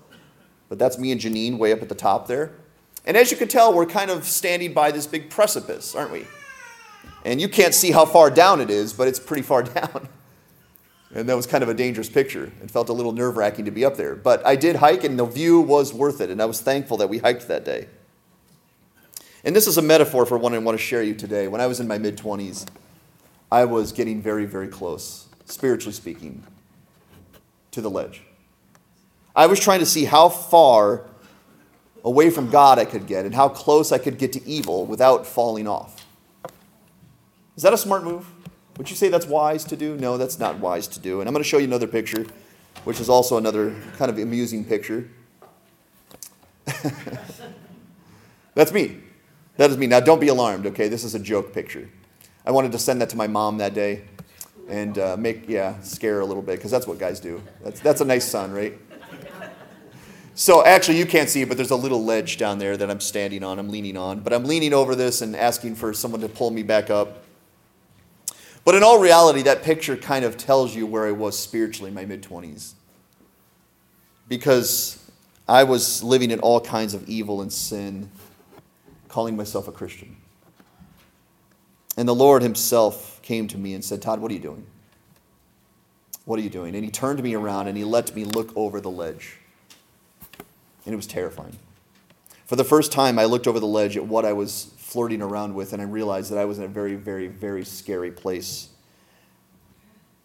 but 0.68 0.80
that's 0.80 0.98
me 0.98 1.12
and 1.12 1.22
Janine 1.22 1.58
way 1.58 1.72
up 1.72 1.82
at 1.82 1.90
the 1.90 1.96
top 1.96 2.28
there. 2.28 2.52
And 3.06 3.16
as 3.16 3.32
you 3.32 3.38
can 3.38 3.48
tell, 3.48 3.74
we're 3.74 3.86
kind 3.86 4.12
of 4.12 4.26
standing 4.26 4.74
by 4.74 4.92
this 4.92 5.08
big 5.08 5.30
precipice, 5.30 5.96
aren't 5.96 6.12
we? 6.12 6.26
And 7.24 7.40
you 7.40 7.48
can't 7.48 7.74
see 7.74 7.92
how 7.92 8.06
far 8.06 8.30
down 8.30 8.60
it 8.60 8.70
is, 8.70 8.94
but 8.94 9.08
it's 9.08 9.20
pretty 9.20 9.44
far 9.44 9.64
down. 9.64 10.10
And 11.14 11.28
that 11.28 11.36
was 11.36 11.48
kind 11.48 11.64
of 11.64 11.70
a 11.70 11.74
dangerous 11.74 12.10
picture. 12.10 12.52
It 12.62 12.70
felt 12.70 12.90
a 12.90 12.94
little 12.94 13.12
nerve 13.12 13.36
wracking 13.36 13.66
to 13.66 13.72
be 13.72 13.84
up 13.84 13.98
there. 13.98 14.16
But 14.16 14.46
I 14.46 14.56
did 14.56 14.76
hike, 14.76 15.04
and 15.04 15.18
the 15.18 15.26
view 15.26 15.60
was 15.60 15.92
worth 15.92 16.22
it. 16.22 16.30
And 16.30 16.40
I 16.40 16.46
was 16.46 16.62
thankful 16.62 16.98
that 16.98 17.10
we 17.10 17.18
hiked 17.18 17.48
that 17.48 17.66
day. 17.66 17.88
And 19.44 19.56
this 19.56 19.66
is 19.66 19.78
a 19.78 19.82
metaphor 19.82 20.26
for 20.26 20.38
one 20.38 20.54
I 20.54 20.60
want 20.60 20.78
to 20.78 20.84
share 20.84 21.02
you 21.02 21.16
today. 21.16 21.48
When 21.48 21.62
I 21.62 21.68
was 21.68 21.80
in 21.80 21.88
my 21.88 21.98
mid 21.98 22.18
20s, 22.18 22.68
I 23.52 23.66
was 23.66 23.92
getting 23.92 24.22
very, 24.22 24.46
very 24.46 24.68
close, 24.68 25.28
spiritually 25.46 25.94
speaking, 25.94 26.44
to 27.72 27.82
the 27.82 27.90
ledge. 27.90 28.22
I 29.36 29.48
was 29.48 29.60
trying 29.60 29.80
to 29.80 29.86
see 29.86 30.06
how 30.06 30.30
far 30.30 31.06
away 32.04 32.30
from 32.30 32.50
God 32.50 32.80
I 32.80 32.86
could 32.86 33.08
get 33.08 33.26
and 33.26 33.34
how 33.34 33.50
close 33.50 33.92
I 33.92 33.98
could 33.98 34.18
get 34.18 34.34
to 34.34 34.48
evil 34.48 34.86
without 34.86 35.26
falling 35.26 35.68
off. 35.68 36.06
Is 37.56 37.64
that 37.64 37.74
a 37.74 37.78
smart 37.78 38.04
move? 38.04 38.28
Would 38.78 38.90
you 38.90 38.96
say 38.96 39.10
that's 39.10 39.26
wise 39.26 39.66
to 39.66 39.76
do? 39.76 39.98
No, 39.98 40.18
that's 40.18 40.40
not 40.40 40.60
wise 40.60 40.88
to 40.88 41.00
do. 41.00 41.20
And 41.20 41.28
I'm 41.28 41.34
going 41.34 41.44
to 41.44 41.50
show 41.50 41.58
you 41.58 41.66
another 41.66 41.88
picture, 41.88 42.26
which 42.86 43.02
is 43.02 43.10
also 43.10 43.38
another 43.38 43.76
kind 43.98 44.10
of 44.10 44.18
amusing 44.18 44.64
picture. 44.64 45.10
that's 48.56 48.72
me. 48.72 49.00
That 49.58 49.72
is 49.72 49.78
me. 49.78 49.88
Now, 49.88 50.00
don't 50.00 50.22
be 50.22 50.30
alarmed, 50.30 50.66
okay? 50.68 50.88
This 50.88 51.04
is 51.04 51.16
a 51.16 51.20
joke 51.20 51.54
picture. 51.54 51.90
I 52.46 52.52
wanted 52.52 52.72
to 52.72 52.80
send 52.80 53.02
that 53.02 53.10
to 53.10 53.18
my 53.18 53.28
mom 53.28 53.58
that 53.58 53.74
day 53.74 54.04
and 54.68 54.98
uh, 54.98 55.18
make, 55.18 55.50
yeah, 55.50 55.80
scare 55.82 56.16
her 56.16 56.20
a 56.22 56.26
little 56.26 56.44
bit, 56.44 56.58
because 56.58 56.72
that's 56.72 56.88
what 56.88 57.00
guys 57.00 57.20
do. 57.20 57.42
That's, 57.64 57.80
that's 57.80 58.02
a 58.02 58.06
nice 58.06 58.26
son, 58.26 58.52
right? 58.52 58.78
So 60.40 60.66
actually, 60.66 60.98
you 60.98 61.06
can't 61.06 61.28
see 61.28 61.42
it, 61.42 61.50
but 61.50 61.58
there's 61.58 61.72
a 61.72 61.76
little 61.76 62.06
ledge 62.06 62.38
down 62.38 62.60
there 62.60 62.78
that 62.78 62.90
I'm 62.90 63.02
standing 63.02 63.44
on, 63.44 63.60
I'm 63.60 63.68
leaning 63.68 63.98
on. 63.98 64.22
But 64.22 64.32
I'm 64.32 64.46
leaning 64.46 64.74
over 64.74 64.96
this 64.96 65.22
and 65.22 65.36
asking 65.36 65.76
for 65.76 65.94
someone 65.94 66.22
to 66.22 66.30
pull 66.30 66.50
me 66.50 66.64
back 66.64 66.90
up. 66.90 67.26
But 68.64 68.76
in 68.76 68.82
all 68.82 69.00
reality, 69.02 69.42
that 69.42 69.64
picture 69.64 69.98
kind 69.98 70.24
of 70.24 70.38
tells 70.38 70.74
you 70.74 70.86
where 70.86 71.06
I 71.06 71.12
was 71.12 71.38
spiritually 71.38 71.90
in 71.90 71.96
my 71.96 72.06
mid 72.06 72.24
20s. 72.24 72.74
Because 74.30 75.12
I 75.46 75.66
was 75.66 76.04
living 76.04 76.32
in 76.32 76.40
all 76.40 76.62
kinds 76.62 76.94
of 76.94 77.10
evil 77.10 77.42
and 77.42 77.52
sin, 77.52 78.10
calling 79.10 79.36
myself 79.36 79.68
a 79.68 79.74
Christian. 79.74 80.16
And 82.00 82.08
the 82.08 82.16
Lord 82.16 82.42
Himself 82.42 83.22
came 83.24 83.50
to 83.50 83.58
me 83.58 83.74
and 83.74 83.84
said, 83.84 84.02
Todd, 84.02 84.22
what 84.22 84.32
are 84.32 84.34
you 84.34 84.40
doing? 84.40 84.66
What 86.24 86.40
are 86.40 86.42
you 86.42 86.50
doing? 86.50 86.74
And 86.74 86.86
He 86.86 86.90
turned 86.90 87.22
me 87.22 87.36
around 87.36 87.68
and 87.68 87.78
He 87.78 87.84
let 87.84 88.16
me 88.16 88.24
look 88.24 88.56
over 88.56 88.80
the 88.80 88.90
ledge. 88.90 89.36
And 90.86 90.94
it 90.94 90.96
was 90.96 91.06
terrifying. 91.06 91.60
For 92.46 92.56
the 92.56 92.64
first 92.64 92.94
time, 92.94 93.20
I 93.20 93.26
looked 93.26 93.48
over 93.48 93.60
the 93.60 93.68
ledge 93.68 93.98
at 93.98 94.06
what 94.06 94.24
I 94.24 94.32
was 94.32 94.72
flirting 94.78 95.22
around 95.22 95.56
with, 95.56 95.74
and 95.74 95.82
I 95.82 95.86
realized 95.86 96.32
that 96.32 96.40
I 96.40 96.46
was 96.46 96.58
in 96.58 96.64
a 96.64 96.70
very, 96.70 96.96
very, 96.96 97.28
very 97.28 97.66
scary 97.66 98.12
place. 98.12 98.70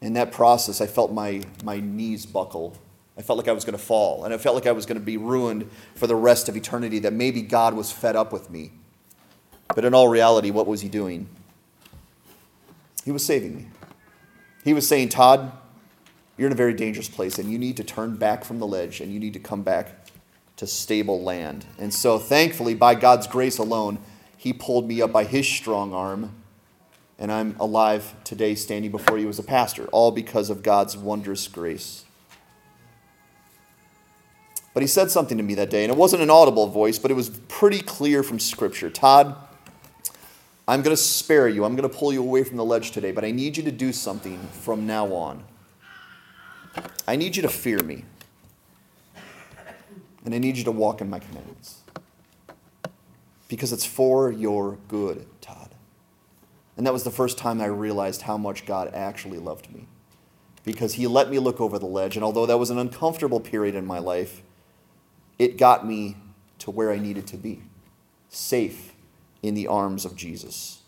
In 0.00 0.12
that 0.12 0.30
process, 0.30 0.80
I 0.80 0.86
felt 0.86 1.10
my, 1.10 1.42
my 1.64 1.80
knees 1.80 2.24
buckle. 2.24 2.78
I 3.18 3.22
felt 3.22 3.36
like 3.36 3.48
I 3.48 3.52
was 3.52 3.64
going 3.64 3.76
to 3.76 3.84
fall, 3.84 4.22
and 4.22 4.32
I 4.32 4.38
felt 4.38 4.54
like 4.54 4.68
I 4.68 4.72
was 4.72 4.86
going 4.86 5.00
to 5.00 5.04
be 5.04 5.16
ruined 5.16 5.68
for 5.96 6.06
the 6.06 6.14
rest 6.14 6.48
of 6.48 6.56
eternity, 6.56 7.00
that 7.00 7.12
maybe 7.12 7.42
God 7.42 7.74
was 7.74 7.90
fed 7.90 8.14
up 8.14 8.32
with 8.32 8.48
me. 8.48 8.70
But 9.74 9.84
in 9.84 9.92
all 9.92 10.06
reality, 10.06 10.52
what 10.52 10.68
was 10.68 10.80
He 10.80 10.88
doing? 10.88 11.28
He 13.04 13.12
was 13.12 13.24
saving 13.24 13.54
me. 13.54 13.66
He 14.64 14.72
was 14.72 14.88
saying, 14.88 15.10
Todd, 15.10 15.52
you're 16.36 16.46
in 16.46 16.52
a 16.52 16.56
very 16.56 16.74
dangerous 16.74 17.08
place, 17.08 17.38
and 17.38 17.52
you 17.52 17.58
need 17.58 17.76
to 17.76 17.84
turn 17.84 18.16
back 18.16 18.44
from 18.44 18.58
the 18.58 18.66
ledge, 18.66 19.00
and 19.00 19.12
you 19.12 19.20
need 19.20 19.34
to 19.34 19.38
come 19.38 19.62
back 19.62 20.06
to 20.56 20.66
stable 20.66 21.22
land. 21.22 21.66
And 21.78 21.92
so, 21.92 22.18
thankfully, 22.18 22.74
by 22.74 22.94
God's 22.94 23.26
grace 23.26 23.58
alone, 23.58 23.98
He 24.36 24.52
pulled 24.52 24.88
me 24.88 25.02
up 25.02 25.12
by 25.12 25.24
His 25.24 25.46
strong 25.46 25.92
arm, 25.92 26.34
and 27.18 27.30
I'm 27.30 27.56
alive 27.60 28.14
today 28.24 28.54
standing 28.54 28.90
before 28.90 29.18
you 29.18 29.28
as 29.28 29.38
a 29.38 29.44
pastor, 29.44 29.86
all 29.86 30.10
because 30.10 30.48
of 30.48 30.62
God's 30.62 30.96
wondrous 30.96 31.46
grace. 31.46 32.04
But 34.72 34.82
He 34.82 34.86
said 34.86 35.10
something 35.10 35.36
to 35.36 35.44
me 35.44 35.54
that 35.56 35.70
day, 35.70 35.84
and 35.84 35.92
it 35.92 35.98
wasn't 35.98 36.22
an 36.22 36.30
audible 36.30 36.68
voice, 36.68 36.98
but 36.98 37.10
it 37.10 37.14
was 37.14 37.28
pretty 37.28 37.80
clear 37.80 38.22
from 38.22 38.40
Scripture. 38.40 38.90
Todd, 38.90 39.36
I'm 40.66 40.80
going 40.80 40.96
to 40.96 41.02
spare 41.02 41.48
you. 41.48 41.64
I'm 41.64 41.76
going 41.76 41.88
to 41.88 41.94
pull 41.94 42.12
you 42.12 42.22
away 42.22 42.42
from 42.42 42.56
the 42.56 42.64
ledge 42.64 42.90
today, 42.90 43.12
but 43.12 43.24
I 43.24 43.30
need 43.30 43.56
you 43.56 43.62
to 43.64 43.72
do 43.72 43.92
something 43.92 44.38
from 44.62 44.86
now 44.86 45.12
on. 45.12 45.44
I 47.06 47.16
need 47.16 47.36
you 47.36 47.42
to 47.42 47.48
fear 47.48 47.78
me. 47.80 48.04
And 50.24 50.34
I 50.34 50.38
need 50.38 50.56
you 50.56 50.64
to 50.64 50.72
walk 50.72 51.02
in 51.02 51.10
my 51.10 51.18
commandments. 51.18 51.80
Because 53.48 53.74
it's 53.74 53.84
for 53.84 54.32
your 54.32 54.78
good, 54.88 55.26
Todd. 55.42 55.74
And 56.78 56.86
that 56.86 56.94
was 56.94 57.04
the 57.04 57.10
first 57.10 57.36
time 57.36 57.60
I 57.60 57.66
realized 57.66 58.22
how 58.22 58.38
much 58.38 58.64
God 58.64 58.92
actually 58.94 59.38
loved 59.38 59.70
me. 59.72 59.86
Because 60.64 60.94
he 60.94 61.06
let 61.06 61.30
me 61.30 61.38
look 61.38 61.60
over 61.60 61.78
the 61.78 61.84
ledge. 61.84 62.16
And 62.16 62.24
although 62.24 62.46
that 62.46 62.56
was 62.56 62.70
an 62.70 62.78
uncomfortable 62.78 63.38
period 63.38 63.74
in 63.74 63.84
my 63.84 63.98
life, 63.98 64.40
it 65.38 65.58
got 65.58 65.86
me 65.86 66.16
to 66.60 66.70
where 66.70 66.90
I 66.90 66.98
needed 66.98 67.26
to 67.28 67.36
be 67.36 67.62
safe 68.30 68.93
in 69.44 69.54
the 69.54 69.66
arms 69.66 70.06
of 70.06 70.16
Jesus. 70.16 70.80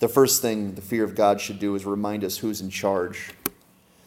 The 0.00 0.08
first 0.08 0.40
thing 0.40 0.74
the 0.74 0.80
fear 0.80 1.04
of 1.04 1.14
God 1.14 1.40
should 1.40 1.58
do 1.58 1.74
is 1.74 1.84
remind 1.84 2.24
us 2.24 2.38
who's 2.38 2.62
in 2.62 2.70
charge. 2.70 3.32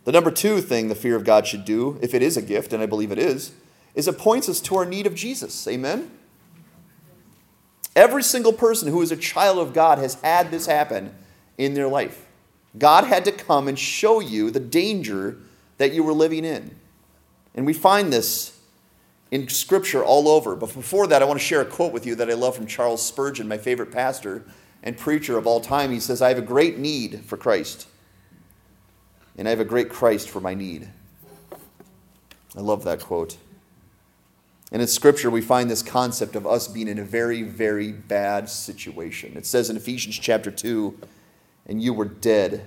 The 0.06 0.12
number 0.12 0.32
two 0.32 0.62
thing 0.62 0.90
the 0.90 0.96
fear 0.96 1.16
of 1.16 1.24
God 1.24 1.46
should 1.46 1.64
do, 1.64 2.00
if 2.02 2.16
it 2.16 2.24
is 2.24 2.36
a 2.38 2.42
gift, 2.42 2.74
and 2.74 2.82
I 2.82 2.88
believe 2.88 3.12
it 3.12 3.20
is, 3.20 3.52
is 3.94 4.08
it 4.08 4.18
points 4.18 4.50
us 4.50 4.60
to 4.62 4.76
our 4.76 4.86
need 4.86 5.06
of 5.06 5.14
Jesus. 5.14 5.68
Amen? 5.68 6.10
Every 7.96 8.24
single 8.24 8.54
person 8.54 8.90
who 8.90 9.04
is 9.04 9.12
a 9.12 9.18
child 9.18 9.60
of 9.60 9.74
God 9.74 10.00
has 10.00 10.16
had 10.16 10.50
this 10.50 10.66
happen 10.66 11.14
in 11.60 11.76
their 11.76 11.88
life. 11.88 12.26
God 12.76 13.04
had 13.04 13.24
to 13.26 13.32
come 13.32 13.68
and 13.68 13.78
show 13.78 14.20
you 14.20 14.50
the 14.50 14.60
danger 14.60 15.38
that 15.78 15.94
you 15.94 16.04
were 16.04 16.14
living 16.14 16.44
in. 16.44 16.76
And 17.54 17.68
we 17.68 17.74
find 17.74 18.12
this 18.12 18.53
in 19.34 19.50
Scripture 19.50 20.04
all 20.04 20.30
over. 20.30 20.56
But 20.56 20.72
before 20.76 21.08
that, 21.08 21.24
I 21.24 21.26
want 21.26 21.40
to 21.40 21.46
share 21.46 21.62
a 21.62 21.66
quote 21.66 21.92
with 21.92 22.06
you 22.06 22.14
that 22.16 22.30
I 22.30 22.34
love 22.34 22.56
from 22.56 22.68
Charles 22.68 23.04
Spurgeon, 23.04 23.48
my 23.48 23.58
favorite 23.58 23.92
pastor 23.92 24.44
and 24.84 24.96
preacher 24.96 25.40
of 25.40 25.48
all 25.48 25.60
time. 25.60 25.92
He 25.92 26.00
says, 26.00 26.22
I 26.22 26.30
have 26.30 26.38
a 26.38 26.44
great 26.44 26.78
need 26.78 27.22
for 27.26 27.36
Christ. 27.36 27.88
and 29.36 29.48
I 29.48 29.50
have 29.50 29.60
a 29.60 29.66
great 29.66 29.90
Christ 29.90 30.30
for 30.30 30.40
my 30.40 30.54
need. 30.54 30.88
I 32.56 32.62
love 32.62 32.84
that 32.84 33.00
quote. 33.00 33.38
And 34.72 34.84
in 34.84 34.88
Scripture, 34.88 35.32
we 35.32 35.42
find 35.42 35.68
this 35.68 35.82
concept 35.82 36.36
of 36.36 36.46
us 36.46 36.68
being 36.68 36.88
in 36.88 37.00
a 37.00 37.04
very, 37.04 37.42
very 37.42 37.92
bad 37.92 38.48
situation. 38.50 39.36
It 39.36 39.48
says 39.48 39.68
in 39.68 39.78
Ephesians 39.78 40.20
chapter 40.20 40.52
2, 40.52 41.00
and 41.66 41.82
you 41.82 41.92
were 41.92 42.06
dead. 42.06 42.66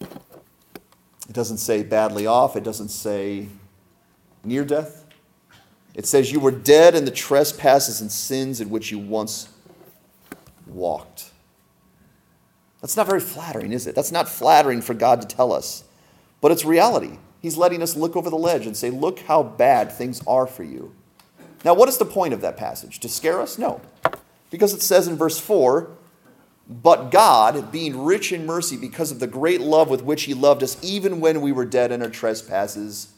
It 0.00 1.32
doesn't 1.32 1.58
say 1.58 1.82
badly 1.82 2.26
off, 2.26 2.56
it 2.56 2.64
doesn't 2.64 2.88
say 2.88 3.48
near 4.42 4.64
death. 4.64 5.05
It 5.96 6.04
says 6.04 6.30
you 6.30 6.40
were 6.40 6.50
dead 6.50 6.94
in 6.94 7.06
the 7.06 7.10
trespasses 7.10 8.02
and 8.02 8.12
sins 8.12 8.60
in 8.60 8.68
which 8.68 8.92
you 8.92 8.98
once 8.98 9.48
walked. 10.66 11.30
That's 12.82 12.98
not 12.98 13.06
very 13.06 13.18
flattering, 13.20 13.72
is 13.72 13.86
it? 13.86 13.94
That's 13.94 14.12
not 14.12 14.28
flattering 14.28 14.82
for 14.82 14.92
God 14.92 15.22
to 15.22 15.26
tell 15.26 15.52
us, 15.52 15.84
but 16.42 16.52
it's 16.52 16.66
reality. 16.66 17.18
He's 17.40 17.56
letting 17.56 17.82
us 17.82 17.96
look 17.96 18.14
over 18.14 18.28
the 18.28 18.36
ledge 18.36 18.66
and 18.66 18.76
say, 18.76 18.90
Look 18.90 19.20
how 19.20 19.42
bad 19.42 19.90
things 19.90 20.22
are 20.26 20.46
for 20.46 20.64
you. 20.64 20.94
Now, 21.64 21.72
what 21.72 21.88
is 21.88 21.96
the 21.96 22.04
point 22.04 22.34
of 22.34 22.42
that 22.42 22.58
passage? 22.58 23.00
To 23.00 23.08
scare 23.08 23.40
us? 23.40 23.58
No. 23.58 23.80
Because 24.50 24.74
it 24.74 24.82
says 24.82 25.08
in 25.08 25.16
verse 25.16 25.40
4 25.40 25.88
But 26.68 27.10
God, 27.10 27.72
being 27.72 28.04
rich 28.04 28.32
in 28.32 28.44
mercy 28.44 28.76
because 28.76 29.10
of 29.10 29.18
the 29.18 29.26
great 29.26 29.62
love 29.62 29.88
with 29.88 30.02
which 30.02 30.24
He 30.24 30.34
loved 30.34 30.62
us, 30.62 30.76
even 30.82 31.20
when 31.20 31.40
we 31.40 31.52
were 31.52 31.64
dead 31.64 31.90
in 31.90 32.02
our 32.02 32.10
trespasses, 32.10 33.14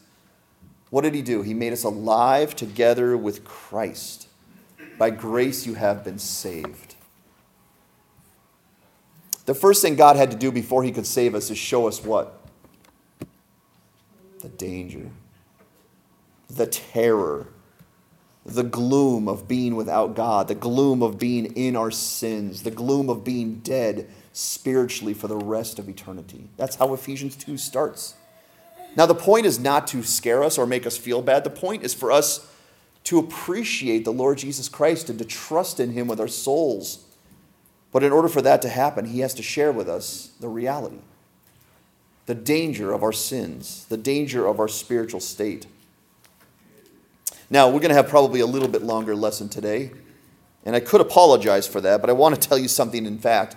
what 0.89 1.01
did 1.01 1.13
He 1.13 1.21
do? 1.21 1.41
He 1.41 1.53
made 1.53 1.73
us 1.73 1.83
alive 1.83 2.55
together 2.55 3.15
with 3.17 3.43
Christ. 3.43 4.27
By 4.97 5.09
grace 5.09 5.65
you 5.65 5.75
have 5.75 6.03
been 6.03 6.19
saved. 6.19 6.95
The 9.45 9.55
first 9.55 9.81
thing 9.81 9.95
God 9.95 10.15
had 10.15 10.31
to 10.31 10.37
do 10.37 10.51
before 10.51 10.83
He 10.83 10.91
could 10.91 11.07
save 11.07 11.35
us 11.35 11.49
is 11.49 11.57
show 11.57 11.87
us 11.87 12.03
what? 12.03 12.39
the 14.41 14.49
danger, 14.49 15.09
the 16.49 16.67
terror, 16.67 17.47
the 18.45 18.63
gloom 18.63 19.27
of 19.27 19.47
being 19.47 19.75
without 19.75 20.15
God, 20.15 20.47
the 20.47 20.55
gloom 20.55 21.03
of 21.03 21.19
being 21.19 21.45
in 21.55 21.75
our 21.75 21.91
sins, 21.91 22.63
the 22.63 22.71
gloom 22.71 23.09
of 23.09 23.23
being 23.23 23.55
dead 23.59 24.09
spiritually 24.33 25.13
for 25.13 25.27
the 25.27 25.35
rest 25.35 25.77
of 25.77 25.89
eternity. 25.89 26.49
That's 26.57 26.77
how 26.77 26.93
Ephesians 26.93 27.35
2 27.35 27.57
starts. 27.57 28.15
Now, 28.95 29.05
the 29.05 29.15
point 29.15 29.45
is 29.45 29.59
not 29.59 29.87
to 29.87 30.03
scare 30.03 30.43
us 30.43 30.57
or 30.57 30.65
make 30.65 30.85
us 30.85 30.97
feel 30.97 31.21
bad. 31.21 31.43
The 31.43 31.49
point 31.49 31.83
is 31.83 31.93
for 31.93 32.11
us 32.11 32.47
to 33.05 33.19
appreciate 33.19 34.03
the 34.03 34.11
Lord 34.11 34.37
Jesus 34.37 34.67
Christ 34.67 35.09
and 35.09 35.17
to 35.19 35.25
trust 35.25 35.79
in 35.79 35.91
Him 35.91 36.07
with 36.07 36.19
our 36.19 36.27
souls. 36.27 37.05
But 37.91 38.03
in 38.03 38.11
order 38.11 38.27
for 38.27 38.41
that 38.41 38.61
to 38.63 38.69
happen, 38.69 39.05
He 39.05 39.21
has 39.21 39.33
to 39.35 39.43
share 39.43 39.71
with 39.71 39.87
us 39.89 40.31
the 40.39 40.49
reality 40.49 40.99
the 42.29 42.35
danger 42.35 42.91
of 42.93 43.01
our 43.01 43.11
sins, 43.11 43.87
the 43.89 43.97
danger 43.97 44.45
of 44.45 44.59
our 44.59 44.67
spiritual 44.67 45.19
state. 45.19 45.65
Now, 47.49 47.69
we're 47.69 47.79
going 47.79 47.89
to 47.89 47.95
have 47.95 48.07
probably 48.07 48.39
a 48.39 48.45
little 48.45 48.67
bit 48.67 48.83
longer 48.83 49.15
lesson 49.15 49.49
today, 49.49 49.93
and 50.63 50.75
I 50.75 50.79
could 50.79 51.01
apologize 51.01 51.65
for 51.65 51.81
that, 51.81 52.01
but 52.01 52.09
I 52.11 52.13
want 52.13 52.39
to 52.39 52.47
tell 52.47 52.59
you 52.59 52.67
something 52.67 53.07
in 53.07 53.17
fact. 53.17 53.55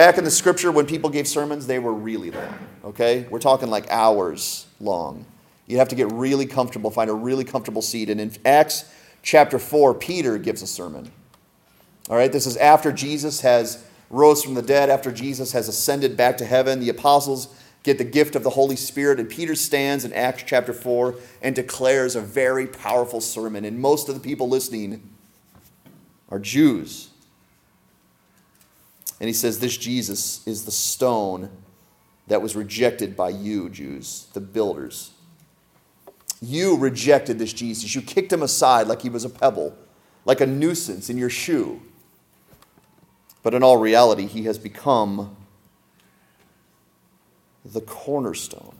Back 0.00 0.16
in 0.16 0.24
the 0.24 0.30
scripture, 0.30 0.72
when 0.72 0.86
people 0.86 1.10
gave 1.10 1.28
sermons, 1.28 1.66
they 1.66 1.78
were 1.78 1.92
really 1.92 2.30
long, 2.30 2.58
okay? 2.84 3.26
We're 3.28 3.38
talking 3.38 3.68
like 3.68 3.90
hours 3.90 4.64
long. 4.80 5.26
You 5.66 5.76
have 5.76 5.88
to 5.88 5.94
get 5.94 6.10
really 6.10 6.46
comfortable, 6.46 6.90
find 6.90 7.10
a 7.10 7.12
really 7.12 7.44
comfortable 7.44 7.82
seat. 7.82 8.08
And 8.08 8.18
in 8.18 8.32
Acts 8.46 8.90
chapter 9.22 9.58
4, 9.58 9.92
Peter 9.92 10.38
gives 10.38 10.62
a 10.62 10.66
sermon. 10.66 11.12
All 12.08 12.16
right, 12.16 12.32
this 12.32 12.46
is 12.46 12.56
after 12.56 12.92
Jesus 12.92 13.42
has 13.42 13.84
rose 14.08 14.42
from 14.42 14.54
the 14.54 14.62
dead, 14.62 14.88
after 14.88 15.12
Jesus 15.12 15.52
has 15.52 15.68
ascended 15.68 16.16
back 16.16 16.38
to 16.38 16.46
heaven. 16.46 16.80
The 16.80 16.88
apostles 16.88 17.54
get 17.82 17.98
the 17.98 18.04
gift 18.04 18.34
of 18.34 18.42
the 18.42 18.48
Holy 18.48 18.76
Spirit. 18.76 19.20
And 19.20 19.28
Peter 19.28 19.54
stands 19.54 20.06
in 20.06 20.14
Acts 20.14 20.44
chapter 20.46 20.72
4 20.72 21.14
and 21.42 21.54
declares 21.54 22.16
a 22.16 22.22
very 22.22 22.66
powerful 22.66 23.20
sermon. 23.20 23.66
And 23.66 23.78
most 23.78 24.08
of 24.08 24.14
the 24.14 24.22
people 24.22 24.48
listening 24.48 25.10
are 26.30 26.38
Jews. 26.38 27.09
And 29.20 29.28
he 29.28 29.34
says, 29.34 29.60
This 29.60 29.76
Jesus 29.76 30.46
is 30.46 30.64
the 30.64 30.72
stone 30.72 31.50
that 32.26 32.42
was 32.42 32.56
rejected 32.56 33.16
by 33.16 33.28
you, 33.28 33.68
Jews, 33.68 34.26
the 34.32 34.40
builders. 34.40 35.12
You 36.40 36.76
rejected 36.76 37.38
this 37.38 37.52
Jesus. 37.52 37.94
You 37.94 38.00
kicked 38.00 38.32
him 38.32 38.42
aside 38.42 38.86
like 38.86 39.02
he 39.02 39.10
was 39.10 39.24
a 39.24 39.30
pebble, 39.30 39.76
like 40.24 40.40
a 40.40 40.46
nuisance 40.46 41.10
in 41.10 41.18
your 41.18 41.28
shoe. 41.28 41.82
But 43.42 43.54
in 43.54 43.62
all 43.62 43.76
reality, 43.76 44.26
he 44.26 44.44
has 44.44 44.58
become 44.58 45.36
the 47.64 47.80
cornerstone, 47.82 48.74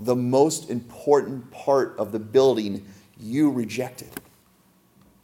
the 0.00 0.16
most 0.16 0.68
important 0.68 1.50
part 1.50 1.96
of 1.98 2.10
the 2.10 2.18
building, 2.18 2.84
you 3.18 3.50
rejected. 3.50 4.10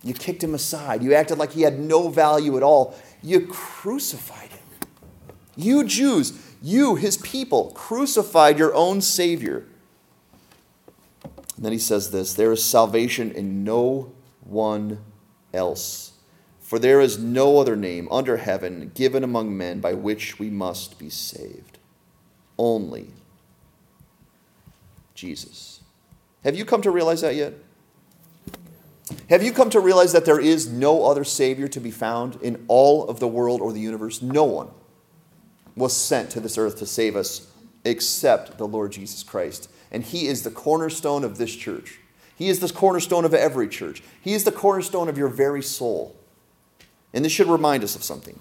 You 0.02 0.14
kicked 0.14 0.42
him 0.42 0.54
aside. 0.54 1.02
You 1.02 1.14
acted 1.14 1.38
like 1.38 1.52
he 1.52 1.62
had 1.62 1.78
no 1.78 2.08
value 2.08 2.56
at 2.56 2.62
all. 2.62 2.94
You 3.22 3.46
crucified 3.46 4.50
him. 4.50 4.60
You 5.56 5.84
Jews, 5.84 6.32
you, 6.62 6.94
his 6.94 7.16
people, 7.18 7.72
crucified 7.74 8.58
your 8.58 8.74
own 8.74 9.00
Savior. 9.00 9.66
And 11.56 11.64
then 11.64 11.72
he 11.72 11.78
says 11.78 12.10
this 12.10 12.34
there 12.34 12.52
is 12.52 12.64
salvation 12.64 13.30
in 13.30 13.64
no 13.64 14.12
one 14.40 14.98
else. 15.52 16.12
For 16.60 16.78
there 16.78 17.00
is 17.00 17.18
no 17.18 17.58
other 17.58 17.74
name 17.74 18.08
under 18.10 18.36
heaven 18.36 18.92
given 18.94 19.24
among 19.24 19.56
men 19.56 19.80
by 19.80 19.92
which 19.92 20.38
we 20.38 20.50
must 20.50 20.98
be 20.98 21.10
saved 21.10 21.78
only 22.56 23.08
Jesus. 25.14 25.80
Have 26.44 26.56
you 26.56 26.64
come 26.64 26.80
to 26.82 26.90
realize 26.90 27.20
that 27.20 27.34
yet? 27.34 27.54
Have 29.28 29.42
you 29.42 29.52
come 29.52 29.70
to 29.70 29.80
realize 29.80 30.12
that 30.12 30.24
there 30.24 30.40
is 30.40 30.70
no 30.70 31.04
other 31.04 31.24
Savior 31.24 31.68
to 31.68 31.80
be 31.80 31.90
found 31.90 32.38
in 32.42 32.64
all 32.68 33.08
of 33.08 33.20
the 33.20 33.28
world 33.28 33.60
or 33.60 33.72
the 33.72 33.80
universe? 33.80 34.22
No 34.22 34.44
one 34.44 34.68
was 35.76 35.96
sent 35.96 36.30
to 36.30 36.40
this 36.40 36.58
earth 36.58 36.78
to 36.78 36.86
save 36.86 37.16
us 37.16 37.50
except 37.84 38.58
the 38.58 38.66
Lord 38.66 38.92
Jesus 38.92 39.22
Christ. 39.22 39.70
And 39.90 40.02
He 40.02 40.26
is 40.26 40.42
the 40.42 40.50
cornerstone 40.50 41.24
of 41.24 41.38
this 41.38 41.54
church. 41.54 41.98
He 42.36 42.48
is 42.48 42.60
the 42.60 42.72
cornerstone 42.72 43.24
of 43.24 43.34
every 43.34 43.68
church. 43.68 44.02
He 44.20 44.34
is 44.34 44.44
the 44.44 44.52
cornerstone 44.52 45.08
of 45.08 45.18
your 45.18 45.28
very 45.28 45.62
soul. 45.62 46.16
And 47.12 47.24
this 47.24 47.32
should 47.32 47.48
remind 47.48 47.84
us 47.84 47.96
of 47.96 48.02
something. 48.02 48.38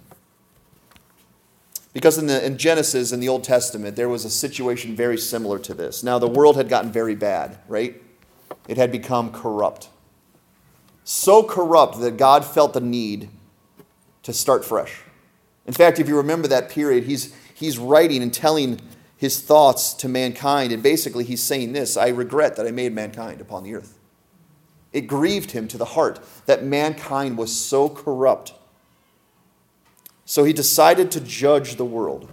Because 1.91 2.17
in, 2.17 2.27
the, 2.27 2.45
in 2.45 2.58
Genesis, 2.58 3.12
in 3.12 3.19
the 3.19 3.27
Old 3.27 3.43
Testament, 3.43 3.95
there 3.95 4.10
was 4.10 4.23
a 4.23 4.29
situation 4.29 4.95
very 4.95 5.17
similar 5.17 5.58
to 5.60 5.73
this. 5.73 6.03
Now, 6.03 6.19
the 6.19 6.27
world 6.27 6.55
had 6.55 6.69
gotten 6.69 6.91
very 6.91 7.15
bad, 7.15 7.58
right? 7.67 8.01
It 8.67 8.77
had 8.77 8.91
become 8.91 9.32
corrupt. 9.32 9.89
So 11.09 11.41
corrupt 11.41 11.99
that 12.01 12.17
God 12.17 12.45
felt 12.45 12.73
the 12.73 12.81
need 12.81 13.29
to 14.21 14.31
start 14.31 14.63
fresh. 14.63 15.01
In 15.65 15.73
fact, 15.73 15.99
if 15.99 16.07
you 16.07 16.15
remember 16.17 16.47
that 16.47 16.69
period, 16.69 17.05
he's, 17.05 17.33
he's 17.53 17.79
writing 17.79 18.21
and 18.21 18.31
telling 18.31 18.79
his 19.17 19.41
thoughts 19.41 19.93
to 19.95 20.07
mankind, 20.07 20.71
and 20.71 20.83
basically 20.83 21.23
he's 21.23 21.41
saying 21.41 21.73
this 21.73 21.97
I 21.97 22.09
regret 22.09 22.55
that 22.57 22.67
I 22.67 22.71
made 22.71 22.93
mankind 22.93 23.41
upon 23.41 23.63
the 23.63 23.73
earth. 23.73 23.97
It 24.93 25.01
grieved 25.01 25.51
him 25.51 25.67
to 25.69 25.77
the 25.77 25.85
heart 25.85 26.19
that 26.45 26.63
mankind 26.63 27.37
was 27.37 27.55
so 27.55 27.89
corrupt 27.89 28.53
so 30.29 30.43
he 30.43 30.53
decided 30.53 31.09
to 31.09 31.21
judge 31.21 31.77
the 31.77 31.85
world. 31.85 32.31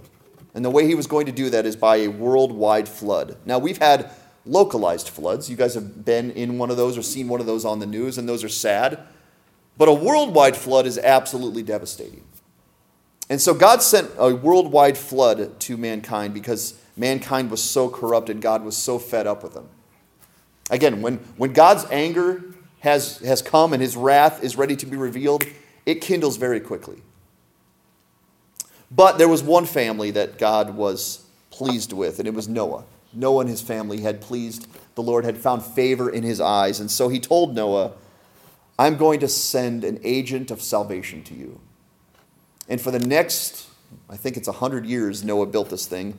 And 0.53 0.63
the 0.63 0.69
way 0.69 0.85
he 0.85 0.93
was 0.93 1.07
going 1.07 1.25
to 1.25 1.31
do 1.31 1.49
that 1.49 1.65
is 1.65 1.75
by 1.75 1.95
a 1.95 2.09
worldwide 2.09 2.87
flood. 2.87 3.37
Now, 3.43 3.57
we've 3.57 3.79
had 3.79 4.11
localized 4.47 5.09
floods. 5.09 5.49
You 5.49 5.55
guys 5.55 5.73
have 5.75 6.05
been 6.05 6.31
in 6.31 6.57
one 6.57 6.69
of 6.69 6.77
those 6.77 6.97
or 6.97 7.01
seen 7.01 7.27
one 7.27 7.39
of 7.39 7.45
those 7.45 7.65
on 7.65 7.79
the 7.79 7.85
news, 7.85 8.17
and 8.17 8.27
those 8.27 8.43
are 8.43 8.49
sad. 8.49 8.99
But 9.77 9.87
a 9.87 9.93
worldwide 9.93 10.57
flood 10.57 10.85
is 10.85 10.97
absolutely 10.97 11.63
devastating. 11.63 12.23
And 13.29 13.41
so 13.41 13.53
God 13.53 13.81
sent 13.81 14.09
a 14.17 14.33
worldwide 14.33 14.97
flood 14.97 15.59
to 15.61 15.77
mankind 15.77 16.33
because 16.33 16.79
mankind 16.95 17.51
was 17.51 17.61
so 17.61 17.89
corrupt 17.89 18.29
and 18.29 18.41
God 18.41 18.63
was 18.63 18.75
so 18.75 18.97
fed 18.97 19.27
up 19.27 19.43
with 19.43 19.53
them. 19.53 19.67
Again, 20.69 21.01
when, 21.01 21.17
when 21.37 21.53
God's 21.53 21.85
anger 21.91 22.43
has, 22.79 23.19
has 23.19 23.41
come 23.41 23.73
and 23.73 23.81
his 23.81 23.95
wrath 23.95 24.43
is 24.43 24.55
ready 24.55 24.75
to 24.77 24.85
be 24.85 24.97
revealed, 24.97 25.43
it 25.85 26.01
kindles 26.01 26.37
very 26.37 26.59
quickly. 26.59 27.01
But 28.89 29.17
there 29.17 29.27
was 29.27 29.43
one 29.43 29.65
family 29.65 30.11
that 30.11 30.37
God 30.37 30.75
was 30.75 31.25
pleased 31.51 31.91
with, 31.91 32.19
and 32.19 32.27
it 32.27 32.33
was 32.33 32.47
Noah. 32.47 32.85
Noah 33.17 33.41
and 33.41 33.49
his 33.49 33.61
family 33.61 34.01
had 34.01 34.21
pleased 34.21 34.67
the 34.95 35.03
Lord, 35.03 35.25
had 35.25 35.37
found 35.37 35.63
favor 35.63 36.09
in 36.09 36.23
his 36.23 36.39
eyes. 36.39 36.79
And 36.79 36.89
so 36.89 37.09
he 37.09 37.19
told 37.19 37.55
Noah, 37.55 37.93
I'm 38.79 38.95
going 38.97 39.19
to 39.21 39.27
send 39.27 39.83
an 39.83 39.99
agent 40.03 40.51
of 40.51 40.61
salvation 40.61 41.23
to 41.23 41.33
you. 41.33 41.59
And 42.69 42.79
for 42.79 42.91
the 42.91 42.99
next, 42.99 43.67
I 44.09 44.17
think 44.17 44.37
it's 44.37 44.47
100 44.47 44.85
years, 44.85 45.23
Noah 45.23 45.47
built 45.47 45.69
this 45.69 45.85
thing. 45.85 46.17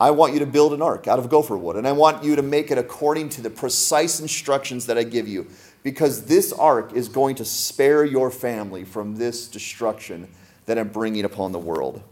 I 0.00 0.10
want 0.10 0.32
you 0.32 0.40
to 0.40 0.46
build 0.46 0.72
an 0.72 0.82
ark 0.82 1.06
out 1.06 1.18
of 1.18 1.30
gopher 1.30 1.56
wood, 1.56 1.76
and 1.76 1.86
I 1.86 1.92
want 1.92 2.24
you 2.24 2.34
to 2.36 2.42
make 2.42 2.70
it 2.70 2.78
according 2.78 3.28
to 3.30 3.42
the 3.42 3.50
precise 3.50 4.20
instructions 4.20 4.86
that 4.86 4.98
I 4.98 5.04
give 5.04 5.28
you, 5.28 5.46
because 5.82 6.26
this 6.26 6.52
ark 6.52 6.92
is 6.92 7.08
going 7.08 7.36
to 7.36 7.44
spare 7.44 8.04
your 8.04 8.30
family 8.30 8.84
from 8.84 9.16
this 9.16 9.46
destruction 9.46 10.28
that 10.66 10.78
I'm 10.78 10.88
bringing 10.88 11.24
upon 11.24 11.52
the 11.52 11.58
world. 11.58 12.02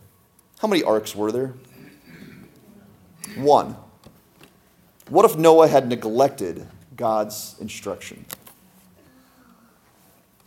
How 0.60 0.68
many 0.68 0.84
arks 0.84 1.16
were 1.16 1.32
there? 1.32 1.54
One, 3.36 3.76
what 5.08 5.24
if 5.24 5.36
Noah 5.36 5.68
had 5.68 5.88
neglected 5.88 6.66
God's 6.96 7.56
instruction? 7.60 8.24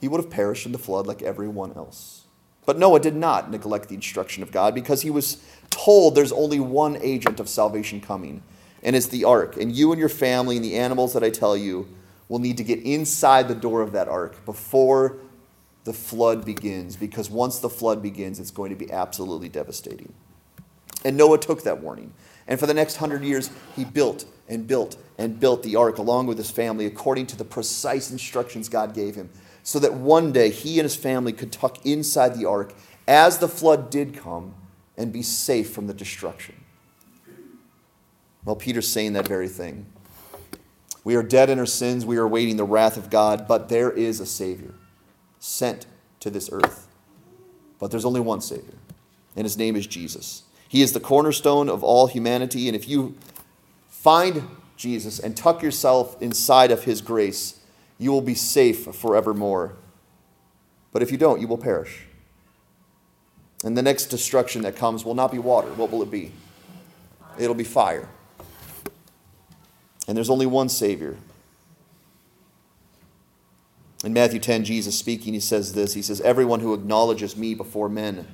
He 0.02 0.08
would 0.08 0.22
have 0.22 0.30
perished 0.30 0.66
in 0.66 0.72
the 0.72 0.78
flood 0.78 1.08
like 1.08 1.22
everyone 1.22 1.74
else. 1.74 2.24
But 2.66 2.80
Noah 2.80 3.00
did 3.00 3.16
not 3.16 3.52
neglect 3.52 3.90
the 3.90 3.96
instruction 3.96 4.44
of 4.44 4.52
God 4.52 4.74
because 4.74 5.02
he 5.02 5.10
was 5.10 5.44
told 5.70 6.16
there's 6.16 6.32
only 6.32 6.60
one 6.60 6.98
agent 7.02 7.40
of 7.40 7.48
salvation 7.48 8.02
coming, 8.02 8.42
and 8.82 8.96
it's 8.96 9.08
the 9.08 9.24
ark. 9.24 9.58
And 9.58 9.76
you 9.76 9.92
and 9.92 10.00
your 10.00 10.10
family 10.10 10.56
and 10.56 10.66
the 10.66 10.76
animals 10.76 11.14
that 11.14 11.24
I 11.24 11.30
tell 11.30 11.56
you 11.56 11.88
will 12.28 12.40
need 12.40 12.58
to 12.58 12.64
get 12.64 12.80
inside 12.80 13.48
the 13.48 13.56
door 13.56 13.82
of 13.82 13.92
that 13.92 14.08
ark 14.08 14.44
before 14.46 15.18
the 15.84 15.94
flood 15.94 16.44
begins, 16.44 16.96
because 16.96 17.30
once 17.30 17.60
the 17.60 17.70
flood 17.70 18.02
begins, 18.02 18.40
it's 18.40 18.50
going 18.50 18.72
to 18.72 18.76
be 18.76 18.92
absolutely 18.92 19.50
devastating. 19.50 20.12
And 21.04 21.16
Noah 21.16 21.38
took 21.38 21.62
that 21.64 21.82
warning. 21.82 22.12
And 22.48 22.60
for 22.60 22.66
the 22.66 22.74
next 22.74 22.96
hundred 22.96 23.24
years, 23.24 23.52
he 23.76 23.86
built 23.86 24.26
and 24.48 24.68
built 24.68 24.98
and 25.18 25.40
built 25.40 25.64
the 25.64 25.76
ark 25.76 25.98
along 25.98 26.28
with 26.28 26.38
his 26.38 26.52
family 26.52 26.86
according 26.86 27.28
to 27.28 27.38
the 27.38 27.46
precise 27.46 28.12
instructions 28.12 28.70
God 28.70 28.94
gave 28.94 29.16
him, 29.16 29.30
so 29.64 29.80
that 29.80 29.94
one 29.94 30.32
day 30.32 30.50
he 30.50 30.80
and 30.80 30.86
his 30.86 30.96
family 30.96 31.34
could 31.34 31.52
tuck 31.52 31.86
inside 31.86 32.36
the 32.36 32.46
ark 32.46 32.74
as 33.08 33.40
the 33.40 33.48
flood 33.48 33.90
did 33.90 34.16
come 34.16 34.54
and 34.98 35.12
be 35.12 35.22
safe 35.22 35.72
from 35.72 35.88
the 35.88 35.94
destruction. 35.94 36.56
Well, 38.44 38.56
Peter's 38.56 38.88
saying 38.88 39.14
that 39.14 39.28
very 39.28 39.48
thing. 39.48 39.88
We 41.04 41.16
are 41.16 41.24
dead 41.24 41.50
in 41.50 41.60
our 41.60 41.66
sins, 41.66 42.06
we 42.06 42.18
are 42.18 42.24
awaiting 42.24 42.58
the 42.58 42.64
wrath 42.64 42.98
of 42.98 43.10
God, 43.10 43.48
but 43.48 43.70
there 43.70 43.92
is 43.92 44.20
a 44.20 44.26
Savior 44.26 44.74
sent 45.40 45.86
to 46.20 46.30
this 46.30 46.50
earth. 46.52 46.88
But 47.80 47.92
there's 47.92 48.06
only 48.06 48.22
one 48.22 48.42
Savior, 48.42 48.74
and 49.36 49.46
his 49.46 49.58
name 49.58 49.76
is 49.76 49.86
Jesus. 49.86 50.44
He 50.68 50.82
is 50.82 50.94
the 50.94 51.00
cornerstone 51.00 51.70
of 51.70 51.84
all 51.84 52.08
humanity, 52.08 52.68
and 52.68 52.76
if 52.76 52.90
you 52.90 53.16
find 54.06 54.48
Jesus 54.78 55.18
and 55.18 55.36
tuck 55.36 55.64
yourself 55.64 56.22
inside 56.22 56.70
of 56.70 56.84
his 56.84 57.02
grace, 57.02 57.60
you 57.98 58.12
will 58.12 58.22
be 58.22 58.36
safe 58.36 58.84
forevermore. 58.96 59.78
But 60.94 61.02
if 61.02 61.12
you 61.12 61.18
don't, 61.18 61.42
you 61.42 61.48
will 61.48 61.58
perish. 61.58 62.04
And 63.64 63.76
the 63.76 63.82
next 63.82 64.06
destruction 64.06 64.62
that 64.62 64.76
comes 64.76 65.04
will 65.04 65.16
not 65.16 65.32
be 65.32 65.40
water. 65.40 65.70
What 65.70 65.90
will 65.90 66.04
it 66.04 66.12
be? 66.12 66.32
It'll 67.40 67.56
be 67.56 67.64
fire. 67.64 68.08
And 70.08 70.16
there's 70.16 70.30
only 70.30 70.46
one 70.46 70.70
Savior. 70.70 71.18
In 74.04 74.14
Matthew 74.14 74.40
10, 74.40 74.66
Jesus 74.66 74.96
speaking, 74.96 75.34
he 75.34 75.40
says 75.40 75.74
this 75.74 75.96
He 75.96 76.04
says, 76.04 76.22
Everyone 76.22 76.60
who 76.60 76.76
acknowledges 76.76 77.36
me 77.36 77.56
before 77.56 77.90
men, 77.90 78.28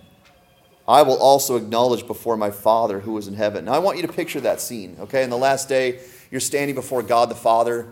I 0.88 1.04
will 1.04 1.18
also 1.18 1.56
acknowledge 1.56 2.08
before 2.08 2.38
my 2.38 2.52
Father 2.52 3.00
who 3.00 3.18
is 3.18 3.28
in 3.28 3.36
heaven. 3.36 3.66
Now, 3.66 3.74
I 3.74 3.80
want 3.80 3.98
you 3.98 4.08
to 4.08 4.12
picture 4.12 4.42
that 4.42 4.60
scene, 4.60 4.98
okay? 5.00 5.24
In 5.24 5.30
the 5.30 5.38
last 5.38 5.70
day, 5.70 6.00
you're 6.32 6.42
standing 6.42 6.76
before 6.76 7.04
God 7.04 7.30
the 7.30 7.36
Father, 7.36 7.88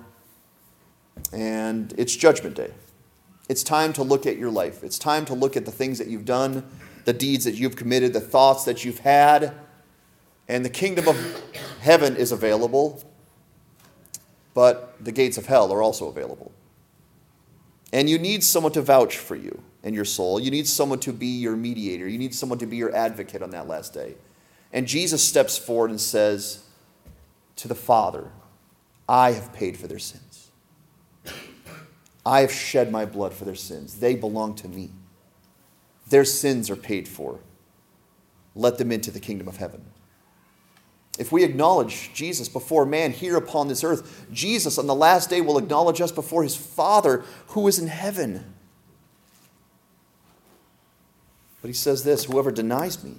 and 1.32 1.94
it's 1.98 2.16
Judgment 2.16 2.56
Day. 2.56 2.72
It's 3.48 3.64
time 3.64 3.94
to 3.94 4.04
look 4.04 4.26
at 4.26 4.38
your 4.38 4.52
life. 4.52 4.84
It's 4.84 5.00
time 5.00 5.26
to 5.26 5.34
look 5.34 5.58
at 5.58 5.66
the 5.66 5.72
things 5.72 5.98
that 5.98 6.08
you've 6.08 6.26
done, 6.26 6.66
the 7.06 7.14
deeds 7.14 7.46
that 7.46 7.56
you've 7.56 7.76
committed, 7.76 8.14
the 8.14 8.20
thoughts 8.20 8.64
that 8.66 8.86
you've 8.86 9.00
had. 9.00 9.54
And 10.48 10.66
the 10.66 10.70
kingdom 10.70 11.08
of 11.08 11.44
heaven 11.82 12.16
is 12.16 12.32
available, 12.32 13.04
but 14.54 14.96
the 15.04 15.12
gates 15.12 15.38
of 15.38 15.46
hell 15.46 15.72
are 15.72 15.82
also 15.82 16.08
available. 16.08 16.52
And 17.94 18.10
you 18.10 18.18
need 18.20 18.44
someone 18.44 18.72
to 18.74 18.82
vouch 18.82 19.18
for 19.18 19.36
you 19.36 19.64
and 19.84 19.96
your 19.96 20.06
soul. 20.06 20.40
You 20.40 20.52
need 20.52 20.68
someone 20.68 21.00
to 21.00 21.14
be 21.14 21.28
your 21.28 21.56
mediator. 21.56 22.08
You 22.08 22.18
need 22.18 22.36
someone 22.36 22.60
to 22.60 22.66
be 22.66 22.78
your 22.78 22.94
advocate 22.96 23.42
on 23.42 23.52
that 23.52 23.68
last 23.68 23.94
day. 23.94 24.16
And 24.72 24.88
Jesus 24.88 25.24
steps 25.24 25.58
forward 25.58 25.90
and 25.90 26.00
says 26.00 26.64
to 27.58 27.68
the 27.68 27.76
Father, 27.76 28.30
I 29.08 29.32
have 29.32 29.54
paid 29.54 29.78
for 29.78 29.88
their 29.88 30.00
sins. 30.00 30.50
I 32.26 32.42
have 32.42 32.52
shed 32.52 32.92
my 32.92 33.06
blood 33.06 33.34
for 33.34 33.46
their 33.46 33.56
sins. 33.56 34.00
They 34.00 34.16
belong 34.16 34.56
to 34.56 34.68
me. 34.68 34.92
Their 36.10 36.26
sins 36.26 36.70
are 36.70 36.76
paid 36.76 37.08
for. 37.08 37.40
Let 38.56 38.78
them 38.78 38.92
into 38.92 39.10
the 39.10 39.20
kingdom 39.20 39.48
of 39.48 39.58
heaven. 39.58 39.86
If 41.18 41.32
we 41.32 41.44
acknowledge 41.44 42.12
Jesus 42.14 42.48
before 42.48 42.86
man 42.86 43.12
here 43.12 43.36
upon 43.36 43.68
this 43.68 43.84
earth, 43.84 44.26
Jesus 44.32 44.78
on 44.78 44.88
the 44.88 44.96
last 44.96 45.30
day 45.30 45.42
will 45.42 45.58
acknowledge 45.58 46.02
us 46.02 46.12
before 46.12 46.44
his 46.44 46.56
Father 46.56 47.24
who 47.48 47.68
is 47.68 47.80
in 47.80 47.88
heaven. 47.88 48.54
But 51.62 51.68
he 51.68 51.74
says 51.74 52.04
this 52.04 52.26
whoever 52.26 52.52
denies 52.52 53.04
me 53.04 53.16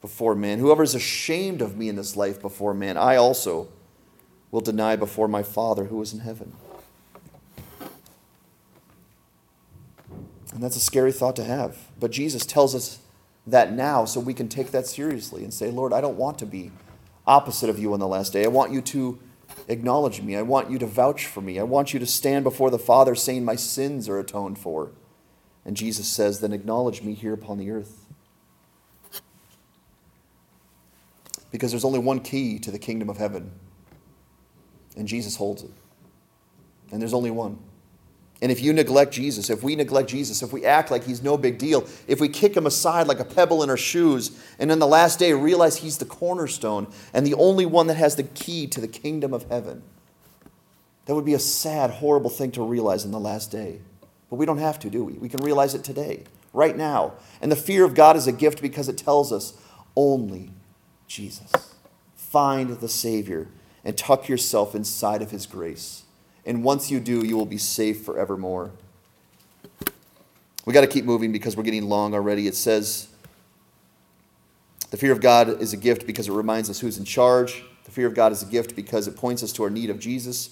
before 0.00 0.34
men, 0.34 0.58
whoever 0.58 0.82
is 0.82 0.94
ashamed 0.94 1.60
of 1.60 1.76
me 1.76 1.88
in 1.88 1.96
this 1.96 2.16
life 2.16 2.40
before 2.40 2.74
men, 2.74 2.96
I 2.96 3.16
also 3.16 3.68
will 4.50 4.60
deny 4.60 4.96
before 4.96 5.28
my 5.28 5.42
Father 5.42 5.84
who 5.84 6.00
is 6.00 6.12
in 6.12 6.20
heaven. 6.20 6.52
And 10.52 10.62
that's 10.62 10.76
a 10.76 10.80
scary 10.80 11.12
thought 11.12 11.36
to 11.36 11.44
have. 11.44 11.76
But 12.00 12.12
Jesus 12.12 12.46
tells 12.46 12.74
us 12.74 13.00
that 13.46 13.72
now 13.72 14.04
so 14.04 14.20
we 14.20 14.32
can 14.32 14.48
take 14.48 14.70
that 14.70 14.86
seriously 14.86 15.44
and 15.44 15.52
say, 15.52 15.70
Lord, 15.70 15.92
I 15.92 16.00
don't 16.00 16.16
want 16.16 16.38
to 16.38 16.46
be 16.46 16.72
opposite 17.26 17.68
of 17.68 17.78
you 17.78 17.92
on 17.92 18.00
the 18.00 18.08
last 18.08 18.32
day. 18.32 18.44
I 18.44 18.48
want 18.48 18.72
you 18.72 18.80
to 18.80 19.18
acknowledge 19.68 20.22
me. 20.22 20.36
I 20.36 20.42
want 20.42 20.70
you 20.70 20.78
to 20.78 20.86
vouch 20.86 21.26
for 21.26 21.40
me. 21.40 21.58
I 21.58 21.62
want 21.62 21.92
you 21.92 22.00
to 22.00 22.06
stand 22.06 22.44
before 22.44 22.70
the 22.70 22.78
Father 22.78 23.14
saying, 23.14 23.44
My 23.44 23.56
sins 23.56 24.08
are 24.08 24.18
atoned 24.18 24.58
for. 24.58 24.92
And 25.66 25.76
Jesus 25.76 26.06
says, 26.06 26.40
Then 26.40 26.52
acknowledge 26.52 27.02
me 27.02 27.12
here 27.12 27.34
upon 27.34 27.58
the 27.58 27.70
earth. 27.72 28.06
Because 31.50 31.72
there's 31.72 31.84
only 31.84 31.98
one 31.98 32.20
key 32.20 32.58
to 32.60 32.70
the 32.70 32.78
kingdom 32.78 33.10
of 33.10 33.16
heaven, 33.16 33.50
and 34.96 35.08
Jesus 35.08 35.36
holds 35.36 35.62
it. 35.62 35.70
And 36.92 37.00
there's 37.00 37.14
only 37.14 37.30
one. 37.30 37.58
And 38.42 38.52
if 38.52 38.60
you 38.60 38.72
neglect 38.72 39.12
Jesus, 39.12 39.48
if 39.48 39.62
we 39.62 39.74
neglect 39.74 40.10
Jesus, 40.10 40.42
if 40.42 40.52
we 40.52 40.64
act 40.64 40.90
like 40.90 41.04
he's 41.04 41.22
no 41.22 41.38
big 41.38 41.58
deal, 41.58 41.86
if 42.06 42.20
we 42.20 42.28
kick 42.28 42.54
him 42.56 42.66
aside 42.66 43.06
like 43.06 43.18
a 43.18 43.24
pebble 43.24 43.62
in 43.62 43.70
our 43.70 43.76
shoes, 43.76 44.38
and 44.58 44.70
on 44.70 44.78
the 44.78 44.86
last 44.86 45.18
day 45.18 45.32
realize 45.32 45.78
he's 45.78 45.98
the 45.98 46.04
cornerstone 46.04 46.86
and 47.14 47.26
the 47.26 47.34
only 47.34 47.64
one 47.64 47.86
that 47.86 47.96
has 47.96 48.16
the 48.16 48.22
key 48.22 48.66
to 48.68 48.80
the 48.80 48.88
kingdom 48.88 49.32
of 49.32 49.48
heaven, 49.48 49.82
that 51.06 51.14
would 51.14 51.24
be 51.24 51.34
a 51.34 51.38
sad, 51.38 51.90
horrible 51.90 52.30
thing 52.30 52.52
to 52.52 52.62
realize 52.62 53.04
in 53.04 53.10
the 53.10 53.20
last 53.20 53.50
day. 53.50 53.80
But 54.30 54.36
we 54.36 54.46
don't 54.46 54.58
have 54.58 54.78
to, 54.80 54.90
do 54.90 55.04
we? 55.04 55.14
We 55.14 55.28
can 55.28 55.40
realize 55.42 55.74
it 55.74 55.84
today, 55.84 56.24
right 56.52 56.76
now. 56.76 57.12
And 57.40 57.50
the 57.50 57.56
fear 57.56 57.84
of 57.84 57.94
God 57.94 58.16
is 58.16 58.26
a 58.26 58.32
gift 58.32 58.60
because 58.60 58.88
it 58.88 58.98
tells 58.98 59.32
us 59.32 59.54
only 59.94 60.50
Jesus. 61.06 61.50
Find 62.16 62.70
the 62.70 62.88
Savior 62.88 63.48
and 63.84 63.96
tuck 63.96 64.28
yourself 64.28 64.74
inside 64.74 65.22
of 65.22 65.30
his 65.30 65.46
grace. 65.46 66.02
And 66.44 66.64
once 66.64 66.90
you 66.90 67.00
do, 67.00 67.24
you 67.24 67.36
will 67.36 67.46
be 67.46 67.58
safe 67.58 68.04
forevermore. 68.04 68.72
We 70.64 70.72
got 70.72 70.80
to 70.80 70.88
keep 70.88 71.04
moving 71.04 71.30
because 71.30 71.56
we're 71.56 71.62
getting 71.62 71.88
long 71.88 72.12
already. 72.12 72.48
It 72.48 72.56
says, 72.56 73.08
the 74.90 74.96
fear 74.96 75.12
of 75.12 75.20
God 75.20 75.60
is 75.60 75.72
a 75.72 75.76
gift 75.76 76.06
because 76.06 76.28
it 76.28 76.32
reminds 76.32 76.68
us 76.70 76.80
who's 76.80 76.98
in 76.98 77.04
charge. 77.04 77.64
The 77.84 77.90
fear 77.90 78.06
of 78.06 78.14
God 78.14 78.32
is 78.32 78.42
a 78.42 78.46
gift 78.46 78.74
because 78.74 79.06
it 79.06 79.16
points 79.16 79.42
us 79.42 79.52
to 79.52 79.62
our 79.62 79.70
need 79.70 79.90
of 79.90 80.00
Jesus. 80.00 80.50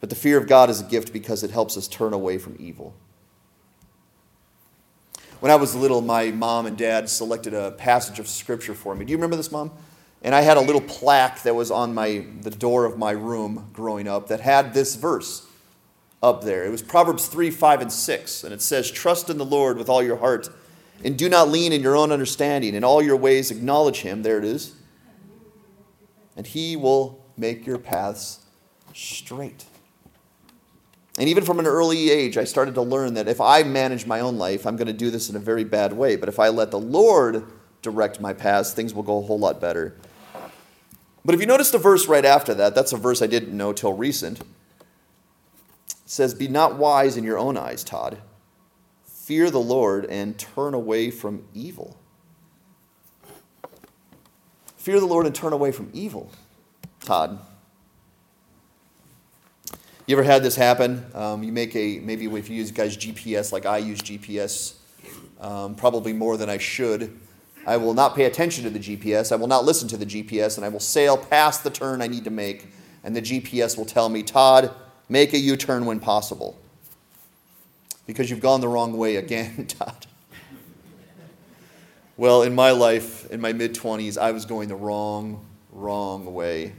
But 0.00 0.10
the 0.10 0.16
fear 0.16 0.38
of 0.38 0.46
God 0.46 0.70
is 0.70 0.80
a 0.80 0.84
gift 0.84 1.12
because 1.12 1.42
it 1.42 1.50
helps 1.50 1.76
us 1.76 1.88
turn 1.88 2.12
away 2.12 2.38
from 2.38 2.56
evil. 2.58 2.94
When 5.40 5.52
I 5.52 5.56
was 5.56 5.74
little, 5.76 6.00
my 6.00 6.32
mom 6.32 6.66
and 6.66 6.76
dad 6.76 7.08
selected 7.08 7.54
a 7.54 7.70
passage 7.70 8.18
of 8.18 8.26
scripture 8.26 8.74
for 8.74 8.94
me. 8.96 9.04
Do 9.04 9.12
you 9.12 9.16
remember 9.16 9.36
this, 9.36 9.52
mom? 9.52 9.70
And 10.20 10.34
I 10.34 10.40
had 10.40 10.56
a 10.56 10.60
little 10.60 10.80
plaque 10.80 11.42
that 11.44 11.54
was 11.54 11.70
on 11.70 11.94
my, 11.94 12.24
the 12.42 12.50
door 12.50 12.84
of 12.84 12.98
my 12.98 13.12
room 13.12 13.70
growing 13.72 14.08
up 14.08 14.28
that 14.28 14.40
had 14.40 14.74
this 14.74 14.96
verse 14.96 15.46
up 16.20 16.42
there. 16.42 16.64
It 16.64 16.70
was 16.70 16.82
Proverbs 16.82 17.28
3, 17.28 17.52
5, 17.52 17.82
and 17.82 17.92
6. 17.92 18.42
And 18.42 18.52
it 18.52 18.60
says, 18.60 18.90
Trust 18.90 19.30
in 19.30 19.38
the 19.38 19.44
Lord 19.44 19.78
with 19.78 19.88
all 19.88 20.02
your 20.02 20.16
heart, 20.16 20.50
and 21.04 21.16
do 21.16 21.28
not 21.28 21.48
lean 21.48 21.72
in 21.72 21.82
your 21.82 21.94
own 21.94 22.10
understanding. 22.10 22.74
In 22.74 22.82
all 22.82 23.00
your 23.00 23.16
ways, 23.16 23.52
acknowledge 23.52 24.00
him. 24.00 24.22
There 24.22 24.38
it 24.38 24.44
is. 24.44 24.74
And 26.36 26.48
he 26.48 26.74
will 26.74 27.24
make 27.36 27.64
your 27.64 27.78
paths 27.78 28.40
straight. 28.92 29.66
And 31.18 31.28
even 31.28 31.44
from 31.44 31.58
an 31.58 31.66
early 31.66 32.10
age, 32.10 32.38
I 32.38 32.44
started 32.44 32.76
to 32.76 32.82
learn 32.82 33.14
that 33.14 33.26
if 33.26 33.40
I 33.40 33.64
manage 33.64 34.06
my 34.06 34.20
own 34.20 34.38
life, 34.38 34.64
I'm 34.64 34.76
going 34.76 34.86
to 34.86 34.92
do 34.92 35.10
this 35.10 35.28
in 35.28 35.34
a 35.34 35.40
very 35.40 35.64
bad 35.64 35.92
way. 35.92 36.14
But 36.14 36.28
if 36.28 36.38
I 36.38 36.48
let 36.48 36.70
the 36.70 36.78
Lord 36.78 37.44
direct 37.82 38.20
my 38.20 38.32
paths, 38.32 38.72
things 38.72 38.94
will 38.94 39.02
go 39.02 39.18
a 39.18 39.22
whole 39.22 39.38
lot 39.38 39.60
better. 39.60 39.96
But 41.24 41.34
if 41.34 41.40
you 41.40 41.46
notice 41.46 41.72
the 41.72 41.78
verse 41.78 42.06
right 42.06 42.24
after 42.24 42.54
that, 42.54 42.76
that's 42.76 42.92
a 42.92 42.96
verse 42.96 43.20
I 43.20 43.26
didn't 43.26 43.54
know 43.56 43.72
till 43.72 43.92
recent. 43.92 44.40
It 44.40 44.46
says, 46.06 46.34
Be 46.34 46.46
not 46.46 46.78
wise 46.78 47.16
in 47.16 47.24
your 47.24 47.36
own 47.36 47.56
eyes, 47.56 47.82
Todd. 47.82 48.18
Fear 49.04 49.50
the 49.50 49.60
Lord 49.60 50.04
and 50.06 50.38
turn 50.38 50.72
away 50.72 51.10
from 51.10 51.44
evil. 51.52 51.96
Fear 54.76 55.00
the 55.00 55.06
Lord 55.06 55.26
and 55.26 55.34
turn 55.34 55.52
away 55.52 55.72
from 55.72 55.90
evil, 55.92 56.30
Todd. 57.00 57.40
You 60.08 60.14
ever 60.14 60.22
had 60.22 60.42
this 60.42 60.56
happen? 60.56 61.04
Um, 61.14 61.42
you 61.42 61.52
make 61.52 61.76
a, 61.76 61.98
maybe 61.98 62.24
if 62.24 62.48
you 62.48 62.56
use 62.56 62.70
guys 62.70 62.96
GPS 62.96 63.52
like 63.52 63.66
I 63.66 63.76
use 63.76 64.00
GPS, 64.00 64.76
um, 65.38 65.74
probably 65.74 66.14
more 66.14 66.38
than 66.38 66.48
I 66.48 66.56
should. 66.56 67.14
I 67.66 67.76
will 67.76 67.92
not 67.92 68.16
pay 68.16 68.24
attention 68.24 68.64
to 68.64 68.70
the 68.70 68.78
GPS. 68.78 69.32
I 69.32 69.36
will 69.36 69.48
not 69.48 69.66
listen 69.66 69.86
to 69.88 69.98
the 69.98 70.06
GPS, 70.06 70.56
and 70.56 70.64
I 70.64 70.70
will 70.70 70.80
sail 70.80 71.18
past 71.18 71.62
the 71.62 71.68
turn 71.68 72.00
I 72.00 72.06
need 72.06 72.24
to 72.24 72.30
make. 72.30 72.68
And 73.04 73.14
the 73.14 73.20
GPS 73.20 73.76
will 73.76 73.84
tell 73.84 74.08
me, 74.08 74.22
Todd, 74.22 74.74
make 75.10 75.34
a 75.34 75.38
U 75.38 75.58
turn 75.58 75.84
when 75.84 76.00
possible. 76.00 76.58
Because 78.06 78.30
you've 78.30 78.40
gone 78.40 78.62
the 78.62 78.68
wrong 78.68 78.96
way 78.96 79.16
again, 79.16 79.66
Todd. 79.78 80.06
Well, 82.16 82.44
in 82.44 82.54
my 82.54 82.70
life, 82.70 83.30
in 83.30 83.42
my 83.42 83.52
mid 83.52 83.74
20s, 83.74 84.16
I 84.16 84.32
was 84.32 84.46
going 84.46 84.70
the 84.70 84.74
wrong, 84.74 85.44
wrong 85.70 86.32
way. 86.32 86.72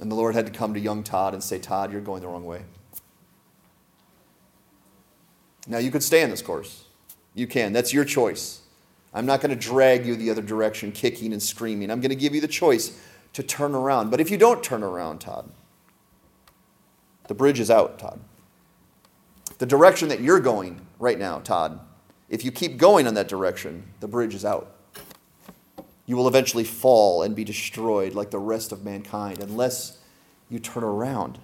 And 0.00 0.10
the 0.10 0.16
Lord 0.16 0.34
had 0.34 0.46
to 0.46 0.52
come 0.52 0.72
to 0.74 0.80
young 0.80 1.02
Todd 1.02 1.34
and 1.34 1.42
say, 1.42 1.58
Todd, 1.58 1.92
you're 1.92 2.00
going 2.00 2.22
the 2.22 2.28
wrong 2.28 2.44
way. 2.44 2.62
Now, 5.68 5.78
you 5.78 5.90
could 5.90 6.02
stay 6.02 6.22
in 6.22 6.30
this 6.30 6.40
course. 6.40 6.84
You 7.34 7.46
can. 7.46 7.72
That's 7.72 7.92
your 7.92 8.06
choice. 8.06 8.62
I'm 9.12 9.26
not 9.26 9.40
going 9.40 9.50
to 9.50 9.56
drag 9.56 10.06
you 10.06 10.16
the 10.16 10.30
other 10.30 10.42
direction, 10.42 10.90
kicking 10.90 11.32
and 11.32 11.42
screaming. 11.42 11.90
I'm 11.90 12.00
going 12.00 12.10
to 12.10 12.16
give 12.16 12.34
you 12.34 12.40
the 12.40 12.48
choice 12.48 12.98
to 13.34 13.42
turn 13.42 13.74
around. 13.74 14.10
But 14.10 14.20
if 14.20 14.30
you 14.30 14.38
don't 14.38 14.64
turn 14.64 14.82
around, 14.82 15.20
Todd, 15.20 15.50
the 17.28 17.34
bridge 17.34 17.60
is 17.60 17.70
out, 17.70 17.98
Todd. 17.98 18.20
The 19.58 19.66
direction 19.66 20.08
that 20.08 20.20
you're 20.20 20.40
going 20.40 20.80
right 20.98 21.18
now, 21.18 21.40
Todd, 21.40 21.78
if 22.30 22.44
you 22.44 22.50
keep 22.50 22.78
going 22.78 23.06
in 23.06 23.14
that 23.14 23.28
direction, 23.28 23.84
the 24.00 24.08
bridge 24.08 24.34
is 24.34 24.44
out. 24.44 24.74
You 26.10 26.16
will 26.16 26.26
eventually 26.26 26.64
fall 26.64 27.22
and 27.22 27.36
be 27.36 27.44
destroyed 27.44 28.14
like 28.14 28.32
the 28.32 28.38
rest 28.40 28.72
of 28.72 28.84
mankind 28.84 29.38
unless 29.38 29.96
you 30.48 30.58
turn 30.58 30.82
around 30.82 31.38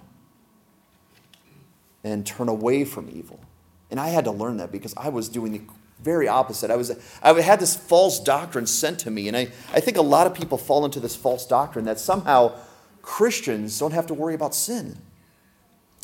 and 2.03 2.25
turn 2.25 2.49
away 2.49 2.83
from 2.83 3.09
evil. 3.09 3.39
And 3.89 3.97
I 3.97 4.09
had 4.09 4.25
to 4.25 4.31
learn 4.31 4.57
that 4.57 4.69
because 4.69 4.93
I 4.97 5.07
was 5.07 5.29
doing 5.29 5.53
the 5.53 5.61
very 6.03 6.27
opposite. 6.27 6.69
I, 6.69 6.75
was, 6.75 6.91
I 7.23 7.39
had 7.39 7.61
this 7.61 7.77
false 7.77 8.19
doctrine 8.19 8.67
sent 8.67 8.99
to 8.99 9.09
me, 9.09 9.29
and 9.29 9.37
I, 9.37 9.47
I 9.71 9.79
think 9.79 9.95
a 9.95 10.01
lot 10.01 10.27
of 10.27 10.33
people 10.33 10.57
fall 10.57 10.83
into 10.83 10.99
this 10.99 11.15
false 11.15 11.47
doctrine 11.47 11.85
that 11.85 11.97
somehow 11.97 12.53
Christians 13.01 13.79
don't 13.79 13.93
have 13.93 14.07
to 14.07 14.13
worry 14.13 14.33
about 14.33 14.53
sin. 14.53 14.97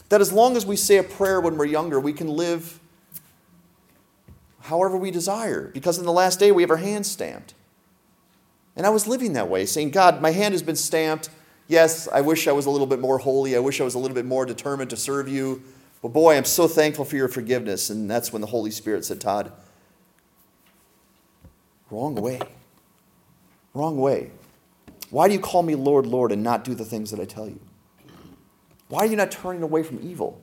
That 0.08 0.22
as 0.22 0.32
long 0.32 0.56
as 0.56 0.66
we 0.66 0.78
say 0.78 0.96
a 0.96 1.04
prayer 1.04 1.42
when 1.42 1.58
we're 1.58 1.66
younger, 1.66 2.00
we 2.00 2.14
can 2.14 2.30
live 2.30 2.80
however 4.62 4.96
we 4.96 5.12
desire, 5.12 5.70
because 5.74 5.98
in 5.98 6.06
the 6.06 6.14
last 6.14 6.40
day 6.40 6.54
we 6.54 6.64
have 6.64 6.72
our 6.72 6.78
hands 6.78 7.12
stamped. 7.12 7.56
And 8.76 8.86
I 8.86 8.90
was 8.90 9.08
living 9.08 9.34
that 9.34 9.50
way, 9.50 9.66
saying, 9.66 9.92
God, 9.92 10.22
my 10.22 10.32
hand 10.32 10.54
has 10.54 10.64
been 10.64 10.76
stamped. 10.76 11.30
Yes, 11.68 12.08
I 12.08 12.22
wish 12.22 12.48
I 12.48 12.52
was 12.52 12.66
a 12.66 12.70
little 12.70 12.88
bit 12.88 13.00
more 13.00 13.20
holy. 13.20 13.56
I 13.56 13.60
wish 13.60 13.80
I 13.80 13.84
was 13.84 13.96
a 13.96 14.00
little 14.00 14.16
bit 14.16 14.26
more 14.26 14.46
determined 14.46 14.90
to 14.90 14.98
serve 14.98 15.28
you. 15.30 15.62
But 16.02 16.10
boy, 16.10 16.36
I'm 16.36 16.46
so 16.46 16.68
thankful 16.68 17.06
for 17.06 17.16
your 17.16 17.28
forgiveness. 17.28 17.90
And 17.90 18.10
that's 18.10 18.34
when 18.34 18.42
the 18.42 18.48
Holy 18.48 18.72
Spirit 18.72 19.06
said, 19.06 19.22
Todd, 19.22 19.52
wrong 21.90 22.16
way. 22.16 22.40
Wrong 23.74 23.98
way. 23.98 24.32
Why 25.10 25.28
do 25.28 25.34
you 25.34 25.40
call 25.40 25.64
me 25.64 25.76
Lord, 25.76 26.06
Lord, 26.08 26.32
and 26.32 26.44
not 26.44 26.64
do 26.64 26.74
the 26.74 26.86
things 26.86 27.12
that 27.12 27.20
I 27.20 27.26
tell 27.26 27.48
you? 27.48 27.60
Why 28.88 29.00
are 29.00 29.06
you 29.06 29.16
not 29.16 29.32
turning 29.32 29.62
away 29.62 29.84
from 29.84 30.00
evil? 30.02 30.42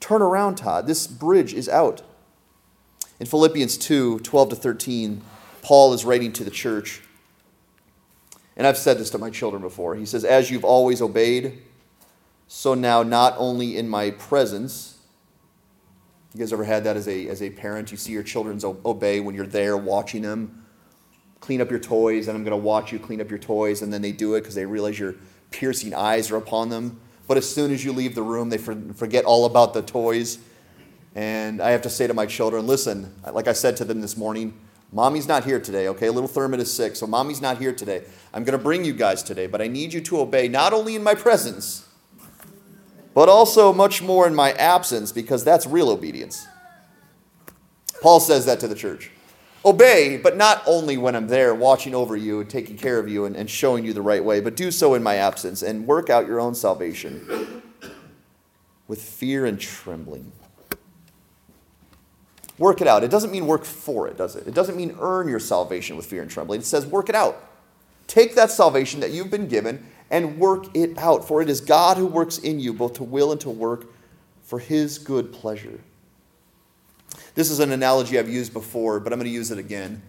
Turn 0.00 0.22
around, 0.22 0.56
Todd. 0.56 0.86
This 0.86 1.06
bridge 1.06 1.52
is 1.52 1.68
out. 1.68 2.02
In 3.20 3.26
Philippians 3.26 3.76
2 3.78 4.20
12 4.20 4.48
to 4.50 4.56
13, 4.56 5.22
Paul 5.62 5.92
is 5.92 6.04
writing 6.04 6.32
to 6.34 6.44
the 6.44 6.50
church. 6.50 7.02
And 8.58 8.66
I've 8.66 8.76
said 8.76 8.98
this 8.98 9.08
to 9.10 9.18
my 9.18 9.30
children 9.30 9.62
before. 9.62 9.94
He 9.94 10.04
says, 10.04 10.24
As 10.24 10.50
you've 10.50 10.64
always 10.64 11.00
obeyed, 11.00 11.62
so 12.48 12.74
now 12.74 13.02
not 13.02 13.34
only 13.38 13.78
in 13.78 13.88
my 13.88 14.10
presence, 14.10 14.98
you 16.34 16.40
guys 16.40 16.52
ever 16.52 16.64
had 16.64 16.84
that 16.84 16.96
as 16.96 17.08
a, 17.08 17.28
as 17.28 17.40
a 17.40 17.48
parent? 17.48 17.90
You 17.90 17.96
see 17.96 18.12
your 18.12 18.22
children 18.22 18.60
obey 18.84 19.20
when 19.20 19.34
you're 19.34 19.46
there 19.46 19.76
watching 19.76 20.20
them 20.22 20.66
clean 21.40 21.60
up 21.60 21.70
your 21.70 21.80
toys, 21.80 22.28
and 22.28 22.36
I'm 22.36 22.44
going 22.44 22.58
to 22.58 22.62
watch 22.62 22.92
you 22.92 22.98
clean 22.98 23.20
up 23.20 23.30
your 23.30 23.38
toys, 23.38 23.82
and 23.82 23.92
then 23.92 24.02
they 24.02 24.12
do 24.12 24.34
it 24.34 24.40
because 24.40 24.54
they 24.54 24.66
realize 24.66 24.98
your 24.98 25.14
piercing 25.50 25.94
eyes 25.94 26.30
are 26.30 26.36
upon 26.36 26.68
them. 26.68 27.00
But 27.26 27.36
as 27.36 27.48
soon 27.52 27.72
as 27.72 27.84
you 27.84 27.92
leave 27.92 28.14
the 28.14 28.22
room, 28.22 28.50
they 28.50 28.58
forget 28.58 29.24
all 29.24 29.44
about 29.44 29.74
the 29.74 29.82
toys. 29.82 30.38
And 31.14 31.60
I 31.60 31.70
have 31.70 31.82
to 31.82 31.90
say 31.90 32.06
to 32.06 32.14
my 32.14 32.26
children, 32.26 32.66
listen, 32.66 33.14
like 33.32 33.48
I 33.48 33.52
said 33.52 33.76
to 33.78 33.84
them 33.84 34.00
this 34.00 34.16
morning, 34.16 34.58
mommy's 34.92 35.28
not 35.28 35.44
here 35.44 35.60
today, 35.60 35.88
okay? 35.88 36.10
Little 36.10 36.28
Thurman 36.28 36.60
is 36.60 36.72
sick, 36.72 36.96
so 36.96 37.06
mommy's 37.06 37.40
not 37.40 37.58
here 37.58 37.72
today. 37.72 38.04
I'm 38.32 38.44
going 38.44 38.58
to 38.58 38.62
bring 38.62 38.84
you 38.84 38.92
guys 38.92 39.22
today, 39.22 39.46
but 39.46 39.62
I 39.62 39.68
need 39.68 39.92
you 39.92 40.00
to 40.02 40.20
obey 40.20 40.48
not 40.48 40.72
only 40.72 40.94
in 40.94 41.02
my 41.02 41.14
presence, 41.14 41.86
but 43.14 43.28
also 43.28 43.72
much 43.72 44.02
more 44.02 44.26
in 44.26 44.34
my 44.34 44.52
absence, 44.52 45.12
because 45.12 45.44
that's 45.44 45.66
real 45.66 45.90
obedience. 45.90 46.46
Paul 48.00 48.20
says 48.20 48.46
that 48.46 48.60
to 48.60 48.68
the 48.68 48.74
church. 48.74 49.10
Obey, 49.64 50.18
but 50.22 50.36
not 50.36 50.62
only 50.66 50.96
when 50.96 51.16
I'm 51.16 51.26
there 51.26 51.52
watching 51.54 51.94
over 51.94 52.16
you 52.16 52.40
and 52.40 52.48
taking 52.48 52.76
care 52.76 52.98
of 53.00 53.08
you 53.08 53.24
and, 53.24 53.34
and 53.34 53.50
showing 53.50 53.84
you 53.84 53.92
the 53.92 54.02
right 54.02 54.24
way, 54.24 54.40
but 54.40 54.54
do 54.54 54.70
so 54.70 54.94
in 54.94 55.02
my 55.02 55.16
absence 55.16 55.62
and 55.62 55.86
work 55.86 56.08
out 56.08 56.26
your 56.26 56.40
own 56.40 56.54
salvation 56.54 57.62
with 58.86 59.02
fear 59.02 59.46
and 59.46 59.58
trembling. 59.60 60.30
Work 62.58 62.80
it 62.80 62.88
out. 62.88 63.04
It 63.04 63.10
doesn't 63.10 63.30
mean 63.30 63.46
work 63.46 63.64
for 63.64 64.08
it, 64.08 64.16
does 64.16 64.34
it? 64.34 64.46
It 64.46 64.54
doesn't 64.54 64.76
mean 64.76 64.96
earn 65.00 65.28
your 65.28 65.38
salvation 65.38 65.96
with 65.96 66.06
fear 66.06 66.22
and 66.22 66.30
trembling. 66.30 66.60
It 66.60 66.64
says 66.66 66.86
work 66.86 67.08
it 67.08 67.14
out. 67.14 67.44
Take 68.08 68.34
that 68.34 68.50
salvation 68.50 69.00
that 69.00 69.12
you've 69.12 69.30
been 69.30 69.48
given 69.48 69.86
and 70.10 70.38
work 70.38 70.74
it 70.74 70.96
out, 70.98 71.28
for 71.28 71.42
it 71.42 71.48
is 71.48 71.60
God 71.60 71.98
who 71.98 72.06
works 72.06 72.38
in 72.38 72.58
you 72.58 72.72
both 72.72 72.94
to 72.94 73.04
will 73.04 73.30
and 73.30 73.40
to 73.42 73.50
work 73.50 73.86
for 74.42 74.58
his 74.58 74.98
good 74.98 75.32
pleasure. 75.32 75.78
This 77.34 77.50
is 77.50 77.60
an 77.60 77.70
analogy 77.70 78.18
I've 78.18 78.28
used 78.28 78.52
before, 78.52 78.98
but 78.98 79.12
I'm 79.12 79.18
going 79.18 79.30
to 79.30 79.34
use 79.34 79.50
it 79.50 79.58
again 79.58 80.02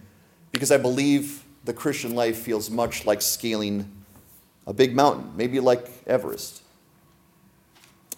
because 0.50 0.72
I 0.72 0.78
believe 0.78 1.44
the 1.64 1.74
Christian 1.74 2.14
life 2.14 2.38
feels 2.38 2.70
much 2.70 3.06
like 3.06 3.22
scaling 3.22 3.90
a 4.66 4.72
big 4.72 4.96
mountain, 4.96 5.30
maybe 5.36 5.60
like 5.60 5.88
Everest. 6.06 6.62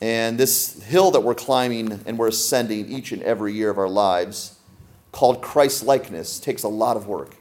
And 0.02 0.36
this 0.36 0.82
hill 0.82 1.12
that 1.12 1.20
we're 1.20 1.36
climbing 1.36 2.00
and 2.06 2.18
we're 2.18 2.26
ascending 2.26 2.90
each 2.90 3.12
and 3.12 3.22
every 3.22 3.52
year 3.52 3.70
of 3.70 3.78
our 3.78 3.88
lives, 3.88 4.58
called 5.12 5.40
Christ 5.40 5.84
likeness, 5.84 6.40
takes 6.40 6.64
a 6.64 6.68
lot 6.68 6.96
of 6.96 7.06
work 7.06 7.36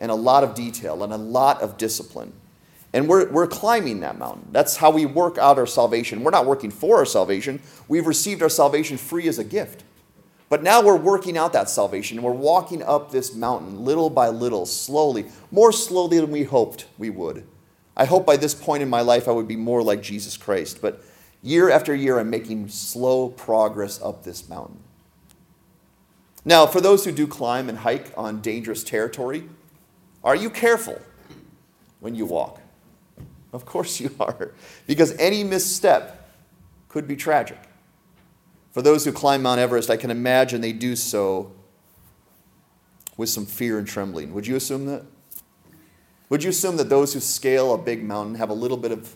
and 0.00 0.10
a 0.10 0.14
lot 0.14 0.42
of 0.42 0.54
detail 0.54 1.04
and 1.04 1.12
a 1.12 1.18
lot 1.18 1.60
of 1.60 1.76
discipline. 1.76 2.32
And 2.94 3.10
we're, 3.10 3.28
we're 3.30 3.46
climbing 3.46 4.00
that 4.00 4.18
mountain. 4.18 4.48
That's 4.52 4.78
how 4.78 4.90
we 4.90 5.04
work 5.04 5.36
out 5.36 5.58
our 5.58 5.66
salvation. 5.66 6.24
We're 6.24 6.30
not 6.30 6.46
working 6.46 6.70
for 6.70 6.96
our 6.96 7.04
salvation, 7.04 7.60
we've 7.88 8.06
received 8.06 8.42
our 8.42 8.48
salvation 8.48 8.96
free 8.96 9.28
as 9.28 9.38
a 9.38 9.44
gift. 9.44 9.84
But 10.48 10.62
now 10.62 10.82
we're 10.82 10.96
working 10.96 11.36
out 11.36 11.52
that 11.52 11.68
salvation. 11.68 12.16
And 12.16 12.24
we're 12.24 12.32
walking 12.32 12.82
up 12.82 13.10
this 13.10 13.34
mountain 13.34 13.84
little 13.84 14.08
by 14.08 14.30
little, 14.30 14.64
slowly, 14.64 15.26
more 15.50 15.72
slowly 15.72 16.20
than 16.20 16.30
we 16.30 16.44
hoped 16.44 16.86
we 16.96 17.10
would. 17.10 17.46
I 17.94 18.06
hope 18.06 18.24
by 18.24 18.38
this 18.38 18.54
point 18.54 18.82
in 18.82 18.88
my 18.88 19.02
life 19.02 19.28
I 19.28 19.32
would 19.32 19.46
be 19.46 19.56
more 19.56 19.82
like 19.82 20.00
Jesus 20.00 20.38
Christ. 20.38 20.80
But 20.80 21.04
year 21.42 21.70
after 21.70 21.94
year, 21.94 22.18
I'm 22.18 22.30
making 22.30 22.68
slow 22.68 23.28
progress 23.28 24.00
up 24.02 24.24
this 24.24 24.48
mountain. 24.48 24.80
Now, 26.44 26.66
for 26.66 26.80
those 26.80 27.04
who 27.04 27.12
do 27.12 27.26
climb 27.26 27.68
and 27.68 27.78
hike 27.78 28.12
on 28.16 28.40
dangerous 28.40 28.82
territory, 28.82 29.48
are 30.24 30.36
you 30.36 30.50
careful 30.50 31.00
when 32.00 32.14
you 32.14 32.26
walk? 32.26 32.60
Of 33.52 33.64
course 33.66 34.00
you 34.00 34.14
are, 34.20 34.52
because 34.86 35.16
any 35.18 35.44
misstep 35.44 36.30
could 36.88 37.08
be 37.08 37.16
tragic. 37.16 37.58
For 38.72 38.82
those 38.82 39.04
who 39.04 39.12
climb 39.12 39.42
Mount 39.42 39.60
Everest, 39.60 39.90
I 39.90 39.96
can 39.96 40.10
imagine 40.10 40.60
they 40.60 40.72
do 40.72 40.96
so 40.96 41.52
with 43.16 43.28
some 43.28 43.44
fear 43.44 43.78
and 43.78 43.86
trembling. 43.86 44.32
Would 44.34 44.46
you 44.46 44.56
assume 44.56 44.86
that? 44.86 45.04
Would 46.28 46.44
you 46.44 46.50
assume 46.50 46.76
that 46.76 46.88
those 46.88 47.14
who 47.14 47.20
scale 47.20 47.74
a 47.74 47.78
big 47.78 48.04
mountain 48.04 48.36
have 48.36 48.50
a 48.50 48.54
little 48.54 48.76
bit 48.76 48.92
of 48.92 49.14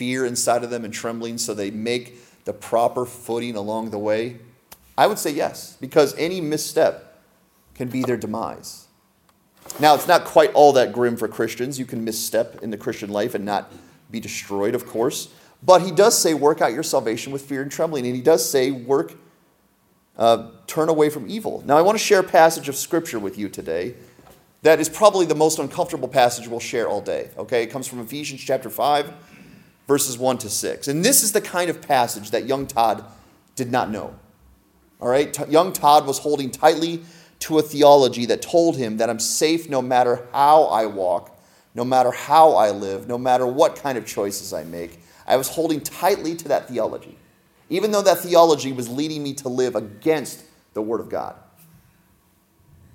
fear 0.00 0.24
inside 0.24 0.64
of 0.64 0.70
them 0.70 0.82
and 0.82 0.94
trembling 0.94 1.36
so 1.36 1.52
they 1.52 1.70
make 1.70 2.16
the 2.46 2.54
proper 2.54 3.04
footing 3.04 3.54
along 3.54 3.90
the 3.90 3.98
way? 3.98 4.38
I 4.96 5.06
would 5.06 5.18
say 5.18 5.30
yes, 5.30 5.76
because 5.78 6.16
any 6.16 6.40
misstep 6.40 7.20
can 7.74 7.88
be 7.88 8.02
their 8.02 8.16
demise. 8.16 8.86
Now, 9.78 9.94
it's 9.94 10.08
not 10.08 10.24
quite 10.24 10.54
all 10.54 10.72
that 10.72 10.94
grim 10.94 11.18
for 11.18 11.28
Christians. 11.28 11.78
You 11.78 11.84
can 11.84 12.02
misstep 12.02 12.62
in 12.62 12.70
the 12.70 12.78
Christian 12.78 13.10
life 13.10 13.34
and 13.34 13.44
not 13.44 13.70
be 14.10 14.20
destroyed, 14.20 14.74
of 14.74 14.86
course. 14.86 15.28
But 15.62 15.82
he 15.82 15.90
does 15.90 16.16
say, 16.16 16.32
work 16.32 16.62
out 16.62 16.72
your 16.72 16.82
salvation 16.82 17.30
with 17.30 17.42
fear 17.42 17.60
and 17.60 17.70
trembling. 17.70 18.06
And 18.06 18.16
he 18.16 18.22
does 18.22 18.48
say, 18.48 18.70
work, 18.70 19.12
uh, 20.16 20.48
turn 20.66 20.88
away 20.88 21.10
from 21.10 21.28
evil. 21.28 21.62
Now, 21.66 21.76
I 21.76 21.82
want 21.82 21.98
to 21.98 22.02
share 22.02 22.20
a 22.20 22.24
passage 22.24 22.70
of 22.70 22.74
scripture 22.76 23.18
with 23.18 23.36
you 23.36 23.50
today 23.50 23.96
that 24.62 24.80
is 24.80 24.88
probably 24.88 25.26
the 25.26 25.34
most 25.34 25.58
uncomfortable 25.58 26.08
passage 26.08 26.48
we'll 26.48 26.58
share 26.58 26.88
all 26.88 27.02
day. 27.02 27.28
Okay? 27.36 27.62
It 27.64 27.66
comes 27.66 27.86
from 27.86 28.00
Ephesians 28.00 28.40
chapter 28.40 28.70
5, 28.70 29.12
verses 29.86 30.18
1 30.18 30.38
to 30.38 30.50
6. 30.50 30.88
And 30.88 31.04
this 31.04 31.22
is 31.22 31.32
the 31.32 31.40
kind 31.40 31.70
of 31.70 31.80
passage 31.82 32.30
that 32.30 32.46
young 32.46 32.66
Todd 32.66 33.04
did 33.56 33.70
not 33.70 33.90
know. 33.90 34.14
All 35.00 35.08
right? 35.08 35.32
T- 35.32 35.44
young 35.48 35.72
Todd 35.72 36.06
was 36.06 36.18
holding 36.18 36.50
tightly 36.50 37.02
to 37.40 37.58
a 37.58 37.62
theology 37.62 38.26
that 38.26 38.42
told 38.42 38.76
him 38.76 38.98
that 38.98 39.10
I'm 39.10 39.18
safe 39.18 39.68
no 39.68 39.82
matter 39.82 40.26
how 40.32 40.64
I 40.64 40.86
walk, 40.86 41.36
no 41.74 41.84
matter 41.84 42.10
how 42.10 42.52
I 42.52 42.70
live, 42.70 43.08
no 43.08 43.18
matter 43.18 43.46
what 43.46 43.76
kind 43.76 43.96
of 43.96 44.06
choices 44.06 44.52
I 44.52 44.64
make. 44.64 45.00
I 45.26 45.36
was 45.36 45.48
holding 45.48 45.80
tightly 45.80 46.34
to 46.36 46.48
that 46.48 46.68
theology, 46.68 47.16
even 47.68 47.92
though 47.92 48.02
that 48.02 48.18
theology 48.18 48.72
was 48.72 48.88
leading 48.88 49.22
me 49.22 49.32
to 49.34 49.48
live 49.48 49.74
against 49.74 50.44
the 50.74 50.82
Word 50.82 51.00
of 51.00 51.08
God. 51.08 51.34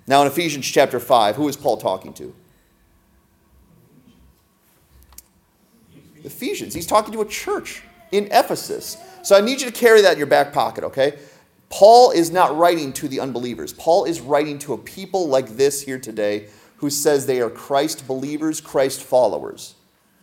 Now, 0.06 0.22
in 0.22 0.28
Ephesians 0.28 0.66
chapter 0.66 1.00
5, 1.00 1.36
who 1.36 1.48
is 1.48 1.56
Paul 1.56 1.78
talking 1.78 2.12
to? 2.14 2.34
Ephesians. 6.26 6.74
He's 6.74 6.86
talking 6.86 7.12
to 7.12 7.20
a 7.22 7.26
church 7.26 7.82
in 8.12 8.26
Ephesus. 8.26 8.96
So 9.22 9.36
I 9.36 9.40
need 9.40 9.60
you 9.60 9.66
to 9.66 9.72
carry 9.72 10.02
that 10.02 10.12
in 10.12 10.18
your 10.18 10.26
back 10.26 10.52
pocket, 10.52 10.84
okay? 10.84 11.18
Paul 11.68 12.10
is 12.10 12.30
not 12.30 12.56
writing 12.56 12.92
to 12.94 13.08
the 13.08 13.20
unbelievers. 13.20 13.72
Paul 13.72 14.04
is 14.04 14.20
writing 14.20 14.58
to 14.60 14.72
a 14.72 14.78
people 14.78 15.28
like 15.28 15.56
this 15.56 15.82
here 15.82 15.98
today 15.98 16.48
who 16.76 16.90
says 16.90 17.26
they 17.26 17.40
are 17.40 17.50
Christ 17.50 18.06
believers, 18.06 18.60
Christ 18.60 19.02
followers. 19.02 19.74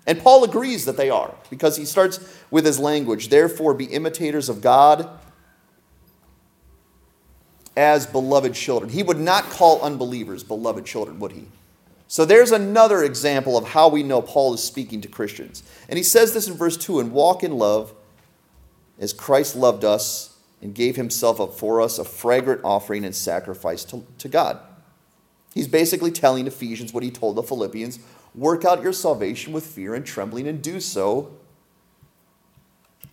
And 0.05 0.19
Paul 0.21 0.43
agrees 0.43 0.85
that 0.85 0.97
they 0.97 1.09
are 1.09 1.33
because 1.49 1.77
he 1.77 1.85
starts 1.85 2.19
with 2.51 2.65
his 2.65 2.79
language. 2.79 3.29
Therefore, 3.29 3.73
be 3.73 3.85
imitators 3.85 4.49
of 4.49 4.61
God 4.61 5.09
as 7.75 8.05
beloved 8.05 8.53
children. 8.53 8.91
He 8.91 9.03
would 9.03 9.19
not 9.19 9.45
call 9.45 9.81
unbelievers 9.81 10.43
beloved 10.43 10.85
children, 10.85 11.19
would 11.19 11.31
he? 11.31 11.47
So 12.07 12.25
there's 12.25 12.51
another 12.51 13.03
example 13.03 13.57
of 13.57 13.69
how 13.69 13.87
we 13.87 14.03
know 14.03 14.21
Paul 14.21 14.53
is 14.53 14.63
speaking 14.63 15.01
to 15.01 15.07
Christians. 15.07 15.63
And 15.89 15.97
he 15.97 16.03
says 16.03 16.33
this 16.33 16.47
in 16.47 16.55
verse 16.55 16.77
2 16.77 16.99
and 16.99 17.11
walk 17.11 17.43
in 17.43 17.57
love 17.57 17.93
as 18.99 19.13
Christ 19.13 19.55
loved 19.55 19.83
us 19.83 20.37
and 20.61 20.75
gave 20.75 20.95
himself 20.95 21.41
up 21.41 21.53
for 21.53 21.81
us, 21.81 21.99
a 21.99 22.05
fragrant 22.05 22.61
offering 22.63 23.03
and 23.03 23.15
sacrifice 23.15 23.83
to, 23.85 24.05
to 24.19 24.29
God. 24.29 24.59
He's 25.53 25.67
basically 25.67 26.11
telling 26.11 26.47
Ephesians 26.47 26.93
what 26.93 27.03
he 27.03 27.11
told 27.11 27.35
the 27.35 27.43
Philippians 27.43 27.99
work 28.35 28.65
out 28.65 28.81
your 28.81 28.93
salvation 28.93 29.53
with 29.53 29.65
fear 29.65 29.93
and 29.93 30.05
trembling, 30.05 30.47
and 30.47 30.61
do 30.61 30.79
so 30.79 31.31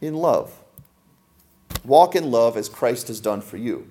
in 0.00 0.14
love. 0.14 0.62
Walk 1.84 2.14
in 2.14 2.30
love 2.30 2.56
as 2.56 2.68
Christ 2.68 3.08
has 3.08 3.20
done 3.20 3.40
for 3.40 3.56
you. 3.56 3.88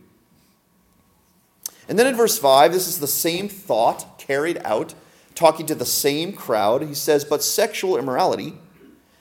And 1.87 1.97
then 1.97 2.07
in 2.07 2.15
verse 2.15 2.37
5, 2.37 2.71
this 2.71 2.87
is 2.87 2.99
the 2.99 3.07
same 3.07 3.49
thought 3.49 4.18
carried 4.29 4.61
out, 4.63 4.93
talking 5.33 5.65
to 5.65 5.73
the 5.73 5.85
same 5.85 6.33
crowd. 6.33 6.83
He 6.83 6.93
says, 6.93 7.25
But 7.25 7.43
sexual 7.43 7.97
immorality 7.97 8.53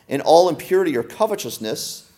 and 0.07 0.21
all 0.21 0.51
impurity 0.51 0.99
or 0.99 1.03
covetousness 1.03 2.13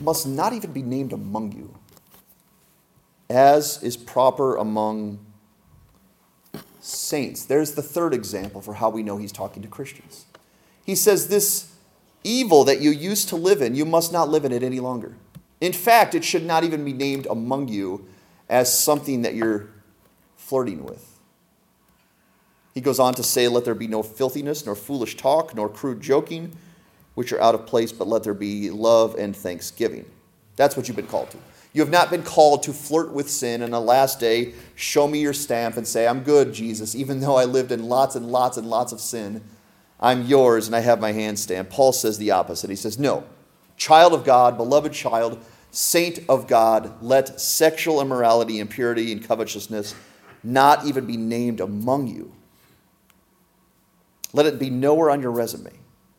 must 0.00 0.24
not 0.24 0.52
even 0.52 0.72
be 0.72 0.82
named 0.82 1.12
among 1.12 1.50
you, 1.50 1.74
as 3.28 3.82
is 3.82 3.96
proper 3.96 4.54
among 4.56 5.18
saints. 6.80 7.44
There's 7.44 7.74
the 7.74 7.82
third 7.82 8.14
example 8.14 8.60
for 8.60 8.74
how 8.74 8.88
we 8.88 9.02
know 9.02 9.16
he's 9.16 9.32
talking 9.32 9.62
to 9.62 9.68
Christians. 9.68 10.26
He 10.84 10.94
says, 10.94 11.26
This 11.26 11.72
evil 12.22 12.62
that 12.64 12.80
you 12.80 12.92
used 12.92 13.28
to 13.30 13.36
live 13.36 13.60
in, 13.62 13.74
you 13.74 13.84
must 13.84 14.12
not 14.12 14.28
live 14.28 14.44
in 14.44 14.52
it 14.52 14.62
any 14.62 14.78
longer. 14.78 15.16
In 15.60 15.72
fact, 15.72 16.14
it 16.14 16.24
should 16.24 16.44
not 16.44 16.64
even 16.64 16.84
be 16.84 16.92
named 16.92 17.26
among 17.30 17.68
you 17.68 18.06
as 18.48 18.76
something 18.76 19.22
that 19.22 19.34
you're 19.34 19.68
flirting 20.36 20.84
with. 20.84 21.18
He 22.74 22.80
goes 22.80 22.98
on 22.98 23.14
to 23.14 23.22
say, 23.22 23.48
Let 23.48 23.64
there 23.64 23.74
be 23.74 23.86
no 23.86 24.02
filthiness, 24.02 24.66
nor 24.66 24.74
foolish 24.74 25.16
talk, 25.16 25.54
nor 25.54 25.68
crude 25.68 26.00
joking, 26.00 26.52
which 27.14 27.32
are 27.32 27.40
out 27.40 27.54
of 27.54 27.66
place, 27.66 27.90
but 27.90 28.06
let 28.06 28.22
there 28.22 28.34
be 28.34 28.70
love 28.70 29.14
and 29.14 29.34
thanksgiving. 29.34 30.04
That's 30.56 30.76
what 30.76 30.86
you've 30.86 30.96
been 30.96 31.06
called 31.06 31.30
to. 31.30 31.38
You 31.72 31.82
have 31.82 31.90
not 31.90 32.10
been 32.10 32.22
called 32.22 32.62
to 32.62 32.72
flirt 32.72 33.12
with 33.12 33.28
sin 33.28 33.60
and 33.60 33.70
the 33.70 33.80
last 33.80 34.18
day 34.18 34.54
show 34.74 35.06
me 35.06 35.20
your 35.20 35.34
stamp 35.34 35.76
and 35.76 35.86
say, 35.86 36.06
I'm 36.06 36.22
good, 36.22 36.54
Jesus, 36.54 36.94
even 36.94 37.20
though 37.20 37.36
I 37.36 37.44
lived 37.44 37.70
in 37.70 37.86
lots 37.86 38.16
and 38.16 38.32
lots 38.32 38.56
and 38.56 38.66
lots 38.66 38.92
of 38.92 39.00
sin. 39.00 39.42
I'm 40.00 40.22
yours 40.22 40.66
and 40.66 40.74
I 40.74 40.80
have 40.80 41.00
my 41.00 41.12
hand 41.12 41.38
stamped. 41.38 41.70
Paul 41.70 41.92
says 41.92 42.16
the 42.16 42.30
opposite. 42.30 42.70
He 42.70 42.76
says, 42.76 42.98
No, 42.98 43.24
child 43.76 44.12
of 44.12 44.24
God, 44.24 44.56
beloved 44.56 44.92
child, 44.92 45.44
saint 45.70 46.20
of 46.28 46.46
God, 46.46 47.02
let 47.02 47.40
sexual 47.40 48.00
immorality, 48.00 48.58
impurity, 48.58 49.12
and 49.12 49.26
covetousness 49.26 49.94
not 50.42 50.86
even 50.86 51.06
be 51.06 51.16
named 51.16 51.60
among 51.60 52.06
you. 52.06 52.32
Let 54.32 54.46
it 54.46 54.58
be 54.58 54.70
nowhere 54.70 55.10
on 55.10 55.20
your 55.20 55.30
resume 55.30 55.72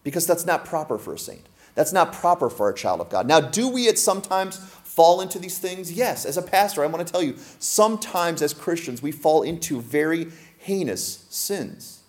because 0.03 0.27
that's 0.27 0.45
not 0.45 0.65
proper 0.65 0.97
for 0.97 1.13
a 1.13 1.19
saint. 1.19 1.47
That's 1.75 1.93
not 1.93 2.13
proper 2.13 2.49
for 2.49 2.69
a 2.69 2.73
child 2.73 3.01
of 3.01 3.09
God. 3.09 3.27
Now, 3.27 3.39
do 3.39 3.67
we 3.67 3.87
at 3.87 3.99
sometimes 3.99 4.57
fall 4.57 5.21
into 5.21 5.37
these 5.37 5.59
things? 5.59 5.91
Yes. 5.91 6.25
As 6.25 6.37
a 6.37 6.41
pastor, 6.41 6.83
I 6.83 6.87
want 6.87 7.05
to 7.05 7.11
tell 7.11 7.21
you, 7.21 7.35
sometimes 7.59 8.41
as 8.41 8.53
Christians, 8.53 9.01
we 9.01 9.11
fall 9.11 9.43
into 9.43 9.79
very 9.79 10.31
heinous 10.57 11.25
sins. 11.29 12.01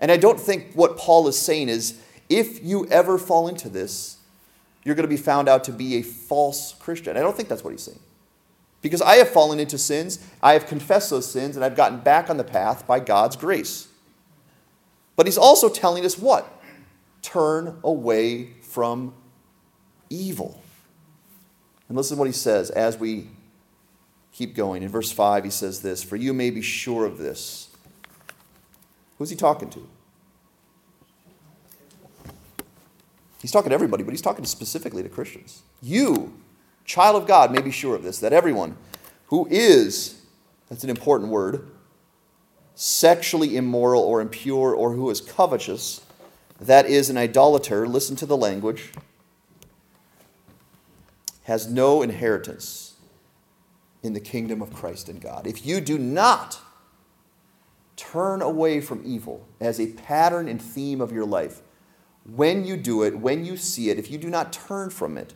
And 0.00 0.10
I 0.10 0.16
don't 0.16 0.40
think 0.40 0.72
what 0.74 0.96
Paul 0.96 1.28
is 1.28 1.38
saying 1.38 1.68
is 1.68 2.00
if 2.28 2.64
you 2.64 2.86
ever 2.86 3.18
fall 3.18 3.48
into 3.48 3.68
this, 3.68 4.17
you're 4.84 4.94
going 4.94 5.04
to 5.04 5.08
be 5.08 5.16
found 5.16 5.48
out 5.48 5.64
to 5.64 5.72
be 5.72 5.96
a 5.96 6.02
false 6.02 6.74
Christian. 6.74 7.16
I 7.16 7.20
don't 7.20 7.36
think 7.36 7.48
that's 7.48 7.64
what 7.64 7.70
he's 7.70 7.82
saying. 7.82 8.00
Because 8.80 9.02
I 9.02 9.16
have 9.16 9.28
fallen 9.28 9.58
into 9.58 9.76
sins, 9.76 10.24
I 10.42 10.52
have 10.52 10.66
confessed 10.66 11.10
those 11.10 11.30
sins, 11.30 11.56
and 11.56 11.64
I've 11.64 11.76
gotten 11.76 11.98
back 11.98 12.30
on 12.30 12.36
the 12.36 12.44
path 12.44 12.86
by 12.86 13.00
God's 13.00 13.36
grace. 13.36 13.88
But 15.16 15.26
he's 15.26 15.38
also 15.38 15.68
telling 15.68 16.04
us 16.04 16.16
what? 16.16 16.48
Turn 17.22 17.78
away 17.82 18.50
from 18.62 19.14
evil. 20.08 20.62
And 21.88 21.96
listen 21.96 22.16
to 22.16 22.20
what 22.20 22.28
he 22.28 22.32
says 22.32 22.70
as 22.70 22.96
we 22.96 23.28
keep 24.32 24.54
going. 24.54 24.84
In 24.84 24.88
verse 24.88 25.10
5, 25.10 25.42
he 25.42 25.50
says 25.50 25.82
this 25.82 26.04
For 26.04 26.16
you 26.16 26.32
may 26.32 26.50
be 26.50 26.62
sure 26.62 27.04
of 27.04 27.18
this. 27.18 27.68
Who's 29.18 29.30
he 29.30 29.36
talking 29.36 29.70
to? 29.70 29.88
He's 33.40 33.52
talking 33.52 33.70
to 33.70 33.74
everybody, 33.74 34.02
but 34.02 34.10
he's 34.10 34.22
talking 34.22 34.44
specifically 34.44 35.02
to 35.02 35.08
Christians. 35.08 35.62
You, 35.80 36.34
child 36.84 37.20
of 37.20 37.28
God, 37.28 37.52
may 37.52 37.60
be 37.60 37.70
sure 37.70 37.94
of 37.94 38.02
this 38.02 38.18
that 38.18 38.32
everyone 38.32 38.76
who 39.26 39.46
is, 39.50 40.22
that's 40.68 40.84
an 40.84 40.90
important 40.90 41.30
word, 41.30 41.68
sexually 42.74 43.56
immoral 43.56 44.02
or 44.02 44.20
impure 44.20 44.74
or 44.74 44.92
who 44.94 45.10
is 45.10 45.20
covetous, 45.20 46.00
that 46.60 46.86
is 46.86 47.10
an 47.10 47.16
idolater, 47.16 47.86
listen 47.86 48.16
to 48.16 48.26
the 48.26 48.36
language, 48.36 48.92
has 51.44 51.68
no 51.68 52.02
inheritance 52.02 52.94
in 54.02 54.12
the 54.12 54.20
kingdom 54.20 54.60
of 54.62 54.72
Christ 54.72 55.08
and 55.08 55.20
God. 55.20 55.46
If 55.46 55.64
you 55.64 55.80
do 55.80 55.98
not 55.98 56.60
turn 57.96 58.42
away 58.42 58.80
from 58.80 59.02
evil 59.04 59.46
as 59.60 59.80
a 59.80 59.88
pattern 59.88 60.48
and 60.48 60.60
theme 60.60 61.00
of 61.00 61.12
your 61.12 61.24
life, 61.26 61.62
when 62.34 62.64
you 62.64 62.76
do 62.76 63.02
it, 63.02 63.18
when 63.18 63.44
you 63.44 63.56
see 63.56 63.90
it, 63.90 63.98
if 63.98 64.10
you 64.10 64.18
do 64.18 64.28
not 64.28 64.52
turn 64.52 64.90
from 64.90 65.16
it, 65.16 65.34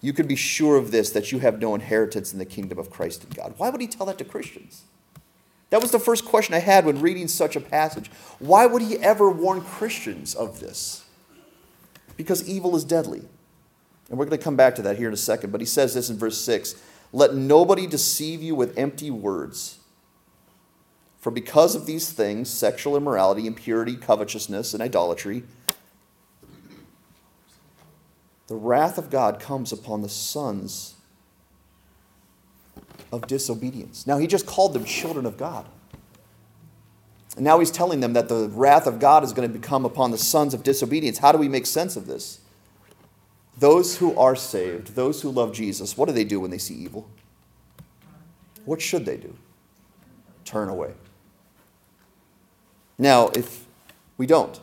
you 0.00 0.12
can 0.12 0.26
be 0.26 0.36
sure 0.36 0.76
of 0.76 0.90
this 0.90 1.10
that 1.10 1.32
you 1.32 1.40
have 1.40 1.60
no 1.60 1.74
inheritance 1.74 2.32
in 2.32 2.38
the 2.38 2.44
kingdom 2.44 2.78
of 2.78 2.90
Christ 2.90 3.24
and 3.24 3.34
God. 3.34 3.54
Why 3.56 3.70
would 3.70 3.80
he 3.80 3.86
tell 3.86 4.06
that 4.06 4.18
to 4.18 4.24
Christians? 4.24 4.84
That 5.70 5.82
was 5.82 5.90
the 5.90 5.98
first 5.98 6.24
question 6.24 6.54
I 6.54 6.60
had 6.60 6.84
when 6.84 7.00
reading 7.00 7.26
such 7.26 7.56
a 7.56 7.60
passage. 7.60 8.08
Why 8.38 8.66
would 8.66 8.82
he 8.82 8.98
ever 8.98 9.28
warn 9.28 9.62
Christians 9.62 10.34
of 10.34 10.60
this? 10.60 11.04
Because 12.16 12.48
evil 12.48 12.76
is 12.76 12.84
deadly. 12.84 13.22
And 14.08 14.18
we're 14.18 14.26
going 14.26 14.38
to 14.38 14.44
come 14.44 14.56
back 14.56 14.76
to 14.76 14.82
that 14.82 14.96
here 14.96 15.08
in 15.08 15.14
a 15.14 15.18
second. 15.18 15.50
But 15.50 15.60
he 15.60 15.66
says 15.66 15.94
this 15.94 16.08
in 16.08 16.16
verse 16.16 16.38
6 16.38 16.76
Let 17.12 17.34
nobody 17.34 17.88
deceive 17.88 18.42
you 18.42 18.54
with 18.54 18.78
empty 18.78 19.10
words. 19.10 19.80
For 21.26 21.32
because 21.32 21.74
of 21.74 21.86
these 21.86 22.12
things, 22.12 22.48
sexual 22.48 22.96
immorality, 22.96 23.48
impurity, 23.48 23.96
covetousness, 23.96 24.74
and 24.74 24.80
idolatry, 24.80 25.42
the 28.46 28.54
wrath 28.54 28.96
of 28.96 29.10
God 29.10 29.40
comes 29.40 29.72
upon 29.72 30.02
the 30.02 30.08
sons 30.08 30.94
of 33.10 33.26
disobedience. 33.26 34.06
Now, 34.06 34.18
he 34.18 34.28
just 34.28 34.46
called 34.46 34.72
them 34.72 34.84
children 34.84 35.26
of 35.26 35.36
God. 35.36 35.66
And 37.34 37.44
now 37.44 37.58
he's 37.58 37.72
telling 37.72 37.98
them 37.98 38.12
that 38.12 38.28
the 38.28 38.48
wrath 38.52 38.86
of 38.86 39.00
God 39.00 39.24
is 39.24 39.32
going 39.32 39.52
to 39.52 39.52
become 39.52 39.84
upon 39.84 40.12
the 40.12 40.18
sons 40.18 40.54
of 40.54 40.62
disobedience. 40.62 41.18
How 41.18 41.32
do 41.32 41.38
we 41.38 41.48
make 41.48 41.66
sense 41.66 41.96
of 41.96 42.06
this? 42.06 42.38
Those 43.58 43.96
who 43.96 44.16
are 44.16 44.36
saved, 44.36 44.94
those 44.94 45.22
who 45.22 45.30
love 45.30 45.52
Jesus, 45.52 45.96
what 45.96 46.06
do 46.06 46.12
they 46.12 46.22
do 46.22 46.38
when 46.38 46.52
they 46.52 46.58
see 46.58 46.74
evil? 46.74 47.10
What 48.64 48.80
should 48.80 49.04
they 49.04 49.16
do? 49.16 49.34
Turn 50.44 50.68
away. 50.68 50.92
Now, 52.98 53.28
if 53.28 53.64
we 54.16 54.26
don't 54.26 54.58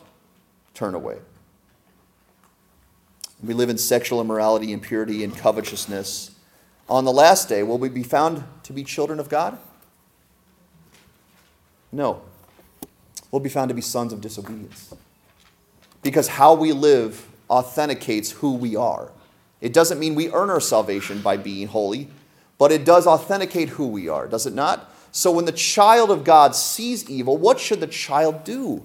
turn 0.72 0.94
away, 0.94 1.18
we 3.42 3.54
live 3.54 3.68
in 3.68 3.78
sexual 3.78 4.20
immorality, 4.20 4.72
impurity, 4.72 5.22
and 5.22 5.36
covetousness, 5.36 6.34
on 6.88 7.04
the 7.04 7.12
last 7.12 7.48
day, 7.48 7.62
will 7.62 7.78
we 7.78 7.88
be 7.88 8.02
found 8.02 8.44
to 8.64 8.72
be 8.72 8.84
children 8.84 9.18
of 9.18 9.28
God? 9.28 9.58
No. 11.92 12.22
We'll 13.30 13.40
be 13.40 13.48
found 13.48 13.68
to 13.68 13.74
be 13.74 13.80
sons 13.80 14.12
of 14.12 14.20
disobedience. 14.20 14.94
Because 16.02 16.28
how 16.28 16.54
we 16.54 16.72
live 16.72 17.26
authenticates 17.48 18.32
who 18.32 18.54
we 18.54 18.76
are. 18.76 19.10
It 19.60 19.72
doesn't 19.72 19.98
mean 19.98 20.14
we 20.14 20.30
earn 20.32 20.50
our 20.50 20.60
salvation 20.60 21.20
by 21.20 21.36
being 21.36 21.68
holy, 21.68 22.08
but 22.58 22.72
it 22.72 22.84
does 22.84 23.06
authenticate 23.06 23.70
who 23.70 23.86
we 23.86 24.08
are, 24.08 24.26
does 24.26 24.46
it 24.46 24.54
not? 24.54 24.93
So 25.16 25.30
when 25.30 25.44
the 25.44 25.52
child 25.52 26.10
of 26.10 26.24
God 26.24 26.56
sees 26.56 27.08
evil, 27.08 27.36
what 27.36 27.60
should 27.60 27.78
the 27.78 27.86
child 27.86 28.42
do? 28.42 28.84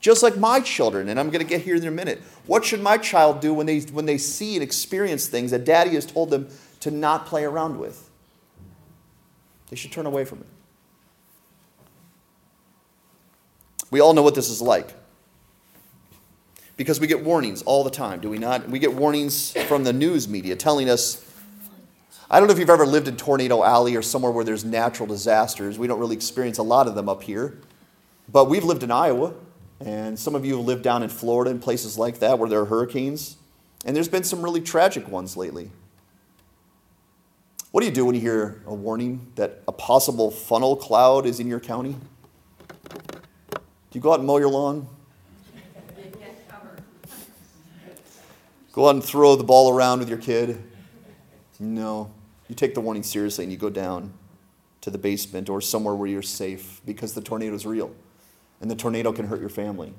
Just 0.00 0.24
like 0.24 0.36
my 0.36 0.58
children, 0.58 1.08
and 1.08 1.20
I'm 1.20 1.30
going 1.30 1.38
to 1.38 1.48
get 1.48 1.60
here 1.60 1.76
in 1.76 1.86
a 1.86 1.90
minute. 1.92 2.20
What 2.46 2.64
should 2.64 2.80
my 2.80 2.98
child 2.98 3.38
do 3.40 3.54
when 3.54 3.66
they, 3.66 3.78
when 3.82 4.04
they 4.04 4.18
see 4.18 4.56
and 4.56 4.62
experience 4.62 5.28
things 5.28 5.52
that 5.52 5.64
daddy 5.64 5.90
has 5.90 6.04
told 6.04 6.30
them 6.30 6.48
to 6.80 6.90
not 6.90 7.26
play 7.26 7.44
around 7.44 7.78
with? 7.78 8.10
They 9.70 9.76
should 9.76 9.92
turn 9.92 10.04
away 10.04 10.24
from 10.24 10.40
it. 10.40 10.46
We 13.92 14.00
all 14.00 14.14
know 14.14 14.22
what 14.22 14.34
this 14.34 14.50
is 14.50 14.60
like. 14.60 14.92
Because 16.76 16.98
we 16.98 17.06
get 17.06 17.22
warnings 17.22 17.62
all 17.62 17.84
the 17.84 17.90
time, 17.90 18.18
do 18.18 18.28
we 18.28 18.38
not? 18.38 18.68
We 18.68 18.80
get 18.80 18.94
warnings 18.94 19.52
from 19.68 19.84
the 19.84 19.92
news 19.92 20.26
media 20.26 20.56
telling 20.56 20.90
us 20.90 21.24
I 22.30 22.38
don't 22.38 22.46
know 22.46 22.52
if 22.52 22.58
you've 22.58 22.68
ever 22.68 22.84
lived 22.84 23.08
in 23.08 23.16
Tornado 23.16 23.64
Alley 23.64 23.96
or 23.96 24.02
somewhere 24.02 24.30
where 24.30 24.44
there's 24.44 24.62
natural 24.62 25.06
disasters. 25.06 25.78
We 25.78 25.86
don't 25.86 25.98
really 25.98 26.14
experience 26.14 26.58
a 26.58 26.62
lot 26.62 26.86
of 26.86 26.94
them 26.94 27.08
up 27.08 27.22
here. 27.22 27.58
But 28.30 28.50
we've 28.50 28.64
lived 28.64 28.82
in 28.82 28.90
Iowa, 28.90 29.32
and 29.80 30.18
some 30.18 30.34
of 30.34 30.44
you 30.44 30.58
have 30.58 30.66
lived 30.66 30.82
down 30.82 31.02
in 31.02 31.08
Florida 31.08 31.50
and 31.50 31.62
places 31.62 31.96
like 31.96 32.18
that 32.18 32.38
where 32.38 32.50
there 32.50 32.60
are 32.60 32.66
hurricanes. 32.66 33.38
And 33.86 33.96
there's 33.96 34.08
been 34.08 34.24
some 34.24 34.42
really 34.42 34.60
tragic 34.60 35.08
ones 35.08 35.38
lately. 35.38 35.70
What 37.70 37.80
do 37.80 37.86
you 37.86 37.92
do 37.92 38.04
when 38.04 38.14
you 38.14 38.20
hear 38.20 38.60
a 38.66 38.74
warning 38.74 39.32
that 39.36 39.62
a 39.66 39.72
possible 39.72 40.30
funnel 40.30 40.76
cloud 40.76 41.24
is 41.24 41.40
in 41.40 41.48
your 41.48 41.60
county? 41.60 41.96
Do 42.90 43.60
you 43.92 44.02
go 44.02 44.12
out 44.12 44.18
and 44.18 44.26
mow 44.26 44.36
your 44.36 44.50
lawn? 44.50 44.86
Go 48.72 48.86
out 48.86 48.94
and 48.94 49.02
throw 49.02 49.34
the 49.34 49.44
ball 49.44 49.72
around 49.72 50.00
with 50.00 50.10
your 50.10 50.18
kid? 50.18 50.62
No. 51.58 52.10
You 52.48 52.54
take 52.54 52.74
the 52.74 52.80
warning 52.80 53.02
seriously 53.02 53.44
and 53.44 53.52
you 53.52 53.58
go 53.58 53.70
down 53.70 54.14
to 54.80 54.90
the 54.90 54.98
basement 54.98 55.48
or 55.48 55.60
somewhere 55.60 55.94
where 55.94 56.08
you're 56.08 56.22
safe 56.22 56.80
because 56.86 57.12
the 57.12 57.20
tornado 57.20 57.54
is 57.54 57.66
real 57.66 57.94
and 58.60 58.70
the 58.70 58.76
tornado 58.76 59.12
can 59.12 59.26
hurt 59.26 59.40
your 59.40 59.48
family. 59.48 59.92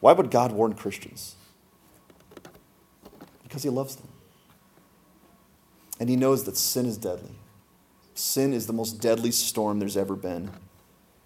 Why 0.00 0.12
would 0.12 0.30
God 0.30 0.52
warn 0.52 0.74
Christians? 0.74 1.34
Because 3.42 3.62
He 3.62 3.68
loves 3.68 3.96
them. 3.96 4.08
And 5.98 6.08
He 6.08 6.16
knows 6.16 6.44
that 6.44 6.56
sin 6.56 6.86
is 6.86 6.96
deadly. 6.96 7.34
Sin 8.14 8.52
is 8.52 8.66
the 8.66 8.72
most 8.72 9.00
deadly 9.00 9.30
storm 9.30 9.78
there's 9.78 9.96
ever 9.96 10.14
been. 10.14 10.50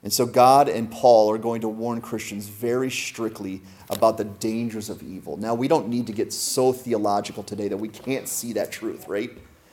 And 0.03 0.13
so 0.13 0.27
God 0.27 0.69
and 0.69 0.91
Paul 0.91 1.31
are 1.31 1.39
going 1.39 1.61
to 1.63 1.69
warn 1.69 2.01
Christians 2.01 2.47
very 2.47 2.91
strictly 2.91 3.63
about 3.91 4.17
the 4.17 4.25
dangers 4.25 4.89
of 4.89 5.03
evil. 5.03 5.37
Now, 5.37 5.55
we 5.55 5.67
don't 5.67 5.89
need 5.89 6.07
to 6.07 6.13
get 6.13 6.33
so 6.33 6.73
theological 6.73 7.43
today 7.43 7.69
that 7.69 7.77
we 7.77 7.89
can't 7.89 8.29
see 8.29 8.53
that 8.53 8.71
truth, 8.71 9.09
right? 9.09 9.31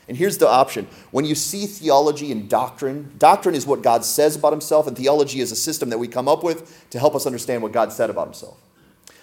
And 0.07 0.17
here's 0.17 0.37
the 0.37 0.47
option. 0.47 0.87
When 1.11 1.25
you 1.25 1.33
see 1.33 1.65
theology 1.65 2.31
and 2.31 2.47
doctrine, 2.49 3.13
doctrine 3.17 3.55
is 3.55 3.65
what 3.65 3.81
God 3.81 4.05
says 4.05 4.35
about 4.35 4.53
himself, 4.53 4.87
and 4.87 4.95
theology 4.95 5.39
is 5.39 5.51
a 5.51 5.55
system 5.55 5.89
that 5.89 5.97
we 5.97 6.07
come 6.07 6.27
up 6.27 6.43
with 6.43 6.89
to 6.91 6.99
help 6.99 7.15
us 7.15 7.25
understand 7.25 7.63
what 7.63 7.71
God 7.71 7.91
said 7.91 8.09
about 8.09 8.27
himself. 8.27 8.57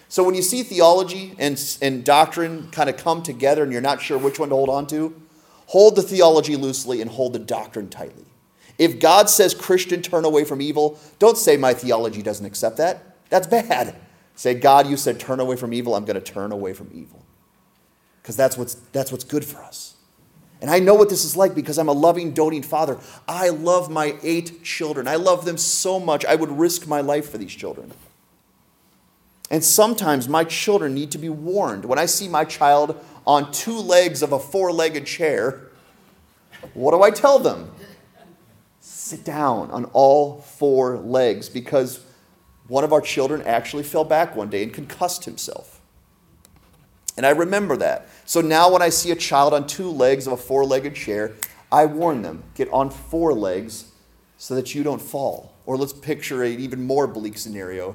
So 0.08 0.22
when 0.24 0.34
you 0.34 0.42
see 0.42 0.62
theology 0.62 1.34
and, 1.38 1.58
and 1.80 2.04
doctrine 2.04 2.68
kind 2.70 2.90
of 2.90 2.96
come 2.98 3.22
together 3.22 3.62
and 3.62 3.72
you're 3.72 3.80
not 3.80 4.02
sure 4.02 4.18
which 4.18 4.38
one 4.38 4.50
to 4.50 4.54
hold 4.54 4.68
on 4.68 4.86
to, 4.88 5.14
hold 5.66 5.96
the 5.96 6.02
theology 6.02 6.56
loosely 6.56 7.00
and 7.00 7.10
hold 7.10 7.32
the 7.32 7.38
doctrine 7.38 7.88
tightly. 7.88 8.26
If 8.76 8.98
God 9.00 9.30
says, 9.30 9.54
Christian, 9.54 10.02
turn 10.02 10.24
away 10.24 10.44
from 10.44 10.60
evil, 10.60 10.98
don't 11.18 11.38
say, 11.38 11.56
my 11.56 11.72
theology 11.72 12.22
doesn't 12.22 12.44
accept 12.44 12.76
that. 12.78 13.16
That's 13.30 13.46
bad. 13.46 13.96
Say, 14.34 14.54
God, 14.54 14.86
you 14.86 14.96
said, 14.96 15.20
turn 15.20 15.40
away 15.40 15.56
from 15.56 15.72
evil. 15.72 15.94
I'm 15.94 16.04
going 16.04 16.20
to 16.20 16.32
turn 16.32 16.52
away 16.52 16.72
from 16.72 16.90
evil. 16.92 17.24
Because 18.20 18.36
that's 18.36 18.58
what's, 18.58 18.74
that's 18.74 19.12
what's 19.12 19.24
good 19.24 19.44
for 19.44 19.62
us. 19.62 19.91
And 20.62 20.70
I 20.70 20.78
know 20.78 20.94
what 20.94 21.08
this 21.08 21.24
is 21.24 21.36
like 21.36 21.56
because 21.56 21.76
I'm 21.76 21.88
a 21.88 21.92
loving, 21.92 22.32
doting 22.32 22.62
father. 22.62 22.98
I 23.26 23.48
love 23.48 23.90
my 23.90 24.16
eight 24.22 24.62
children. 24.62 25.08
I 25.08 25.16
love 25.16 25.44
them 25.44 25.58
so 25.58 25.98
much, 25.98 26.24
I 26.24 26.36
would 26.36 26.50
risk 26.50 26.86
my 26.86 27.00
life 27.00 27.30
for 27.30 27.36
these 27.36 27.52
children. 27.52 27.92
And 29.50 29.62
sometimes 29.62 30.28
my 30.28 30.44
children 30.44 30.94
need 30.94 31.10
to 31.10 31.18
be 31.18 31.28
warned. 31.28 31.84
When 31.84 31.98
I 31.98 32.06
see 32.06 32.28
my 32.28 32.44
child 32.44 32.98
on 33.26 33.50
two 33.52 33.76
legs 33.76 34.22
of 34.22 34.32
a 34.32 34.38
four 34.38 34.72
legged 34.72 35.04
chair, 35.04 35.68
what 36.74 36.92
do 36.92 37.02
I 37.02 37.10
tell 37.10 37.40
them? 37.40 37.70
Sit 38.80 39.24
down 39.24 39.70
on 39.72 39.86
all 39.86 40.42
four 40.42 40.96
legs 40.96 41.48
because 41.48 42.04
one 42.68 42.84
of 42.84 42.92
our 42.92 43.00
children 43.00 43.42
actually 43.42 43.82
fell 43.82 44.04
back 44.04 44.36
one 44.36 44.48
day 44.48 44.62
and 44.62 44.72
concussed 44.72 45.24
himself. 45.24 45.71
And 47.22 47.28
I 47.28 47.38
remember 47.38 47.76
that. 47.76 48.08
So 48.24 48.40
now 48.40 48.72
when 48.72 48.82
I 48.82 48.88
see 48.88 49.12
a 49.12 49.14
child 49.14 49.54
on 49.54 49.68
two 49.68 49.88
legs 49.88 50.26
of 50.26 50.32
a 50.32 50.36
four 50.36 50.64
legged 50.64 50.96
chair, 50.96 51.36
I 51.70 51.86
warn 51.86 52.22
them 52.22 52.42
get 52.56 52.68
on 52.72 52.90
four 52.90 53.32
legs 53.32 53.92
so 54.38 54.56
that 54.56 54.74
you 54.74 54.82
don't 54.82 55.00
fall. 55.00 55.54
Or 55.64 55.76
let's 55.76 55.92
picture 55.92 56.42
an 56.42 56.58
even 56.58 56.84
more 56.84 57.06
bleak 57.06 57.38
scenario. 57.38 57.94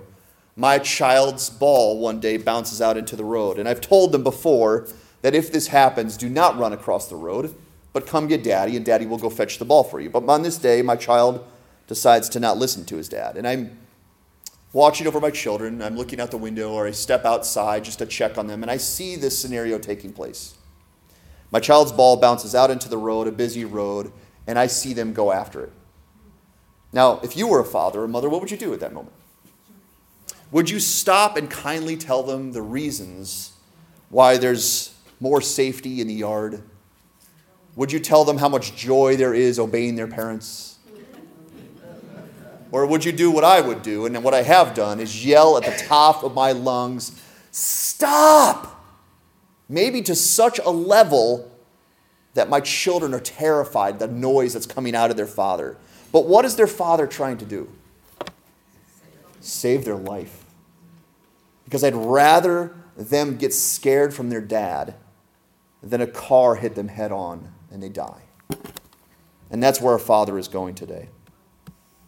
My 0.55 0.79
child's 0.79 1.49
ball 1.49 1.99
one 1.99 2.21
day 2.21 2.37
bounces 2.37 2.81
out 2.81 2.95
into 2.95 3.17
the 3.17 3.25
road. 3.25 3.59
And 3.59 3.67
I've 3.67 3.81
told 3.81 4.13
them 4.13 4.23
before 4.23 4.87
that 5.23 5.35
if 5.35 5.51
this 5.51 5.67
happens, 5.67 6.15
do 6.15 6.29
not 6.29 6.57
run 6.57 6.71
across 6.71 7.09
the 7.09 7.17
road, 7.17 7.53
but 7.91 8.07
come 8.07 8.29
get 8.29 8.45
daddy, 8.45 8.77
and 8.77 8.85
daddy 8.85 9.05
will 9.05 9.17
go 9.17 9.29
fetch 9.29 9.59
the 9.59 9.65
ball 9.65 9.83
for 9.83 9.99
you. 9.99 10.09
But 10.09 10.25
on 10.29 10.43
this 10.43 10.57
day, 10.57 10.81
my 10.81 10.95
child 10.95 11.45
decides 11.87 12.29
to 12.29 12.39
not 12.39 12.57
listen 12.57 12.85
to 12.85 12.95
his 12.95 13.09
dad. 13.09 13.35
And 13.35 13.45
I'm 13.45 13.77
watching 14.77 15.07
over 15.07 15.19
my 15.19 15.31
children. 15.31 15.81
I'm 15.81 15.97
looking 15.97 16.21
out 16.21 16.29
the 16.29 16.37
window 16.37 16.71
or 16.71 16.85
I 16.85 16.91
step 16.91 17.25
outside 17.25 17.83
just 17.83 17.97
to 17.97 18.05
check 18.05 18.37
on 18.37 18.45
them, 18.45 18.61
and 18.61 18.69
I 18.69 18.77
see 18.77 19.15
this 19.15 19.37
scenario 19.37 19.79
taking 19.79 20.13
place. 20.13 20.53
My 21.49 21.59
child's 21.59 21.91
ball 21.91 22.17
bounces 22.17 22.53
out 22.53 22.69
into 22.69 22.87
the 22.87 22.97
road, 22.97 23.27
a 23.27 23.31
busy 23.31 23.65
road, 23.65 24.11
and 24.45 24.59
I 24.59 24.67
see 24.67 24.93
them 24.93 25.13
go 25.13 25.31
after 25.31 25.63
it. 25.63 25.71
Now, 26.93 27.19
if 27.23 27.35
you 27.35 27.47
were 27.47 27.59
a 27.59 27.65
father 27.65 28.03
or 28.03 28.07
mother, 28.07 28.29
what 28.29 28.39
would 28.39 28.51
you 28.51 28.57
do 28.57 28.71
at 28.71 28.79
that 28.81 28.93
moment? 28.93 29.15
Would 30.51 30.69
you 30.69 30.79
stop 30.79 31.37
and 31.37 31.49
kindly 31.49 31.97
tell 31.97 32.21
them 32.21 32.51
the 32.51 32.61
reasons 32.61 33.53
why 34.09 34.37
there's 34.37 34.93
more 35.19 35.41
safety 35.41 36.01
in 36.01 36.07
the 36.07 36.13
yard? 36.13 36.61
Would 37.75 37.91
you 37.91 37.99
tell 37.99 38.23
them 38.25 38.37
how 38.37 38.47
much 38.47 38.75
joy 38.75 39.17
there 39.17 39.33
is 39.33 39.57
obeying 39.57 39.95
their 39.95 40.07
parents? 40.07 40.76
Or 42.71 42.85
would 42.85 43.05
you 43.05 43.11
do 43.11 43.31
what 43.31 43.43
I 43.43 43.61
would 43.61 43.81
do? 43.81 44.05
And 44.05 44.23
what 44.23 44.33
I 44.33 44.41
have 44.43 44.73
done 44.73 44.99
is 44.99 45.25
yell 45.25 45.57
at 45.57 45.63
the 45.63 45.83
top 45.85 46.23
of 46.23 46.33
my 46.33 46.51
lungs, 46.51 47.21
Stop! 47.51 48.73
Maybe 49.69 50.01
to 50.03 50.15
such 50.15 50.59
a 50.59 50.69
level 50.69 51.51
that 52.33 52.49
my 52.49 52.59
children 52.59 53.13
are 53.13 53.19
terrified 53.19 53.99
the 53.99 54.07
noise 54.07 54.53
that's 54.53 54.67
coming 54.67 54.95
out 54.95 55.09
of 55.09 55.17
their 55.17 55.25
father. 55.25 55.75
But 56.11 56.25
what 56.25 56.45
is 56.45 56.55
their 56.55 56.67
father 56.67 57.07
trying 57.07 57.37
to 57.39 57.45
do? 57.45 57.69
Save 59.39 59.85
their 59.85 59.95
life. 59.95 60.45
Because 61.65 61.83
I'd 61.83 61.95
rather 61.95 62.75
them 62.95 63.37
get 63.37 63.53
scared 63.53 64.13
from 64.13 64.29
their 64.29 64.41
dad 64.41 64.95
than 65.81 66.01
a 66.01 66.07
car 66.07 66.55
hit 66.55 66.75
them 66.75 66.87
head 66.87 67.11
on 67.11 67.53
and 67.71 67.81
they 67.81 67.89
die. 67.89 68.21
And 69.49 69.61
that's 69.63 69.81
where 69.81 69.93
our 69.93 69.99
father 69.99 70.37
is 70.37 70.47
going 70.47 70.75
today. 70.75 71.09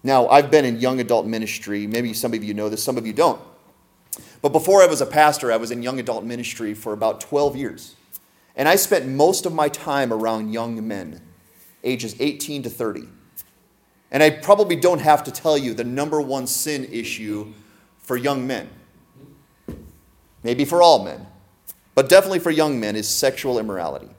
Now, 0.04 0.28
I've 0.30 0.50
been 0.50 0.66
in 0.66 0.80
young 0.80 1.00
adult 1.00 1.26
ministry. 1.26 1.86
Maybe 1.88 2.14
some 2.14 2.34
of 2.34 2.44
you 2.44 2.54
know 2.54 2.70
this, 2.70 2.84
some 2.84 2.98
of 2.98 3.06
you 3.06 3.14
don't. 3.14 3.42
But 4.42 4.50
before 4.50 4.82
I 4.82 4.86
was 4.86 5.02
a 5.02 5.06
pastor, 5.06 5.52
I 5.52 5.58
was 5.58 5.72
in 5.72 5.84
young 5.84 6.00
adult 6.00 6.24
ministry 6.24 6.74
for 6.74 6.94
about 6.94 7.22
12 7.22 7.56
years. 7.56 7.96
And 8.56 8.68
I 8.68 8.76
spent 8.76 9.08
most 9.08 9.46
of 9.46 9.54
my 9.54 9.70
time 9.70 10.12
around 10.12 10.52
young 10.52 10.88
men, 10.88 11.22
ages 11.84 12.16
18 12.20 12.64
to 12.64 12.70
30. 12.70 13.04
And 14.12 14.24
I 14.24 14.30
probably 14.30 14.76
don't 14.76 15.00
have 15.00 15.24
to 15.26 15.32
tell 15.32 15.58
you 15.58 15.74
the 15.74 15.84
number 15.84 16.22
one 16.22 16.48
sin 16.48 16.86
issue 16.92 17.54
for 18.00 18.18
young 18.18 18.48
men. 18.48 18.70
Maybe 20.44 20.66
for 20.66 20.82
all 20.82 21.04
men, 21.04 21.28
but 21.96 22.08
definitely 22.08 22.40
for 22.40 22.50
young 22.50 22.80
men 22.80 22.96
is 22.96 23.08
sexual 23.08 23.60
immorality. 23.60 24.10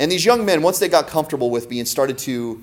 And 0.00 0.10
these 0.10 0.24
young 0.24 0.44
men, 0.44 0.62
once 0.62 0.78
they 0.78 0.88
got 0.88 1.06
comfortable 1.06 1.50
with 1.50 1.68
me 1.68 1.78
and 1.78 1.86
started 1.86 2.18
to 2.18 2.62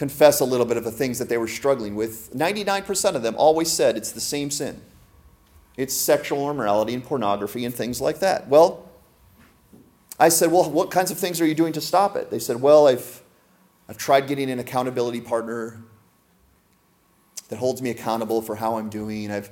confess 0.00 0.40
a 0.40 0.44
little 0.46 0.64
bit 0.64 0.78
of 0.78 0.84
the 0.84 0.90
things 0.90 1.18
that 1.18 1.28
they 1.28 1.36
were 1.36 1.46
struggling 1.46 1.94
with, 1.94 2.32
99% 2.32 3.14
of 3.14 3.22
them 3.22 3.34
always 3.36 3.70
said 3.70 3.98
it's 3.98 4.12
the 4.12 4.20
same 4.20 4.50
sin. 4.50 4.80
It's 5.76 5.92
sexual 5.92 6.50
immorality 6.50 6.94
and 6.94 7.04
pornography 7.04 7.66
and 7.66 7.74
things 7.74 8.00
like 8.00 8.20
that. 8.20 8.48
Well, 8.48 8.88
I 10.18 10.30
said, 10.30 10.50
Well, 10.50 10.70
what 10.70 10.90
kinds 10.90 11.10
of 11.10 11.18
things 11.18 11.38
are 11.42 11.44
you 11.44 11.54
doing 11.54 11.74
to 11.74 11.82
stop 11.82 12.16
it? 12.16 12.30
They 12.30 12.38
said, 12.38 12.62
Well, 12.62 12.88
I've, 12.88 13.22
I've 13.90 13.98
tried 13.98 14.26
getting 14.26 14.50
an 14.50 14.58
accountability 14.58 15.20
partner 15.20 15.82
that 17.50 17.56
holds 17.56 17.82
me 17.82 17.90
accountable 17.90 18.40
for 18.40 18.56
how 18.56 18.78
I'm 18.78 18.88
doing. 18.88 19.30
I've, 19.30 19.50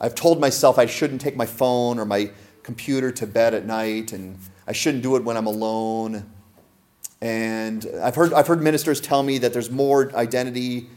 I've 0.00 0.16
told 0.16 0.40
myself 0.40 0.76
I 0.76 0.86
shouldn't 0.86 1.20
take 1.20 1.36
my 1.36 1.46
phone 1.46 2.00
or 2.00 2.04
my 2.04 2.32
computer 2.64 3.12
to 3.12 3.28
bed 3.28 3.54
at 3.54 3.64
night, 3.64 4.12
and 4.12 4.40
I 4.66 4.72
shouldn't 4.72 5.04
do 5.04 5.14
it 5.14 5.22
when 5.22 5.36
I'm 5.36 5.46
alone. 5.46 6.33
And 7.20 7.86
I've 8.02 8.14
heard, 8.14 8.32
I've 8.32 8.46
heard 8.46 8.62
ministers 8.62 9.00
tell 9.00 9.22
me 9.22 9.38
that 9.38 9.52
there's 9.52 9.70
more 9.70 10.14
identity 10.14 10.88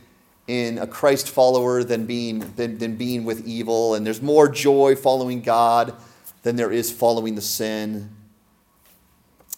in 0.47 0.78
a 0.78 0.88
Christ 0.88 1.30
follower 1.30 1.84
than 1.84 2.05
being, 2.05 2.39
than, 2.55 2.78
than 2.78 2.95
being 2.95 3.26
with 3.26 3.45
evil, 3.45 3.95
and 3.95 4.05
there's 4.05 4.22
more 4.22 4.47
joy 4.47 4.95
following 4.95 5.41
God 5.41 5.93
than 6.43 6.55
there 6.55 6.72
is 6.72 6.91
following 6.91 7.36
the 7.36 7.41
sin. 7.41 8.09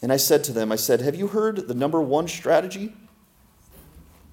And 0.01 0.11
I 0.11 0.17
said 0.17 0.43
to 0.45 0.51
them, 0.51 0.71
I 0.71 0.75
said, 0.75 1.01
Have 1.01 1.15
you 1.15 1.27
heard 1.27 1.67
the 1.67 1.73
number 1.73 2.01
one 2.01 2.27
strategy 2.27 2.93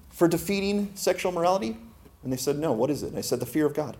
for 0.09 0.27
defeating 0.27 0.91
sexual 0.95 1.31
morality? 1.31 1.77
And 2.23 2.33
they 2.33 2.37
said, 2.37 2.57
No, 2.57 2.71
what 2.71 2.89
is 2.89 3.03
it? 3.03 3.07
And 3.07 3.17
I 3.17 3.21
said, 3.21 3.39
The 3.39 3.45
fear 3.45 3.65
of 3.65 3.73
God. 3.73 3.97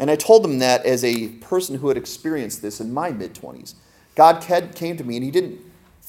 And 0.00 0.10
I 0.10 0.16
told 0.16 0.42
them 0.42 0.58
that 0.60 0.86
as 0.86 1.04
a 1.04 1.28
person 1.28 1.78
who 1.78 1.88
had 1.88 1.96
experienced 1.96 2.62
this 2.62 2.80
in 2.80 2.92
my 2.92 3.10
mid 3.10 3.34
20s. 3.34 3.74
God 4.14 4.42
came 4.42 4.96
to 4.96 5.04
me 5.04 5.16
and 5.16 5.24
He 5.24 5.30
didn't 5.30 5.60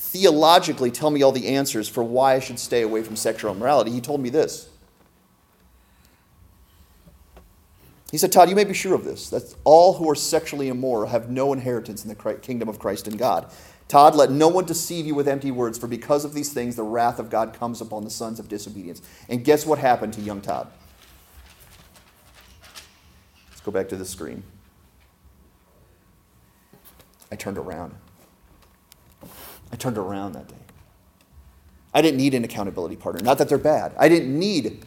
theologically 0.03 0.91
tell 0.91 1.09
me 1.09 1.23
all 1.23 1.31
the 1.31 1.47
answers 1.47 1.87
for 1.87 2.03
why 2.03 2.35
I 2.35 2.39
should 2.39 2.59
stay 2.59 2.81
away 2.81 3.03
from 3.03 3.15
sexual 3.15 3.51
immorality. 3.51 3.89
He 3.89 4.01
told 4.01 4.21
me 4.21 4.29
this. 4.29 4.69
He 8.11 8.19
said, 8.19 8.31
Todd, 8.31 8.47
you 8.47 8.55
may 8.55 8.65
be 8.65 8.75
sure 8.75 8.93
of 8.93 9.05
this, 9.05 9.29
that 9.31 9.55
all 9.63 9.93
who 9.93 10.07
are 10.07 10.13
sexually 10.13 10.67
immoral 10.67 11.07
have 11.07 11.31
no 11.31 11.51
inheritance 11.51 12.03
in 12.03 12.09
the 12.09 12.35
kingdom 12.35 12.69
of 12.69 12.77
Christ 12.77 13.07
and 13.07 13.17
God. 13.17 13.51
Todd, 13.87 14.13
let 14.13 14.29
no 14.29 14.49
one 14.49 14.65
deceive 14.65 15.07
you 15.07 15.15
with 15.15 15.27
empty 15.27 15.49
words, 15.49 15.79
for 15.79 15.87
because 15.87 16.23
of 16.25 16.33
these 16.33 16.53
things, 16.53 16.75
the 16.75 16.83
wrath 16.83 17.17
of 17.17 17.31
God 17.31 17.53
comes 17.53 17.81
upon 17.81 18.03
the 18.03 18.11
sons 18.11 18.39
of 18.39 18.47
disobedience. 18.47 19.01
And 19.29 19.43
guess 19.43 19.65
what 19.65 19.79
happened 19.79 20.13
to 20.13 20.21
young 20.21 20.41
Todd? 20.41 20.67
Let's 23.49 23.61
go 23.61 23.71
back 23.71 23.89
to 23.89 23.95
the 23.95 24.05
screen. 24.05 24.43
I 27.31 27.35
turned 27.35 27.57
around. 27.57 27.95
I 29.73 29.75
turned 29.75 29.97
around 29.97 30.33
that 30.33 30.47
day. 30.47 30.55
I 31.95 32.03
didn't 32.03 32.17
need 32.17 32.35
an 32.35 32.43
accountability 32.43 32.95
partner. 32.95 33.23
Not 33.23 33.39
that 33.39 33.49
they're 33.49 33.57
bad. 33.57 33.93
I 33.97 34.07
didn't 34.07 34.37
need 34.37 34.85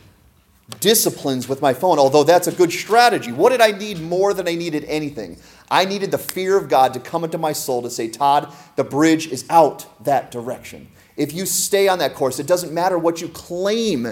disciplines 0.78 1.48
with 1.48 1.60
my 1.60 1.74
phone, 1.74 1.98
although 1.98 2.22
that's 2.22 2.46
a 2.46 2.52
good 2.52 2.70
strategy. 2.70 3.32
What 3.32 3.50
did 3.50 3.60
I 3.60 3.72
need 3.72 4.00
more 4.00 4.32
than 4.32 4.46
I 4.46 4.54
needed 4.54 4.84
anything? 4.84 5.38
I 5.68 5.84
needed 5.86 6.12
the 6.12 6.18
fear 6.18 6.56
of 6.56 6.68
God 6.68 6.94
to 6.94 7.00
come 7.00 7.24
into 7.24 7.36
my 7.36 7.52
soul 7.52 7.82
to 7.82 7.90
say, 7.90 8.08
Todd, 8.08 8.52
the 8.76 8.84
bridge 8.84 9.26
is 9.26 9.44
out 9.50 10.04
that 10.04 10.30
direction. 10.30 10.88
If 11.16 11.34
you 11.34 11.46
stay 11.46 11.88
on 11.88 11.98
that 11.98 12.14
course, 12.14 12.38
it 12.38 12.46
doesn't 12.46 12.72
matter 12.72 12.96
what 12.96 13.20
you 13.20 13.28
claim, 13.28 14.06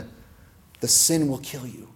the 0.80 0.88
sin 0.88 1.28
will 1.28 1.38
kill 1.38 1.68
you. 1.68 1.90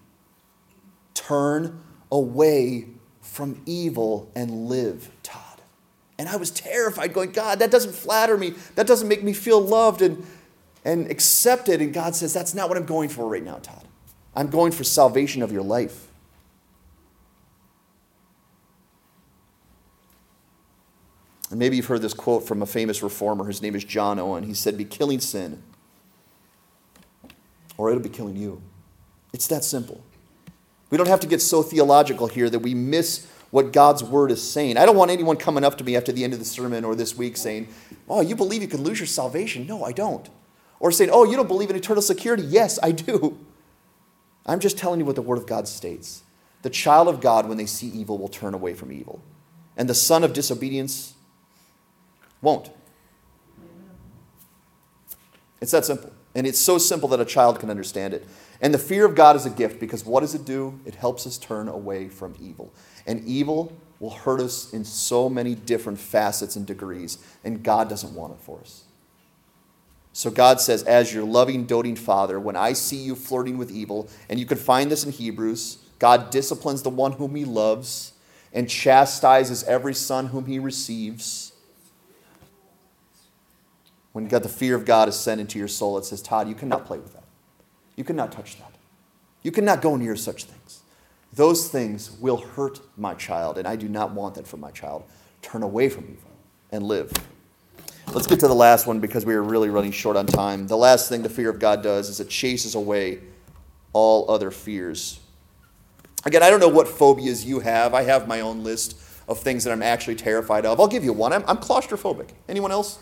Turn 1.15 1.83
away 2.13 2.87
from 3.21 3.61
evil 3.67 4.31
and 4.37 4.69
live, 4.69 5.11
Todd. 5.25 5.48
And 6.19 6.29
I 6.29 6.37
was 6.37 6.51
terrified, 6.51 7.13
going, 7.13 7.31
God, 7.31 7.61
that 7.61 7.71
doesn't 7.71 7.95
flatter 7.95 8.37
me. 8.37 8.55
That 8.75 8.87
doesn't 8.87 9.07
make 9.07 9.23
me 9.23 9.33
feel 9.33 9.61
loved 9.61 10.03
and, 10.03 10.27
and 10.85 11.09
accepted. 11.11 11.81
And 11.81 11.95
God 11.95 12.17
says, 12.17 12.33
That's 12.33 12.55
not 12.55 12.69
what 12.69 12.77
I'm 12.77 12.87
going 12.87 13.09
for 13.09 13.29
right 13.29 13.43
now, 13.43 13.59
Todd. 13.59 13.85
I'm 14.35 14.49
going 14.49 14.73
for 14.73 14.85
salvation 14.85 15.43
of 15.43 15.53
your 15.53 15.63
life. 15.63 16.09
And 21.51 21.59
maybe 21.59 21.77
you've 21.77 21.87
heard 21.87 22.03
this 22.03 22.15
quote 22.15 22.47
from 22.47 22.63
a 22.63 22.67
famous 22.67 23.03
reformer. 23.03 23.47
His 23.47 23.63
name 23.63 23.75
is 23.75 23.85
John 23.85 24.19
Owen. 24.19 24.45
He 24.45 24.55
said, 24.55 24.77
Be 24.77 24.85
killing 24.85 25.21
sin, 25.21 25.63
or 27.77 27.91
it'll 27.91 28.03
be 28.03 28.09
killing 28.09 28.37
you. 28.37 28.61
It's 29.33 29.47
that 29.49 29.65
simple. 29.65 30.05
We 30.91 30.99
don't 30.99 31.09
have 31.09 31.21
to 31.21 31.27
get 31.27 31.41
so 31.41 31.63
theological 31.63 32.27
here 32.27 32.51
that 32.51 32.61
we 32.61 32.75
miss 32.75 33.27
what 33.51 33.73
God's 33.73 34.05
word 34.05 34.31
is 34.31 34.43
saying. 34.43 34.77
I 34.77 34.85
don't 34.85 34.97
want 34.97 35.11
anyone 35.11 35.37
coming 35.37 35.65
up 35.65 35.79
to 35.79 35.85
me 35.85 35.97
after 35.97 36.13
the 36.13 36.25
end 36.25 36.33
of 36.33 36.39
the 36.39 36.45
sermon 36.45 36.85
or 36.85 36.95
this 36.95 37.17
week 37.17 37.37
saying, 37.37 37.69
Oh, 38.09 38.21
you 38.21 38.37
believe 38.37 38.63
you 38.63 38.69
could 38.69 38.81
lose 38.81 39.01
your 39.01 39.07
salvation? 39.07 39.67
No, 39.67 39.85
I 39.85 39.93
don't. 39.93 40.29
Or 40.81 40.93
saying, 40.93 41.11
Oh, 41.13 41.25
you 41.25 41.37
don't 41.37 41.49
believe 41.49 41.71
in 41.71 41.77
eternal 41.77 42.03
security? 42.03 42.43
Yes, 42.43 42.79
I 42.83 42.93
do. 42.93 43.39
I'm 44.47 44.61
just 44.61 44.79
telling 44.79 45.01
you 45.01 45.07
what 45.07 45.15
the 45.15 45.23
Word 45.23 45.39
of 45.39 45.47
God 45.47 45.69
states. 45.69 46.23
The 46.63 46.71
child 46.71 47.09
of 47.09 47.21
God, 47.21 47.49
when 47.49 47.59
they 47.59 47.67
see 47.67 47.89
evil, 47.89 48.19
will 48.19 48.29
turn 48.29 48.55
away 48.55 48.75
from 48.75 48.93
evil. 48.93 49.23
And 49.77 49.89
the 49.89 49.95
son 49.95 50.25
of 50.25 50.33
disobedience 50.33 51.15
won't. 52.43 52.71
It's 55.61 55.73
that 55.73 55.85
simple. 55.85 56.13
And 56.35 56.47
it's 56.47 56.59
so 56.59 56.79
simple 56.79 57.09
that 57.11 57.21
a 57.21 57.25
child 57.25 57.61
can 57.61 57.71
understand 57.71 58.15
it. 58.15 58.27
And 58.61 58.75
the 58.75 58.79
fear 58.79 59.05
of 59.05 59.15
God 59.15 59.37
is 59.37 59.47
a 59.47 59.51
gift 59.51 59.79
because 59.79 60.05
what 60.05 60.21
does 60.21 60.35
it 60.35 60.45
do? 60.45 60.81
It 60.85 60.97
helps 60.97 61.27
us 61.27 61.39
turn 61.39 61.69
away 61.69 62.09
from 62.09 62.35
evil. 62.41 62.73
And 63.07 63.25
evil 63.25 63.73
will 64.01 64.11
hurt 64.11 64.41
us 64.41 64.73
in 64.73 64.85
so 64.85 65.29
many 65.29 65.55
different 65.55 65.99
facets 65.99 66.57
and 66.57 66.67
degrees, 66.67 67.19
and 67.45 67.63
God 67.63 67.89
doesn't 67.89 68.15
want 68.15 68.33
it 68.35 68.41
for 68.41 68.61
us. 68.61 68.85
So 70.13 70.31
God 70.31 70.61
says, 70.61 70.83
as 70.83 71.15
your 71.15 71.25
loving, 71.25 71.65
doting 71.65 71.97
father, 71.97 72.41
when 72.41 72.57
I 72.57 72.73
see 72.73 72.97
you 72.97 73.15
flirting 73.15 73.59
with 73.59 73.71
evil, 73.71 74.09
and 74.29 74.41
you 74.41 74.47
can 74.47 74.59
find 74.59 74.91
this 74.91 75.05
in 75.05 75.13
Hebrews, 75.13 75.79
God 75.99 76.31
disciplines 76.31 76.83
the 76.83 76.91
one 76.91 77.13
whom 77.13 77.35
he 77.35 77.45
loves 77.45 78.13
and 78.53 78.69
chastises 78.69 79.63
every 79.65 79.95
son 79.95 80.27
whom 80.27 80.47
he 80.47 80.59
receives. 80.59 81.53
When 84.13 84.27
God, 84.27 84.43
the 84.43 84.49
fear 84.49 84.75
of 84.75 84.85
God 84.85 85.09
is 85.09 85.17
sent 85.17 85.41
into 85.41 85.59
your 85.59 85.69
soul, 85.69 85.99
it 85.99 86.05
says, 86.05 86.23
Todd, 86.23 86.49
you 86.49 86.55
cannot 86.55 86.87
play 86.87 86.99
with 86.99 87.13
that. 87.13 87.18
You 87.99 88.05
cannot 88.05 88.31
touch 88.31 88.57
that. 88.61 88.73
You 89.43 89.51
cannot 89.51 89.83
go 89.83 89.97
near 89.97 90.15
such 90.15 90.45
things. 90.45 90.83
Those 91.33 91.67
things 91.67 92.13
will 92.13 92.37
hurt 92.37 92.79
my 92.97 93.15
child, 93.15 93.59
and 93.59 93.67
I 93.67 93.75
do 93.75 93.89
not 93.89 94.13
want 94.13 94.37
that 94.37 94.47
for 94.47 94.57
my 94.57 94.71
child. 94.71 95.03
Turn 95.43 95.65
away 95.65 95.89
from 95.89 96.05
evil 96.05 96.31
and 96.71 96.85
live. 96.85 97.11
Let's 98.15 98.29
get 98.29 98.39
to 98.39 98.47
the 98.47 98.55
last 98.55 98.87
one 98.87 99.01
because 99.01 99.27
we 99.27 99.35
are 99.35 99.43
really 99.43 99.69
running 99.69 99.91
short 99.91 100.17
on 100.17 100.27
time. 100.27 100.69
The 100.69 100.77
last 100.77 101.09
thing 101.09 101.23
the 101.23 101.29
fear 101.29 101.51
of 101.51 101.59
God 101.59 101.83
does 101.83 102.09
is 102.09 102.21
it 102.21 102.29
chases 102.29 102.77
away 102.77 103.19
all 103.93 104.31
other 104.31 104.53
fears. 104.53 105.19
Again, 106.25 106.45
I 106.45 106.51
don't 106.51 106.61
know 106.61 106.69
what 106.69 106.87
phobias 106.87 107.45
you 107.45 107.59
have. 107.59 107.95
I 107.95 108.03
have 108.05 108.29
my 108.29 108.43
own 108.43 108.63
list 108.63 108.97
of 109.27 109.41
things 109.41 109.65
that 109.65 109.73
I'm 109.73 109.83
actually 109.83 110.15
terrified 110.15 110.65
of. 110.65 110.79
I'll 110.79 110.87
give 110.87 111.03
you 111.03 111.13
one. 111.13 111.33
I'm, 111.33 111.43
I'm 111.49 111.59
claustrophobic. 111.59 112.29
Anyone 112.49 112.71
else? 112.71 113.01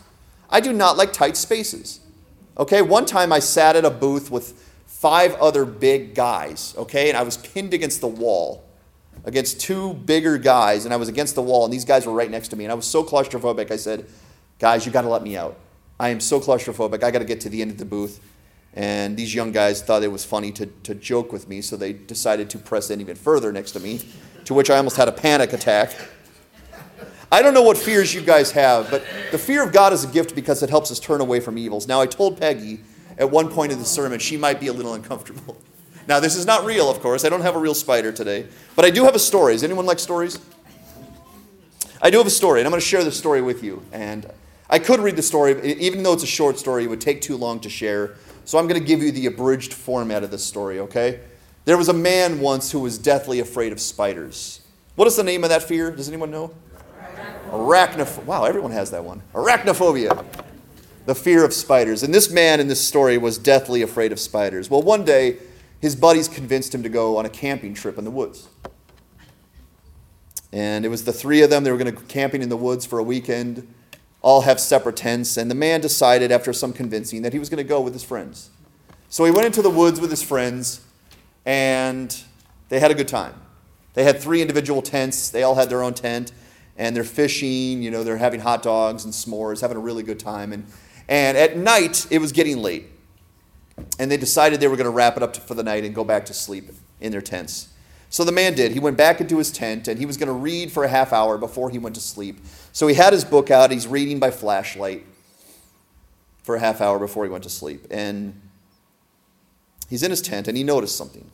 I 0.49 0.59
do 0.59 0.73
not 0.73 0.97
like 0.97 1.13
tight 1.13 1.37
spaces. 1.37 1.99
Okay, 2.57 2.81
one 2.81 3.05
time 3.05 3.31
I 3.31 3.37
sat 3.37 3.75
at 3.75 3.85
a 3.85 3.91
booth 3.91 4.31
with 4.31 4.63
five 4.99 5.35
other 5.35 5.63
big 5.63 6.15
guys, 6.15 6.73
okay, 6.75 7.09
and 7.09 7.17
I 7.17 7.21
was 7.21 7.37
pinned 7.37 7.73
against 7.73 8.01
the 8.01 8.07
wall 8.07 8.63
against 9.25 9.59
two 9.61 9.93
bigger 9.93 10.37
guys, 10.37 10.85
and 10.85 10.93
I 10.93 10.97
was 10.97 11.07
against 11.07 11.35
the 11.35 11.41
wall, 11.41 11.65
and 11.65 11.73
these 11.73 11.85
guys 11.85 12.05
were 12.05 12.13
right 12.13 12.31
next 12.31 12.47
to 12.49 12.55
me, 12.55 12.65
and 12.65 12.71
I 12.71 12.75
was 12.75 12.87
so 12.87 13.03
claustrophobic, 13.03 13.69
I 13.69 13.75
said, 13.75 14.07
guys, 14.57 14.85
you 14.85 14.91
got 14.91 15.03
to 15.03 15.09
let 15.09 15.21
me 15.21 15.37
out. 15.37 15.57
I 15.99 16.09
am 16.09 16.19
so 16.19 16.39
claustrophobic. 16.39 17.03
I 17.03 17.11
got 17.11 17.19
to 17.19 17.25
get 17.25 17.41
to 17.41 17.49
the 17.49 17.61
end 17.61 17.71
of 17.71 17.77
the 17.77 17.85
booth. 17.85 18.21
And 18.73 19.17
these 19.17 19.33
young 19.33 19.51
guys 19.51 19.81
thought 19.81 20.03
it 20.03 20.11
was 20.11 20.23
funny 20.23 20.51
to, 20.53 20.67
to 20.67 20.95
joke 20.95 21.31
with 21.31 21.47
me, 21.47 21.61
so 21.61 21.75
they 21.75 21.93
decided 21.93 22.49
to 22.51 22.57
press 22.57 22.89
in 22.89 23.01
even 23.01 23.15
further 23.15 23.51
next 23.51 23.71
to 23.71 23.79
me, 23.79 24.01
to 24.45 24.53
which 24.53 24.69
I 24.69 24.77
almost 24.77 24.97
had 24.97 25.07
a 25.07 25.11
panic 25.11 25.53
attack. 25.53 25.95
I 27.31 27.41
don't 27.41 27.53
know 27.53 27.63
what 27.63 27.77
fears 27.77 28.13
you 28.13 28.21
guys 28.21 28.51
have, 28.51 28.89
but 28.89 29.03
the 29.31 29.37
fear 29.37 29.63
of 29.63 29.73
God 29.73 29.93
is 29.93 30.03
a 30.03 30.07
gift 30.07 30.33
because 30.33 30.63
it 30.63 30.69
helps 30.69 30.91
us 30.91 30.99
turn 30.99 31.21
away 31.21 31.39
from 31.39 31.57
evils. 31.57 31.87
Now, 31.87 31.99
I 31.99 32.05
told 32.05 32.39
Peggy 32.39 32.79
at 33.17 33.29
one 33.29 33.49
point 33.49 33.71
in 33.71 33.79
the 33.79 33.85
sermon 33.85 34.19
she 34.19 34.37
might 34.37 34.59
be 34.59 34.67
a 34.67 34.73
little 34.73 34.93
uncomfortable. 34.93 35.57
Now, 36.07 36.21
this 36.21 36.37
is 36.37 36.45
not 36.45 36.63
real, 36.63 36.89
of 36.89 37.01
course. 37.01 37.25
I 37.25 37.29
don't 37.29 37.41
have 37.41 37.57
a 37.57 37.59
real 37.59 37.73
spider 37.73 38.13
today, 38.13 38.47
but 38.77 38.85
I 38.85 38.89
do 38.89 39.03
have 39.03 39.13
a 39.13 39.19
story. 39.19 39.51
Does 39.55 39.63
anyone 39.65 39.85
like 39.85 39.99
stories? 39.99 40.39
I 42.01 42.09
do 42.09 42.17
have 42.17 42.27
a 42.27 42.29
story, 42.29 42.61
and 42.61 42.65
I'm 42.65 42.71
going 42.71 42.79
to 42.79 42.87
share 42.87 43.03
this 43.03 43.17
story 43.17 43.41
with 43.41 43.61
you. 43.61 43.83
And 43.91 44.25
I 44.69 44.79
could 44.79 45.01
read 45.01 45.17
the 45.17 45.21
story, 45.21 45.61
even 45.73 46.03
though 46.03 46.13
it's 46.13 46.23
a 46.23 46.27
short 46.27 46.57
story, 46.59 46.85
it 46.85 46.89
would 46.89 47.01
take 47.01 47.19
too 47.19 47.35
long 47.35 47.59
to 47.59 47.69
share. 47.69 48.15
So 48.45 48.57
I'm 48.57 48.67
going 48.67 48.79
to 48.79 48.85
give 48.85 49.03
you 49.03 49.11
the 49.11 49.25
abridged 49.25 49.73
format 49.73 50.23
of 50.23 50.31
this 50.31 50.45
story, 50.45 50.79
okay? 50.79 51.19
There 51.65 51.77
was 51.77 51.89
a 51.89 51.93
man 51.93 52.39
once 52.39 52.71
who 52.71 52.79
was 52.79 52.97
deathly 52.97 53.41
afraid 53.41 53.73
of 53.73 53.81
spiders. 53.81 54.61
What 54.95 55.09
is 55.09 55.17
the 55.17 55.23
name 55.23 55.43
of 55.43 55.49
that 55.49 55.63
fear? 55.63 55.91
Does 55.91 56.07
anyone 56.07 56.31
know? 56.31 56.53
Arachnophobia. 57.51 58.23
Wow, 58.23 58.45
everyone 58.45 58.71
has 58.71 58.91
that 58.91 59.03
one. 59.03 59.21
Arachnophobia. 59.33 60.25
The 61.07 61.15
fear 61.15 61.43
of 61.43 61.53
spiders. 61.53 62.03
And 62.03 62.13
this 62.13 62.29
man 62.29 62.59
in 62.59 62.67
this 62.67 62.85
story 62.85 63.17
was 63.17 63.39
deathly 63.39 63.81
afraid 63.81 64.11
of 64.11 64.19
spiders. 64.19 64.69
Well, 64.69 64.83
one 64.83 65.03
day, 65.03 65.37
his 65.81 65.95
buddies 65.95 66.27
convinced 66.27 66.75
him 66.75 66.83
to 66.83 66.89
go 66.89 67.17
on 67.17 67.25
a 67.25 67.29
camping 67.29 67.73
trip 67.73 67.97
in 67.97 68.03
the 68.03 68.11
woods. 68.11 68.47
And 70.51 70.85
it 70.85 70.89
was 70.89 71.05
the 71.05 71.13
three 71.13 71.41
of 71.41 71.49
them. 71.49 71.63
They 71.63 71.71
were 71.71 71.77
going 71.77 71.93
to 71.95 71.99
go 71.99 72.07
camping 72.07 72.41
in 72.41 72.49
the 72.49 72.57
woods 72.57 72.85
for 72.85 72.99
a 72.99 73.03
weekend 73.03 73.67
all 74.21 74.41
have 74.41 74.59
separate 74.59 74.97
tents, 74.97 75.37
and 75.37 75.49
the 75.49 75.55
man 75.55 75.79
decided, 75.79 76.31
after 76.31 76.51
some 76.51 76.73
convincing, 76.73 77.21
that 77.21 77.33
he 77.33 77.39
was 77.39 77.49
going 77.49 77.63
to 77.63 77.63
go 77.63 77.79
with 77.79 77.93
his 77.93 78.03
friends. 78.03 78.49
So 79.09 79.23
he 79.23 79.31
went 79.31 79.45
into 79.45 79.61
the 79.61 79.69
woods 79.69 80.01
with 80.01 80.09
his 80.09 80.23
friends, 80.23 80.81
and 81.45 82.15
they 82.69 82.79
had 82.79 82.91
a 82.91 82.95
good 82.95 83.07
time. 83.07 83.35
They 83.93 84.03
had 84.03 84.19
three 84.19 84.41
individual 84.41 84.81
tents, 84.81 85.29
they 85.29 85.43
all 85.43 85.55
had 85.55 85.69
their 85.69 85.81
own 85.81 85.93
tent, 85.93 86.31
and 86.77 86.95
they're 86.95 87.03
fishing, 87.03 87.81
you 87.81 87.89
know, 87.89 88.03
they're 88.03 88.17
having 88.17 88.41
hot 88.41 88.63
dogs 88.63 89.05
and 89.05 89.13
s'mores, 89.13 89.61
having 89.61 89.77
a 89.77 89.79
really 89.79 90.03
good 90.03 90.19
time. 90.19 90.51
And, 90.51 90.65
and 91.07 91.37
at 91.37 91.57
night, 91.57 92.05
it 92.09 92.19
was 92.19 92.31
getting 92.31 92.57
late. 92.57 92.87
And 93.99 94.11
they 94.11 94.17
decided 94.17 94.59
they 94.59 94.67
were 94.67 94.75
going 94.75 94.85
to 94.85 94.91
wrap 94.91 95.17
it 95.17 95.23
up 95.23 95.35
for 95.35 95.53
the 95.53 95.63
night 95.63 95.83
and 95.83 95.93
go 95.93 96.03
back 96.03 96.25
to 96.25 96.33
sleep 96.33 96.71
in 96.99 97.11
their 97.11 97.21
tents. 97.21 97.69
So 98.09 98.23
the 98.23 98.31
man 98.31 98.53
did. 98.53 98.71
He 98.71 98.79
went 98.79 98.97
back 98.97 99.21
into 99.21 99.37
his 99.37 99.51
tent 99.51 99.87
and 99.87 99.99
he 99.99 100.05
was 100.05 100.17
going 100.17 100.27
to 100.27 100.33
read 100.33 100.71
for 100.71 100.83
a 100.83 100.87
half 100.87 101.13
hour 101.13 101.37
before 101.37 101.69
he 101.69 101.77
went 101.77 101.95
to 101.95 102.01
sleep. 102.01 102.39
So 102.71 102.87
he 102.87 102.95
had 102.95 103.13
his 103.13 103.25
book 103.25 103.51
out. 103.51 103.71
He's 103.71 103.87
reading 103.87 104.19
by 104.19 104.31
flashlight 104.31 105.05
for 106.43 106.55
a 106.55 106.59
half 106.59 106.81
hour 106.81 106.97
before 106.99 107.25
he 107.25 107.29
went 107.29 107.43
to 107.43 107.49
sleep. 107.49 107.85
And 107.91 108.41
he's 109.89 110.03
in 110.03 110.11
his 110.11 110.21
tent 110.21 110.47
and 110.47 110.57
he 110.57 110.63
noticed 110.63 110.97
something 110.97 111.29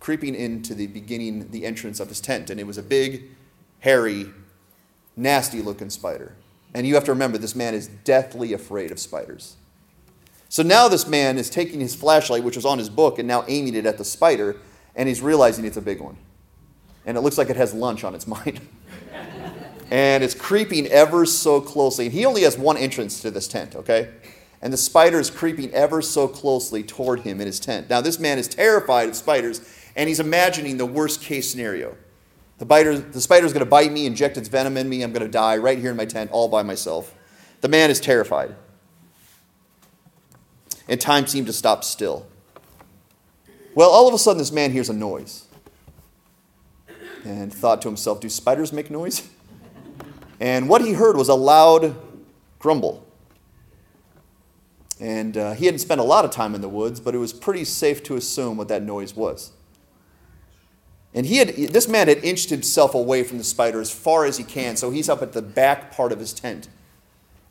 creeping 0.00 0.34
into 0.34 0.74
the 0.74 0.86
beginning, 0.86 1.50
the 1.50 1.66
entrance 1.66 1.98
of 2.00 2.08
his 2.08 2.20
tent. 2.20 2.50
And 2.50 2.60
it 2.60 2.66
was 2.66 2.78
a 2.78 2.82
big, 2.82 3.24
hairy, 3.80 4.26
nasty 5.16 5.60
looking 5.60 5.90
spider. 5.90 6.34
And 6.74 6.86
you 6.86 6.94
have 6.94 7.04
to 7.04 7.12
remember, 7.12 7.38
this 7.38 7.54
man 7.54 7.74
is 7.74 7.86
deathly 7.86 8.52
afraid 8.52 8.90
of 8.90 8.98
spiders. 8.98 9.56
So 10.48 10.62
now 10.62 10.88
this 10.88 11.06
man 11.06 11.38
is 11.38 11.50
taking 11.50 11.80
his 11.80 11.94
flashlight, 11.94 12.44
which 12.44 12.56
was 12.56 12.64
on 12.64 12.78
his 12.78 12.88
book, 12.88 13.18
and 13.18 13.26
now 13.28 13.44
aiming 13.48 13.74
it 13.74 13.86
at 13.86 13.98
the 13.98 14.04
spider 14.04 14.56
and 14.98 15.08
he's 15.08 15.22
realizing 15.22 15.64
it's 15.64 15.76
a 15.76 15.82
big 15.82 16.00
one. 16.00 16.18
and 17.06 17.16
it 17.16 17.20
looks 17.22 17.38
like 17.38 17.48
it 17.48 17.56
has 17.56 17.72
lunch 17.72 18.04
on 18.04 18.14
its 18.14 18.26
mind. 18.26 18.60
and 19.90 20.22
it's 20.22 20.34
creeping 20.34 20.86
ever 20.88 21.24
so 21.24 21.60
closely. 21.60 22.06
And 22.06 22.12
he 22.12 22.26
only 22.26 22.42
has 22.42 22.58
one 22.58 22.76
entrance 22.76 23.22
to 23.22 23.30
this 23.30 23.48
tent, 23.48 23.76
okay? 23.76 24.10
And 24.60 24.72
the 24.72 24.76
spider 24.76 25.20
is 25.20 25.30
creeping 25.30 25.72
ever 25.72 26.02
so 26.02 26.26
closely 26.26 26.82
toward 26.82 27.20
him 27.20 27.40
in 27.40 27.46
his 27.46 27.60
tent. 27.60 27.88
Now, 27.88 28.00
this 28.00 28.18
man 28.18 28.38
is 28.38 28.48
terrified 28.48 29.08
of 29.08 29.14
spiders, 29.14 29.60
and 29.94 30.08
he's 30.08 30.20
imagining 30.20 30.76
the 30.76 30.84
worst 30.84 31.22
case 31.22 31.48
scenario. 31.48 31.96
The, 32.58 32.66
biter, 32.66 32.98
the 32.98 33.20
spider's 33.20 33.52
going 33.52 33.64
to 33.64 33.70
bite 33.70 33.92
me, 33.92 34.04
inject 34.04 34.36
its 34.36 34.48
venom 34.48 34.76
in 34.76 34.88
me. 34.88 35.02
I'm 35.02 35.12
going 35.12 35.24
to 35.24 35.30
die 35.30 35.56
right 35.56 35.78
here 35.78 35.92
in 35.92 35.96
my 35.96 36.04
tent 36.04 36.30
all 36.32 36.48
by 36.48 36.62
myself. 36.62 37.14
The 37.60 37.68
man 37.68 37.90
is 37.90 38.00
terrified. 38.00 38.54
And 40.88 41.00
time 41.00 41.26
seemed 41.26 41.46
to 41.46 41.52
stop 41.52 41.84
still. 41.84 42.26
Well, 43.74 43.90
all 43.90 44.08
of 44.08 44.14
a 44.14 44.18
sudden, 44.18 44.38
this 44.38 44.50
man 44.50 44.72
hears 44.72 44.88
a 44.88 44.92
noise 44.92 45.44
and 47.24 47.52
thought 47.52 47.82
to 47.82 47.88
himself, 47.88 48.20
Do 48.20 48.28
spiders 48.28 48.72
make 48.72 48.90
noise? 48.90 49.28
And 50.40 50.68
what 50.68 50.82
he 50.82 50.92
heard 50.92 51.16
was 51.16 51.28
a 51.28 51.34
loud 51.34 51.96
grumble. 52.60 53.04
And 55.00 55.36
uh, 55.36 55.52
he 55.54 55.64
hadn't 55.64 55.80
spent 55.80 56.00
a 56.00 56.04
lot 56.04 56.24
of 56.24 56.30
time 56.30 56.54
in 56.54 56.60
the 56.60 56.68
woods, 56.68 57.00
but 57.00 57.12
it 57.12 57.18
was 57.18 57.32
pretty 57.32 57.64
safe 57.64 58.04
to 58.04 58.14
assume 58.14 58.56
what 58.56 58.68
that 58.68 58.84
noise 58.84 59.16
was. 59.16 59.50
And 61.14 61.26
he 61.26 61.38
had, 61.38 61.48
this 61.48 61.88
man 61.88 62.08
had 62.08 62.22
inched 62.24 62.50
himself 62.50 62.94
away 62.94 63.22
from 63.22 63.38
the 63.38 63.44
spider 63.44 63.80
as 63.80 63.90
far 63.90 64.24
as 64.24 64.36
he 64.36 64.44
can, 64.44 64.76
so 64.76 64.90
he's 64.90 65.08
up 65.08 65.22
at 65.22 65.32
the 65.32 65.42
back 65.42 65.90
part 65.90 66.12
of 66.12 66.18
his 66.18 66.32
tent. 66.32 66.68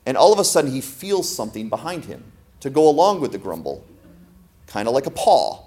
And 0.06 0.16
all 0.16 0.32
of 0.32 0.40
a 0.40 0.44
sudden, 0.44 0.72
he 0.72 0.82
feels 0.82 1.34
something 1.34 1.68
behind 1.68 2.06
him 2.06 2.32
to 2.60 2.70
go 2.70 2.88
along 2.88 3.20
with 3.20 3.32
the 3.32 3.38
grumble, 3.38 3.86
kind 4.68 4.88
of 4.88 4.94
like 4.94 5.06
a 5.06 5.12
paw. 5.12 5.64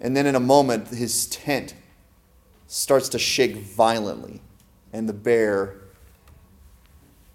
And 0.00 0.16
then 0.16 0.26
in 0.26 0.34
a 0.34 0.40
moment, 0.40 0.88
his 0.88 1.26
tent 1.26 1.74
starts 2.66 3.08
to 3.10 3.18
shake 3.18 3.56
violently, 3.56 4.40
and 4.92 5.08
the 5.08 5.12
bear 5.12 5.76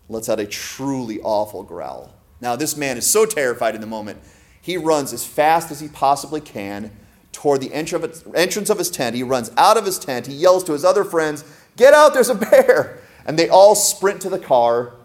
lets 0.10 0.30
out 0.30 0.40
a 0.40 0.46
truly 0.46 1.20
awful 1.22 1.64
growl. 1.64 2.14
Now, 2.42 2.56
this 2.56 2.76
man 2.76 2.98
is 2.98 3.08
so 3.08 3.26
terrified 3.26 3.76
in 3.76 3.82
the 3.82 3.88
moment, 3.88 4.20
he 4.62 4.78
runs 4.78 5.14
as 5.14 5.26
fast 5.26 5.72
as 5.72 5.80
he 5.80 5.88
possibly 5.88 6.42
can 6.42 6.92
toward 7.38 7.62
the 7.62 7.72
entrance 7.72 8.70
of 8.72 8.80
his 8.80 8.90
tent. 8.90 9.16
He 9.16 9.22
runs 9.22 9.52
out 9.58 9.78
of 9.78 9.86
his 9.86 10.00
tent. 10.00 10.26
He 10.26 10.34
yells 10.34 10.64
to 10.64 10.74
his 10.74 10.84
other 10.84 11.04
friends, 11.04 11.44
Get 11.76 11.94
out, 11.94 12.16
there's 12.16 12.30
a 12.30 12.36
bear! 12.36 13.00
And 13.28 13.38
they 13.38 13.48
all 13.48 13.76
sprint 13.76 14.22
to 14.22 14.30
the 14.30 14.40
car, 14.40 14.96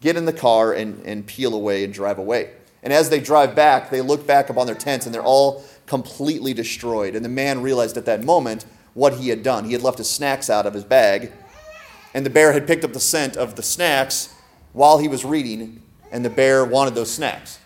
get 0.00 0.16
in 0.16 0.24
the 0.24 0.32
car, 0.32 0.72
and, 0.72 1.04
and 1.04 1.26
peel 1.26 1.54
away 1.54 1.84
and 1.84 1.92
drive 1.92 2.16
away. 2.16 2.52
And 2.82 2.90
as 2.90 3.10
they 3.10 3.20
drive 3.20 3.54
back, 3.54 3.90
they 3.90 4.00
look 4.00 4.26
back 4.26 4.48
upon 4.48 4.64
their 4.66 4.74
tents 4.74 5.04
and 5.04 5.14
they're 5.14 5.22
all 5.22 5.62
completely 5.84 6.54
destroyed. 6.54 7.14
And 7.14 7.22
the 7.22 7.28
man 7.28 7.60
realized 7.60 7.98
at 7.98 8.06
that 8.06 8.24
moment 8.24 8.64
what 8.94 9.16
he 9.16 9.28
had 9.28 9.42
done. 9.42 9.66
He 9.66 9.74
had 9.74 9.82
left 9.82 9.98
his 9.98 10.08
snacks 10.08 10.48
out 10.48 10.64
of 10.64 10.72
his 10.72 10.84
bag, 10.84 11.32
and 12.14 12.24
the 12.24 12.30
bear 12.30 12.52
had 12.54 12.66
picked 12.66 12.84
up 12.84 12.94
the 12.94 13.00
scent 13.00 13.36
of 13.36 13.56
the 13.56 13.62
snacks 13.62 14.32
while 14.72 14.96
he 14.96 15.08
was 15.08 15.22
reading, 15.22 15.82
and 16.10 16.24
the 16.24 16.30
bear 16.30 16.64
wanted 16.64 16.94
those 16.94 17.12
snacks. 17.12 17.58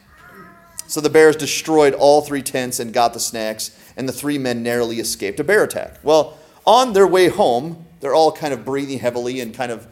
So 0.89 1.01
the 1.01 1.11
bears 1.11 1.37
destroyed 1.37 1.95
all 1.95 2.23
three 2.23 2.43
tents 2.43 2.81
and 2.81 2.93
got 2.93 3.13
the 3.13 3.21
snacks, 3.21 3.78
and 3.99 4.09
the 4.09 4.13
three 4.13 4.39
men 4.39 4.63
narrowly 4.63 5.01
escaped 5.01 5.41
a 5.41 5.45
bear 5.45 5.65
attack. 5.65 5.99
Well, 6.05 6.39
on 6.65 6.93
their 6.93 7.07
way 7.07 7.29
home, 7.29 7.85
they're 8.01 8.15
all 8.15 8.31
kind 8.31 8.55
of 8.55 8.65
breathing 8.65 9.01
heavily 9.01 9.41
and 9.41 9.53
kind 9.53 9.73
of 9.73 9.89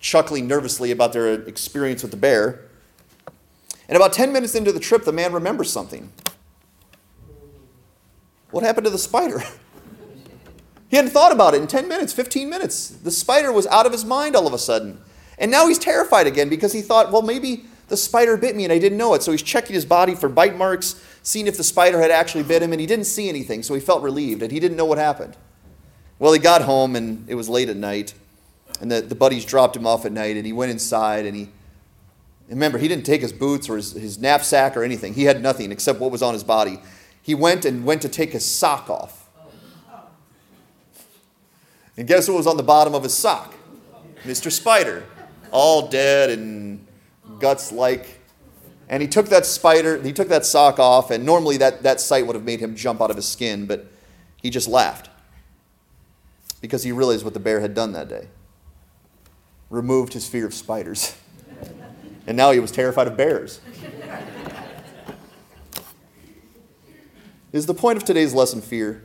chuckling 0.00 0.48
nervously 0.48 0.90
about 0.90 1.12
their 1.12 1.34
experience 1.42 2.00
with 2.02 2.10
the 2.10 2.16
bear. 2.16 2.62
And 3.86 3.96
about 3.96 4.14
10 4.14 4.32
minutes 4.32 4.54
into 4.54 4.72
the 4.72 4.80
trip, 4.80 5.04
the 5.04 5.12
man 5.12 5.34
remembers 5.34 5.70
something. 5.70 6.10
What 8.50 8.64
happened 8.64 8.86
to 8.86 8.90
the 8.90 8.98
spider? 8.98 9.40
he 10.88 10.96
hadn't 10.96 11.10
thought 11.10 11.30
about 11.30 11.52
it 11.52 11.60
in 11.60 11.66
10 11.66 11.86
minutes, 11.86 12.14
15 12.14 12.48
minutes. 12.48 12.88
The 12.88 13.10
spider 13.10 13.52
was 13.52 13.66
out 13.66 13.84
of 13.84 13.92
his 13.92 14.06
mind 14.06 14.34
all 14.36 14.46
of 14.46 14.54
a 14.54 14.58
sudden. 14.58 15.02
And 15.36 15.50
now 15.50 15.68
he's 15.68 15.78
terrified 15.78 16.26
again 16.26 16.48
because 16.48 16.72
he 16.72 16.80
thought, 16.80 17.12
well, 17.12 17.22
maybe 17.22 17.64
the 17.90 17.96
spider 17.96 18.36
bit 18.36 18.56
me 18.56 18.64
and 18.64 18.72
I 18.72 18.78
didn't 18.78 18.96
know 18.96 19.14
it. 19.14 19.22
So 19.22 19.32
he's 19.32 19.42
checking 19.42 19.74
his 19.74 19.84
body 19.84 20.14
for 20.14 20.28
bite 20.28 20.56
marks, 20.56 21.04
seeing 21.22 21.46
if 21.46 21.56
the 21.56 21.64
spider 21.64 22.00
had 22.00 22.10
actually 22.10 22.44
bit 22.44 22.62
him, 22.62 22.72
and 22.72 22.80
he 22.80 22.86
didn't 22.86 23.04
see 23.04 23.28
anything. 23.28 23.62
So 23.62 23.74
he 23.74 23.80
felt 23.80 24.02
relieved 24.02 24.42
and 24.42 24.50
he 24.50 24.60
didn't 24.60 24.76
know 24.76 24.86
what 24.86 24.96
happened. 24.96 25.36
Well, 26.18 26.32
he 26.32 26.38
got 26.38 26.62
home 26.62 26.96
and 26.96 27.28
it 27.28 27.34
was 27.34 27.48
late 27.48 27.68
at 27.68 27.76
night. 27.76 28.14
And 28.80 28.90
the, 28.90 29.02
the 29.02 29.14
buddies 29.14 29.44
dropped 29.44 29.76
him 29.76 29.86
off 29.86 30.06
at 30.06 30.12
night 30.12 30.36
and 30.36 30.46
he 30.46 30.52
went 30.52 30.70
inside 30.70 31.26
and 31.26 31.36
he. 31.36 31.48
Remember, 32.48 32.78
he 32.78 32.88
didn't 32.88 33.06
take 33.06 33.20
his 33.20 33.32
boots 33.32 33.68
or 33.68 33.76
his, 33.76 33.92
his 33.92 34.18
knapsack 34.18 34.76
or 34.76 34.82
anything. 34.82 35.14
He 35.14 35.24
had 35.24 35.40
nothing 35.40 35.70
except 35.70 36.00
what 36.00 36.10
was 36.10 36.20
on 36.20 36.32
his 36.32 36.42
body. 36.42 36.80
He 37.22 37.34
went 37.34 37.64
and 37.64 37.84
went 37.84 38.02
to 38.02 38.08
take 38.08 38.32
his 38.32 38.44
sock 38.44 38.90
off. 38.90 39.28
And 41.96 42.08
guess 42.08 42.28
what 42.28 42.36
was 42.36 42.48
on 42.48 42.56
the 42.56 42.64
bottom 42.64 42.94
of 42.94 43.04
his 43.04 43.14
sock? 43.14 43.54
Mr. 44.24 44.50
Spider, 44.50 45.04
all 45.52 45.88
dead 45.88 46.30
and 46.30 46.84
guts 47.38 47.72
like. 47.72 48.20
And 48.88 49.02
he 49.02 49.08
took 49.08 49.26
that 49.28 49.46
spider, 49.46 50.02
he 50.02 50.12
took 50.12 50.28
that 50.28 50.44
sock 50.44 50.80
off, 50.80 51.12
and 51.12 51.24
normally 51.24 51.56
that, 51.58 51.84
that 51.84 52.00
sight 52.00 52.26
would 52.26 52.34
have 52.34 52.44
made 52.44 52.58
him 52.58 52.74
jump 52.74 53.00
out 53.00 53.08
of 53.10 53.16
his 53.16 53.28
skin, 53.28 53.66
but 53.66 53.86
he 54.42 54.50
just 54.50 54.66
laughed 54.66 55.08
because 56.60 56.82
he 56.82 56.90
realized 56.90 57.24
what 57.24 57.34
the 57.34 57.40
bear 57.40 57.60
had 57.60 57.72
done 57.72 57.92
that 57.92 58.08
day 58.08 58.28
removed 59.70 60.12
his 60.12 60.26
fear 60.26 60.44
of 60.44 60.52
spiders. 60.52 61.16
and 62.26 62.36
now 62.36 62.50
he 62.50 62.58
was 62.58 62.72
terrified 62.72 63.06
of 63.06 63.16
bears. 63.16 63.60
Is 67.52 67.66
the 67.66 67.74
point 67.74 67.96
of 67.96 68.04
today's 68.04 68.34
lesson 68.34 68.60
fear? 68.60 69.04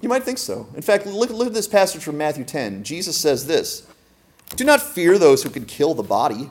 You 0.00 0.08
might 0.08 0.22
think 0.22 0.38
so. 0.38 0.66
In 0.74 0.82
fact, 0.82 1.06
look, 1.06 1.30
look 1.30 1.46
at 1.46 1.54
this 1.54 1.68
passage 1.68 2.02
from 2.02 2.18
Matthew 2.18 2.44
10. 2.44 2.84
Jesus 2.84 3.16
says 3.16 3.46
this 3.46 3.86
do 4.56 4.64
not 4.64 4.82
fear 4.82 5.18
those 5.18 5.42
who 5.42 5.50
can 5.50 5.64
kill 5.64 5.94
the 5.94 6.02
body. 6.02 6.50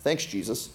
Thanks, 0.00 0.24
Jesus. 0.24 0.70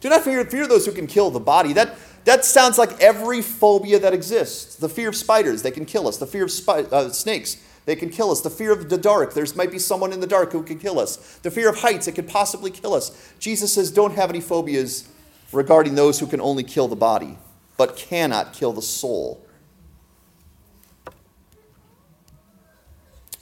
Do 0.00 0.08
not 0.08 0.22
fear, 0.22 0.44
fear 0.44 0.66
those 0.66 0.84
who 0.84 0.92
can 0.92 1.06
kill 1.06 1.30
the 1.30 1.40
body. 1.40 1.72
That, 1.72 1.96
that 2.24 2.44
sounds 2.44 2.76
like 2.76 3.00
every 3.00 3.40
phobia 3.40 3.98
that 4.00 4.12
exists. 4.12 4.76
The 4.76 4.88
fear 4.88 5.08
of 5.08 5.16
spiders, 5.16 5.62
they 5.62 5.70
can 5.70 5.84
kill 5.84 6.08
us. 6.08 6.16
The 6.16 6.26
fear 6.26 6.44
of 6.44 6.50
spi- 6.50 6.86
uh, 6.90 7.10
snakes, 7.10 7.56
they 7.84 7.96
can 7.96 8.10
kill 8.10 8.30
us. 8.30 8.40
The 8.40 8.50
fear 8.50 8.72
of 8.72 8.88
the 8.88 8.98
dark, 8.98 9.34
there 9.34 9.46
might 9.54 9.70
be 9.70 9.78
someone 9.78 10.12
in 10.12 10.20
the 10.20 10.26
dark 10.26 10.52
who 10.52 10.62
can 10.62 10.78
kill 10.78 10.98
us. 10.98 11.38
The 11.42 11.50
fear 11.50 11.68
of 11.68 11.78
heights, 11.78 12.08
it 12.08 12.12
could 12.12 12.28
possibly 12.28 12.70
kill 12.70 12.94
us. 12.94 13.32
Jesus 13.38 13.72
says, 13.72 13.90
don't 13.90 14.14
have 14.14 14.30
any 14.30 14.40
phobias 14.40 15.08
regarding 15.52 15.94
those 15.94 16.18
who 16.18 16.26
can 16.26 16.40
only 16.40 16.64
kill 16.64 16.88
the 16.88 16.96
body, 16.96 17.38
but 17.76 17.96
cannot 17.96 18.52
kill 18.52 18.72
the 18.72 18.82
soul. 18.82 19.44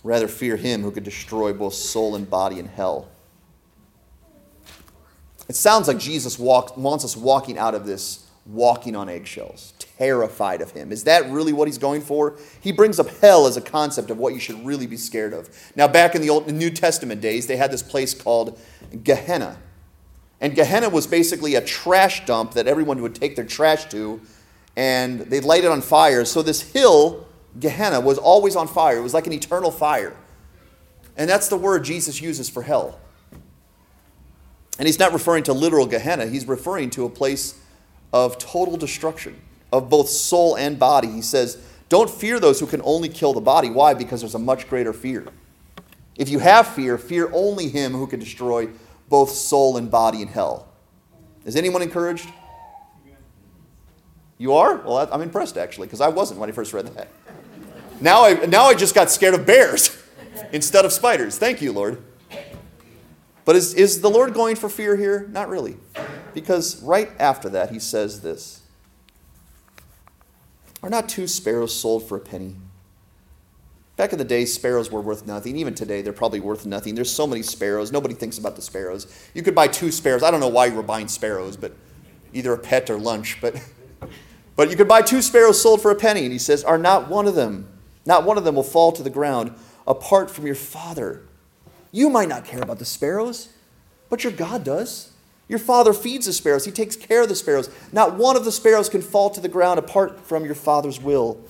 Rather, 0.02 0.28
fear 0.28 0.56
him 0.56 0.82
who 0.82 0.90
could 0.90 1.04
destroy 1.04 1.52
both 1.52 1.74
soul 1.74 2.16
and 2.16 2.28
body 2.28 2.58
in 2.58 2.66
hell. 2.66 3.08
It 5.48 5.56
sounds 5.56 5.88
like 5.88 5.98
Jesus 5.98 6.38
wants 6.38 7.04
us 7.04 7.16
walking 7.16 7.58
out 7.58 7.74
of 7.74 7.84
this 7.84 8.26
walking 8.46 8.96
on 8.96 9.08
eggshells, 9.08 9.74
terrified 9.78 10.60
of 10.60 10.70
him. 10.72 10.92
Is 10.92 11.04
that 11.04 11.30
really 11.30 11.52
what 11.52 11.68
he's 11.68 11.78
going 11.78 12.00
for? 12.00 12.38
He 12.60 12.72
brings 12.72 12.98
up 12.98 13.08
hell 13.18 13.46
as 13.46 13.56
a 13.56 13.60
concept 13.60 14.10
of 14.10 14.18
what 14.18 14.32
you 14.32 14.40
should 14.40 14.64
really 14.64 14.86
be 14.86 14.96
scared 14.96 15.32
of. 15.32 15.50
Now, 15.76 15.86
back 15.86 16.14
in 16.14 16.22
the 16.22 16.30
Old 16.30 16.50
New 16.50 16.70
Testament 16.70 17.20
days, 17.20 17.46
they 17.46 17.56
had 17.56 17.70
this 17.70 17.82
place 17.82 18.14
called 18.14 18.58
Gehenna. 19.04 19.58
And 20.40 20.54
Gehenna 20.54 20.88
was 20.88 21.06
basically 21.06 21.54
a 21.54 21.60
trash 21.60 22.24
dump 22.24 22.54
that 22.54 22.66
everyone 22.66 23.02
would 23.02 23.14
take 23.14 23.36
their 23.36 23.44
trash 23.44 23.84
to, 23.90 24.20
and 24.74 25.20
they'd 25.20 25.44
light 25.44 25.64
it 25.64 25.70
on 25.70 25.82
fire. 25.82 26.24
So 26.24 26.42
this 26.42 26.72
hill 26.72 27.26
Gehenna 27.58 28.00
was 28.00 28.18
always 28.18 28.54
on 28.56 28.68
fire. 28.68 28.98
It 28.98 29.02
was 29.02 29.14
like 29.14 29.26
an 29.26 29.32
eternal 29.32 29.70
fire. 29.70 30.16
And 31.16 31.28
that's 31.28 31.48
the 31.48 31.56
word 31.56 31.84
Jesus 31.84 32.20
uses 32.20 32.48
for 32.48 32.62
hell. 32.62 32.98
And 34.78 34.86
he's 34.86 34.98
not 34.98 35.12
referring 35.12 35.42
to 35.44 35.52
literal 35.52 35.86
Gehenna, 35.86 36.26
he's 36.26 36.46
referring 36.46 36.90
to 36.90 37.04
a 37.04 37.10
place 37.10 37.60
of 38.12 38.38
total 38.38 38.76
destruction 38.76 39.40
of 39.72 39.90
both 39.90 40.08
soul 40.08 40.56
and 40.56 40.78
body. 40.78 41.08
He 41.08 41.22
says, 41.22 41.58
Don't 41.88 42.08
fear 42.08 42.40
those 42.40 42.60
who 42.60 42.66
can 42.66 42.80
only 42.84 43.08
kill 43.08 43.32
the 43.32 43.40
body. 43.40 43.70
Why? 43.70 43.94
Because 43.94 44.20
there's 44.20 44.34
a 44.34 44.38
much 44.38 44.68
greater 44.68 44.92
fear. 44.92 45.26
If 46.16 46.28
you 46.28 46.38
have 46.38 46.66
fear, 46.66 46.98
fear 46.98 47.30
only 47.32 47.68
him 47.68 47.92
who 47.92 48.06
can 48.06 48.20
destroy 48.20 48.68
both 49.08 49.30
soul 49.30 49.76
and 49.76 49.90
body 49.90 50.22
in 50.22 50.28
hell. 50.28 50.68
Is 51.44 51.56
anyone 51.56 51.82
encouraged? 51.82 52.28
You 54.38 54.54
are? 54.54 54.76
Well, 54.76 55.08
I'm 55.12 55.22
impressed 55.22 55.58
actually, 55.58 55.86
because 55.86 56.00
I 56.00 56.08
wasn't 56.08 56.40
when 56.40 56.48
I 56.48 56.52
first 56.52 56.72
read 56.72 56.86
that. 56.86 57.08
Now 58.00 58.24
I, 58.24 58.34
now 58.46 58.64
I 58.64 58.74
just 58.74 58.94
got 58.94 59.10
scared 59.10 59.34
of 59.34 59.46
bears 59.46 60.02
instead 60.52 60.84
of 60.84 60.92
spiders. 60.92 61.38
Thank 61.38 61.60
you, 61.60 61.72
Lord. 61.72 62.02
But 63.44 63.56
is, 63.56 63.74
is 63.74 64.00
the 64.00 64.10
Lord 64.10 64.34
going 64.34 64.56
for 64.56 64.68
fear 64.68 64.96
here? 64.96 65.28
Not 65.30 65.48
really. 65.48 65.76
Because 66.34 66.82
right 66.82 67.10
after 67.18 67.48
that, 67.50 67.70
he 67.70 67.78
says 67.78 68.20
this 68.20 68.62
Are 70.82 70.90
not 70.90 71.08
two 71.08 71.26
sparrows 71.26 71.74
sold 71.74 72.08
for 72.08 72.16
a 72.16 72.20
penny? 72.20 72.56
Back 73.96 74.12
in 74.12 74.18
the 74.18 74.24
day, 74.24 74.46
sparrows 74.46 74.90
were 74.90 75.02
worth 75.02 75.26
nothing. 75.26 75.56
Even 75.56 75.74
today, 75.74 76.00
they're 76.00 76.12
probably 76.12 76.40
worth 76.40 76.64
nothing. 76.64 76.94
There's 76.94 77.10
so 77.10 77.26
many 77.26 77.42
sparrows. 77.42 77.92
Nobody 77.92 78.14
thinks 78.14 78.38
about 78.38 78.56
the 78.56 78.62
sparrows. 78.62 79.06
You 79.34 79.42
could 79.42 79.54
buy 79.54 79.66
two 79.66 79.90
sparrows. 79.90 80.22
I 80.22 80.30
don't 80.30 80.40
know 80.40 80.48
why 80.48 80.66
you 80.66 80.74
were 80.74 80.82
buying 80.82 81.08
sparrows, 81.08 81.56
but 81.56 81.72
either 82.32 82.52
a 82.54 82.58
pet 82.58 82.88
or 82.88 82.98
lunch. 82.98 83.38
But 83.42 83.62
But 84.60 84.70
you 84.70 84.76
could 84.76 84.88
buy 84.88 85.00
two 85.00 85.22
sparrows 85.22 85.58
sold 85.58 85.80
for 85.80 85.90
a 85.90 85.94
penny. 85.94 86.24
And 86.24 86.32
he 86.32 86.38
says, 86.38 86.64
Are 86.64 86.76
not 86.76 87.08
one 87.08 87.26
of 87.26 87.34
them, 87.34 87.66
not 88.06 88.24
one 88.24 88.38
of 88.38 88.44
them 88.44 88.54
will 88.54 88.62
fall 88.62 88.92
to 88.92 89.02
the 89.02 89.10
ground 89.10 89.54
apart 89.86 90.30
from 90.30 90.46
your 90.46 90.54
Father. 90.54 91.22
You 91.92 92.08
might 92.08 92.28
not 92.28 92.44
care 92.44 92.62
about 92.62 92.78
the 92.78 92.84
sparrows, 92.84 93.48
but 94.08 94.24
your 94.24 94.32
God 94.32 94.64
does. 94.64 95.12
Your 95.48 95.58
Father 95.58 95.92
feeds 95.92 96.26
the 96.26 96.32
sparrows, 96.32 96.64
He 96.64 96.70
takes 96.70 96.96
care 96.96 97.22
of 97.22 97.28
the 97.28 97.34
sparrows. 97.34 97.68
Not 97.92 98.16
one 98.16 98.36
of 98.36 98.44
the 98.44 98.52
sparrows 98.52 98.88
can 98.88 99.02
fall 99.02 99.30
to 99.30 99.40
the 99.40 99.48
ground 99.48 99.78
apart 99.78 100.20
from 100.20 100.44
your 100.44 100.54
Father's 100.54 101.00
will. 101.00 101.44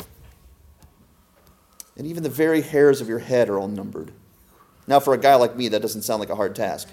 And 1.99 2.07
even 2.07 2.23
the 2.23 2.31
very 2.31 2.63
hairs 2.63 3.03
of 3.03 3.09
your 3.09 3.19
head 3.19 3.51
are 3.51 3.59
all 3.59 3.69
numbered. 3.69 4.11
Now, 4.87 5.01
for 5.01 5.13
a 5.13 5.19
guy 5.19 5.35
like 5.35 5.55
me, 5.55 5.69
that 5.69 5.83
doesn't 5.83 6.03
sound 6.03 6.21
like 6.21 6.31
a 6.31 6.35
hard 6.35 6.57
task. 6.57 6.89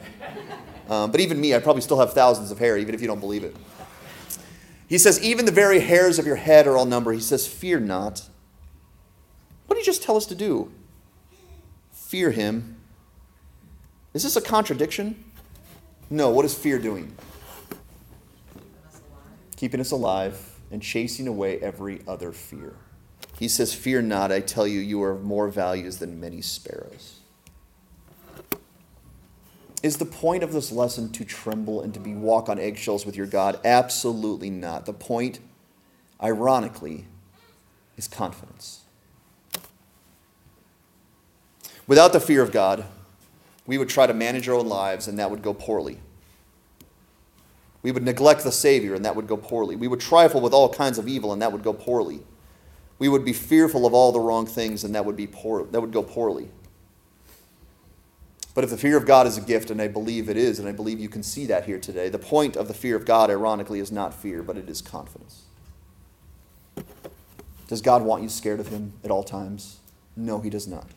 Um, 0.90 1.12
but 1.12 1.20
even 1.22 1.40
me, 1.40 1.56
I 1.56 1.60
probably 1.60 1.82
still 1.82 2.00
have 2.00 2.14
thousands 2.14 2.52
of 2.52 2.60
hair, 2.60 2.78
even 2.78 2.94
if 2.94 3.02
you 3.02 3.08
don't 3.08 3.20
believe 3.20 3.44
it. 3.44 3.56
He 4.88 4.98
says, 4.98 5.22
Even 5.24 5.46
the 5.46 5.52
very 5.52 5.80
hairs 5.80 6.20
of 6.20 6.26
your 6.26 6.36
head 6.36 6.68
are 6.68 6.78
all 6.78 6.86
numbered. 6.86 7.16
He 7.16 7.22
says, 7.22 7.48
Fear 7.48 7.82
not. 7.82 8.28
What 9.68 9.76
did 9.76 9.82
he 9.82 9.86
just 9.86 10.04
tell 10.04 10.18
us 10.18 10.26
to 10.28 10.36
do? 10.36 10.72
Fear 11.92 12.32
him. 12.32 12.78
Is 14.14 14.24
this 14.24 14.36
a 14.36 14.42
contradiction? 14.42 15.24
No. 16.10 16.30
What 16.30 16.46
is 16.46 16.54
fear 16.54 16.80
doing? 16.80 17.14
Keeping 19.58 19.80
us 19.80 19.92
alive 19.92 20.58
and 20.72 20.82
chasing 20.82 21.28
away 21.28 21.60
every 21.60 22.02
other 22.08 22.32
fear. 22.32 22.76
He 23.38 23.48
says, 23.48 23.74
Fear 23.74 24.04
not, 24.04 24.32
I 24.32 24.40
tell 24.40 24.68
you, 24.68 24.80
you 24.80 25.02
are 25.04 25.12
of 25.12 25.24
more 25.24 25.48
values 25.48 25.98
than 25.98 26.20
many 26.20 26.42
sparrows. 26.42 27.20
Is 29.84 29.98
the 29.98 30.06
point 30.06 30.44
of 30.44 30.54
this 30.54 30.72
lesson 30.72 31.12
to 31.12 31.24
tremble 31.24 31.82
and 31.82 31.94
to 31.94 32.00
be 32.00 32.14
walk 32.16 32.50
on 32.50 32.58
eggshells 32.58 33.06
with 33.06 33.16
your 33.16 33.28
God? 33.28 33.60
Absolutely 33.64 34.50
not. 34.50 34.86
The 34.86 34.94
point, 34.94 35.40
ironically, 36.22 37.06
is 37.96 38.08
confidence. 38.08 38.82
Without 41.88 42.14
the 42.14 42.20
fear 42.20 42.42
of 42.42 42.52
God, 42.52 42.86
we 43.66 43.78
would 43.78 43.90
try 43.90 44.06
to 44.06 44.14
manage 44.14 44.48
our 44.48 44.56
own 44.56 44.68
lives 44.68 45.08
and 45.08 45.18
that 45.18 45.32
would 45.32 45.42
go 45.42 45.54
poorly. 45.54 46.00
We 47.82 47.92
would 47.92 48.04
neglect 48.04 48.44
the 48.44 48.52
Savior 48.52 48.94
and 48.94 49.06
that 49.06 49.16
would 49.16 49.28
go 49.28 49.38
poorly. 49.38 49.76
We 49.76 49.88
would 49.88 50.02
trifle 50.02 50.42
with 50.42 50.54
all 50.54 50.70
kinds 50.74 50.98
of 50.98 51.08
evil 51.08 51.32
and 51.32 51.42
that 51.42 51.52
would 51.52 51.64
go 51.64 51.74
poorly. 51.74 52.22
We 53.00 53.08
would 53.08 53.24
be 53.24 53.34
fearful 53.34 53.86
of 53.86 53.94
all 53.94 54.12
the 54.12 54.20
wrong 54.20 54.46
things 54.46 54.84
and 54.84 54.94
that 54.96 55.06
would 55.06 55.16
be 55.16 55.28
poor 55.28 55.64
that 55.64 55.80
would 55.80 55.92
go 55.94 56.04
poorly. 56.04 56.50
But 58.58 58.64
if 58.64 58.72
the 58.72 58.78
fear 58.78 58.98
of 58.98 59.06
God 59.06 59.28
is 59.28 59.38
a 59.38 59.42
gift, 59.42 59.70
and 59.70 59.80
I 59.80 59.88
believe 59.88 60.30
it 60.30 60.36
is, 60.36 60.58
and 60.58 60.68
I 60.68 60.72
believe 60.72 61.00
you 61.00 61.10
can 61.10 61.22
see 61.22 61.46
that 61.46 61.66
here 61.66 61.78
today, 61.78 62.10
the 62.10 62.18
point 62.18 62.56
of 62.56 62.68
the 62.68 62.74
fear 62.74 62.96
of 62.96 63.06
God, 63.06 63.30
ironically, 63.30 63.80
is 63.80 63.92
not 63.92 64.16
fear, 64.16 64.42
but 64.42 64.58
it 64.58 64.68
is 64.68 64.82
confidence. 64.82 65.44
Does 67.68 67.82
God 67.84 68.02
want 68.02 68.24
you 68.24 68.30
scared 68.30 68.60
of 68.60 68.70
Him 68.70 68.94
at 69.04 69.12
all 69.12 69.24
times? 69.24 69.78
No, 70.16 70.40
He 70.40 70.50
does 70.50 70.68
not. 70.68 70.88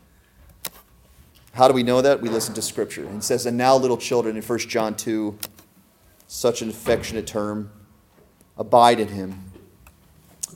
How 1.52 1.68
do 1.68 1.74
we 1.74 1.82
know 1.82 2.00
that? 2.00 2.20
We 2.20 2.28
listen 2.28 2.54
to 2.54 2.62
Scripture. 2.62 3.04
It 3.16 3.24
says, 3.24 3.46
And 3.46 3.56
now, 3.56 3.76
little 3.76 3.96
children, 3.96 4.36
in 4.36 4.42
1 4.42 4.58
John 4.60 4.94
2, 4.94 5.36
such 6.26 6.62
an 6.62 6.70
affectionate 6.70 7.26
term, 7.26 7.70
abide 8.56 9.00
in 9.00 9.08
Him, 9.08 9.44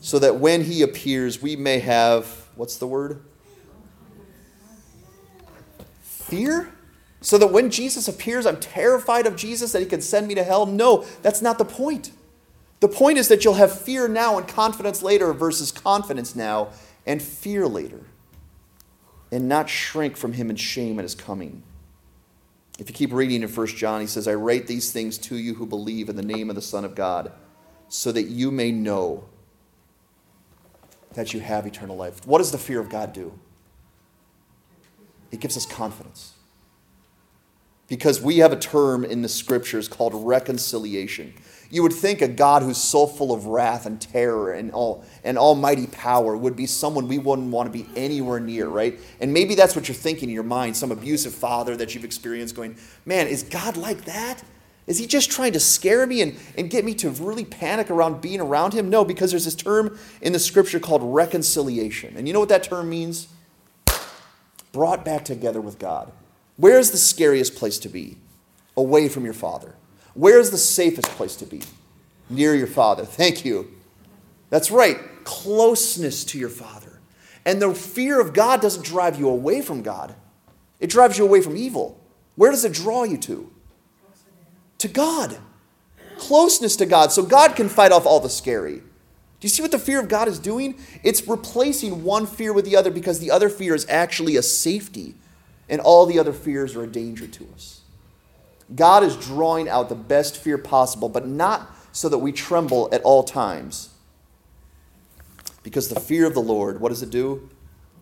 so 0.01 0.19
that 0.19 0.37
when 0.37 0.65
He 0.65 0.83
appears, 0.83 1.43
we 1.43 1.57
may 1.57 1.81
have, 1.81 2.49
what's 2.55 2.77
the 2.77 2.87
word? 2.87 3.25
Fear? 6.03 6.71
So 7.21 7.39
that 7.39 7.47
when 7.49 7.71
Jesus 7.71 8.07
appears, 8.07 8.45
I'm 8.45 8.61
terrified 8.61 9.27
of 9.27 9.35
Jesus, 9.35 9.73
that 9.73 9.81
he 9.81 9.87
can 9.87 10.03
send 10.03 10.29
me 10.29 10.35
to 10.35 10.45
hell. 10.45 10.67
No, 10.67 11.07
that's 11.23 11.41
not 11.41 11.57
the 11.57 11.65
point. 11.65 12.13
The 12.81 12.89
point 12.89 13.17
is 13.17 13.29
that 13.29 13.45
you'll 13.45 13.55
have 13.55 13.81
fear 13.81 14.09
now 14.09 14.37
and 14.37 14.47
confidence 14.47 15.03
later 15.03 15.33
versus 15.33 15.73
confidence 15.73 16.37
now 16.37 16.69
and 17.07 17.23
fear 17.23 17.67
later. 17.67 18.01
And 19.35 19.49
not 19.49 19.69
shrink 19.69 20.17
from 20.17 20.35
him 20.35 20.49
in 20.49 20.55
shame 20.55 21.01
at 21.01 21.03
his 21.03 21.17
coming. 21.17 21.65
If 22.79 22.89
you 22.89 22.95
keep 22.95 23.13
reading 23.13 23.43
in 23.43 23.49
1 23.49 23.67
John, 23.67 24.01
he 24.01 24.07
says, 24.07 24.29
I 24.29 24.35
write 24.35 24.69
these 24.69 24.93
things 24.93 25.19
to 25.19 25.37
you 25.37 25.55
who 25.55 25.67
believe 25.67 26.09
in 26.09 26.15
the 26.15 26.23
name 26.23 26.51
of 26.51 26.55
the 26.55 26.63
Son 26.63 26.85
of 26.85 26.95
God, 26.95 27.33
so 27.89 28.13
that 28.13 28.29
you 28.29 28.53
may 28.53 28.71
know 28.71 29.25
that 31.15 31.35
you 31.35 31.41
have 31.41 31.67
eternal 31.67 31.97
life. 31.97 32.25
What 32.25 32.39
does 32.39 32.53
the 32.53 32.59
fear 32.59 32.79
of 32.79 32.89
God 32.89 33.13
do? 33.13 33.37
It 35.33 35.41
gives 35.41 35.57
us 35.57 35.67
confidence 35.67 36.35
because 37.89 38.21
we 38.21 38.39
have 38.39 38.53
a 38.53 38.59
term 38.59 39.05
in 39.05 39.23
the 39.23 39.29
scriptures 39.29 39.89
called 39.89 40.15
reconciliation. 40.15 41.35
You 41.75 41.83
would 41.83 41.93
think 41.93 42.23
a 42.23 42.29
God 42.29 42.63
who's 42.63 42.79
so 42.79 43.05
full 43.05 43.33
of 43.33 43.47
wrath 43.47 43.85
and 43.85 44.01
terror 44.01 44.53
and 44.53 44.71
all 44.71 45.05
and 45.25 45.37
almighty 45.37 45.89
power 45.89 46.37
would 46.37 46.55
be 46.55 46.67
someone 46.67 47.09
we 47.09 47.19
wouldn't 47.19 47.51
want 47.51 47.67
to 47.67 47.77
be 47.77 47.85
anywhere 47.97 48.39
near, 48.39 48.69
right? 48.69 48.97
And 49.21 49.33
maybe 49.33 49.57
that's 49.57 49.75
what 49.75 49.89
you're 49.89 49.97
thinking 49.97 50.29
in 50.29 50.35
your 50.37 50.45
mind, 50.45 50.77
some 50.77 50.93
abusive 50.93 51.35
father 51.35 51.77
that 51.79 51.93
you've 51.93 52.05
experienced 52.05 52.55
going, 52.55 52.77
man, 53.05 53.27
is 53.27 53.43
God 53.43 53.77
like 53.77 54.05
that? 54.05 54.45
Is 54.87 54.99
he 54.99 55.07
just 55.09 55.33
trying 55.33 55.53
to 55.55 55.59
scare 55.59 56.07
me 56.07 56.23
and, 56.23 56.37
and 56.57 56.71
get 56.71 56.85
me 56.85 56.95
to 56.95 57.11
really 57.11 57.45
panic 57.45 57.91
around 57.91 58.21
being 58.21 58.41
around 58.41 58.73
him? 58.73 58.89
No, 58.89 59.05
because 59.05 59.33
there's 59.33 59.45
this 59.45 59.57
term 59.57 59.99
in 60.23 60.33
the 60.33 60.39
scripture 60.39 60.79
called 60.79 61.03
reconciliation. 61.03 62.17
And 62.17 62.29
you 62.29 62.35
know 62.35 62.39
what 62.39 62.51
that 62.51 62.63
term 62.63 62.89
means? 62.89 63.27
Brought 64.71 65.05
back 65.05 65.25
together 65.25 65.61
with 65.61 65.81
God. 65.81 66.13
Where 66.57 66.79
is 66.79 66.93
the 66.93 66.99
scariest 66.99 67.57
place 67.57 67.79
to 67.79 67.89
be? 67.89 68.19
Away 68.77 69.09
from 69.09 69.25
your 69.25 69.35
father. 69.35 69.75
Where 70.15 70.39
is 70.39 70.51
the 70.51 70.59
safest 70.59 71.09
place 71.09 71.37
to 71.37 71.47
be? 71.47 71.63
Near 72.31 72.55
your 72.55 72.67
father. 72.67 73.05
Thank 73.05 73.45
you. 73.45 73.71
That's 74.51 74.71
right, 74.71 74.99
closeness 75.25 76.25
to 76.27 76.39
your 76.39 76.49
father. 76.49 77.01
And 77.45 77.61
the 77.61 77.75
fear 77.75 78.21
of 78.21 78.33
God 78.33 78.63
doesn't 78.63 78.85
drive 78.85 79.19
you 79.19 79.29
away 79.29 79.61
from 79.61 79.83
God, 79.83 80.15
it 80.81 80.91
drives 80.91 81.19
you 81.19 81.25
away 81.25 81.41
from 81.41 81.57
evil. 81.57 82.01
Where 82.37 82.51
does 82.51 82.65
it 82.65 82.73
draw 82.73 83.05
you 83.05 83.17
to? 83.19 83.51
To 84.79 84.89
God. 84.89 85.39
Closeness 86.19 86.77
to 86.77 86.87
God. 86.87 87.13
So 87.13 87.23
God 87.23 87.55
can 87.55 87.69
fight 87.69 87.93
off 87.93 88.07
all 88.07 88.21
the 88.21 88.29
scary. 88.29 88.77
Do 89.45 89.47
you 89.47 89.49
see 89.49 89.63
what 89.63 89.71
the 89.71 89.79
fear 89.79 90.01
of 90.01 90.09
God 90.09 90.27
is 90.27 90.39
doing? 90.39 90.79
It's 91.03 91.29
replacing 91.29 92.03
one 92.03 92.27
fear 92.27 92.53
with 92.53 92.65
the 92.65 92.77
other 92.77 92.91
because 92.91 93.21
the 93.21 93.31
other 93.31 93.49
fear 93.49 93.75
is 93.75 93.87
actually 93.89 94.37
a 94.37 94.43
safety 94.43 95.15
and 95.69 95.81
all 95.81 96.07
the 96.07 96.19
other 96.19 96.33
fears 96.33 96.75
are 96.75 96.85
a 96.85 96.89
danger 96.89 97.27
to 97.27 97.47
us. 97.55 97.83
God 98.75 99.03
is 99.03 99.17
drawing 99.17 99.69
out 99.69 99.89
the 99.89 99.95
best 99.95 100.37
fear 100.37 100.59
possible, 100.59 101.09
but 101.09 101.27
not 101.27 101.75
so 101.93 102.09
that 102.09 102.19
we 102.19 102.33
tremble 102.33 102.89
at 102.93 103.03
all 103.03 103.23
times. 103.23 103.91
Because 105.63 105.89
the 105.89 106.01
fear 106.01 106.27
of 106.27 106.35
the 106.35 106.43
Lord, 106.43 106.81
what 106.81 106.91
does 106.91 107.03
it 107.03 107.11
do? 107.11 107.49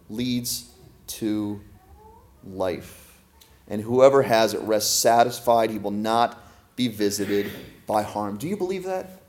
Leads 0.09 0.70
to 1.06 1.60
life. 2.44 3.18
And 3.68 3.80
whoever 3.80 4.22
has 4.22 4.55
it 4.55 4.60
rests 4.62 4.93
satisfied. 4.93 5.70
He 5.70 5.78
will 5.78 5.90
not 5.93 6.39
be 6.76 6.89
visited 6.89 7.51
by 7.86 8.02
harm. 8.02 8.36
Do 8.36 8.48
you 8.48 8.56
believe 8.56 8.84
that? 8.84 9.22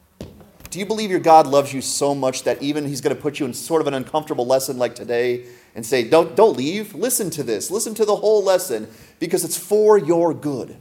Do 0.69 0.79
you 0.79 0.85
believe 0.87 1.11
your 1.11 1.19
God 1.19 1.45
loves 1.45 1.71
you 1.71 1.81
so 1.81 2.15
much 2.15 2.43
that 2.43 2.61
even 2.61 2.87
He's 2.87 2.99
going 2.99 3.15
to 3.15 3.21
put 3.21 3.39
you 3.39 3.45
in 3.45 3.53
sort 3.53 3.81
of 3.81 3.87
an 3.87 3.93
uncomfortable 3.93 4.47
lesson 4.47 4.77
like 4.79 4.95
today 4.95 5.45
and 5.75 5.85
say, 5.85 6.07
don't, 6.07 6.35
don't 6.35 6.57
leave. 6.57 6.95
Listen 6.95 7.29
to 7.31 7.43
this. 7.43 7.69
Listen 7.69 7.93
to 7.95 8.05
the 8.05 8.15
whole 8.15 8.43
lesson 8.43 8.87
because 9.19 9.43
it's 9.45 9.57
for 9.57 9.97
your 9.97 10.33
good. 10.33 10.77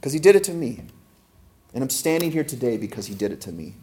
Because 0.00 0.14
he 0.14 0.18
did 0.18 0.34
it 0.34 0.44
to 0.44 0.54
me. 0.54 0.80
And 1.74 1.84
I'm 1.84 1.90
standing 1.90 2.32
here 2.32 2.42
today 2.42 2.76
because 2.78 3.06
he 3.06 3.14
did 3.14 3.32
it 3.32 3.40
to 3.42 3.52
me. 3.52 3.74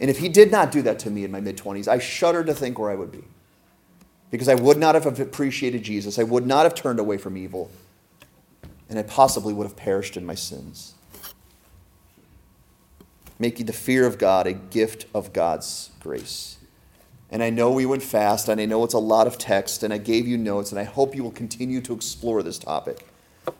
And 0.00 0.10
if 0.10 0.18
he 0.18 0.28
did 0.28 0.50
not 0.50 0.72
do 0.72 0.82
that 0.82 0.98
to 1.00 1.10
me 1.10 1.24
in 1.24 1.30
my 1.30 1.40
mid 1.40 1.56
20s, 1.56 1.88
I 1.88 1.98
shudder 1.98 2.44
to 2.44 2.52
think 2.52 2.78
where 2.78 2.90
I 2.90 2.96
would 2.96 3.12
be. 3.12 3.22
Because 4.30 4.48
I 4.48 4.56
would 4.56 4.76
not 4.76 4.94
have 4.96 5.06
appreciated 5.20 5.84
Jesus. 5.84 6.18
I 6.18 6.24
would 6.24 6.46
not 6.46 6.64
have 6.64 6.74
turned 6.74 6.98
away 6.98 7.16
from 7.16 7.36
evil. 7.36 7.70
And 8.90 8.98
I 8.98 9.02
possibly 9.02 9.54
would 9.54 9.66
have 9.66 9.76
perished 9.76 10.16
in 10.16 10.26
my 10.26 10.34
sins. 10.34 10.94
Making 13.38 13.66
the 13.66 13.72
fear 13.72 14.04
of 14.06 14.18
God 14.18 14.46
a 14.46 14.52
gift 14.52 15.06
of 15.14 15.32
God's 15.32 15.90
grace. 16.00 16.58
And 17.30 17.42
I 17.42 17.50
know 17.50 17.70
we 17.70 17.86
went 17.86 18.02
fast, 18.02 18.48
and 18.48 18.60
I 18.60 18.66
know 18.66 18.84
it's 18.84 18.94
a 18.94 18.98
lot 18.98 19.26
of 19.26 19.38
text, 19.38 19.82
and 19.82 19.92
I 19.92 19.98
gave 19.98 20.26
you 20.26 20.36
notes, 20.36 20.70
and 20.70 20.78
I 20.78 20.84
hope 20.84 21.14
you 21.14 21.22
will 21.22 21.32
continue 21.32 21.80
to 21.82 21.92
explore 21.92 22.42
this 22.42 22.58
topic 22.58 23.04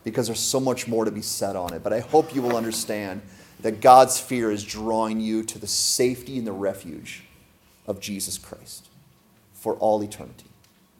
because 0.03 0.27
there's 0.27 0.39
so 0.39 0.59
much 0.59 0.87
more 0.87 1.05
to 1.05 1.11
be 1.11 1.21
said 1.21 1.55
on 1.55 1.73
it. 1.73 1.83
But 1.83 1.93
I 1.93 1.99
hope 1.99 2.33
you 2.35 2.41
will 2.41 2.55
understand 2.55 3.21
that 3.61 3.81
God's 3.81 4.19
fear 4.19 4.51
is 4.51 4.63
drawing 4.63 5.19
you 5.19 5.43
to 5.43 5.59
the 5.59 5.67
safety 5.67 6.37
and 6.37 6.45
the 6.45 6.51
refuge 6.51 7.23
of 7.87 7.99
Jesus 7.99 8.37
Christ 8.37 8.87
for 9.53 9.75
all 9.75 10.03
eternity, 10.03 10.45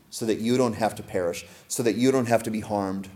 so 0.09 0.25
that 0.25 0.39
you 0.39 0.57
don't 0.57 0.73
have 0.73 0.95
to 0.95 1.03
perish, 1.03 1.45
so 1.67 1.83
that 1.83 1.95
you 1.95 2.11
don't 2.11 2.27
have 2.27 2.43
to 2.43 2.49
be 2.49 2.61
harmed 2.61 3.09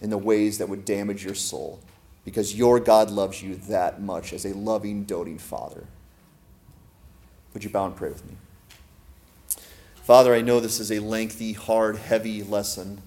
in 0.00 0.10
the 0.10 0.18
ways 0.18 0.58
that 0.58 0.68
would 0.68 0.84
damage 0.84 1.24
your 1.24 1.34
soul, 1.34 1.80
because 2.24 2.54
your 2.54 2.78
God 2.78 3.10
loves 3.10 3.42
you 3.42 3.56
that 3.56 4.00
much 4.00 4.32
as 4.32 4.44
a 4.44 4.54
loving, 4.54 5.04
doting 5.04 5.38
Father. 5.38 5.86
Would 7.52 7.64
you 7.64 7.70
bow 7.70 7.86
and 7.86 7.96
pray 7.96 8.08
with 8.08 8.24
me? 8.24 8.36
Father, 10.02 10.34
I 10.34 10.42
know 10.42 10.60
this 10.60 10.80
is 10.80 10.92
a 10.92 10.98
lengthy, 10.98 11.54
hard, 11.54 11.96
heavy 11.96 12.42
lesson, 12.42 13.02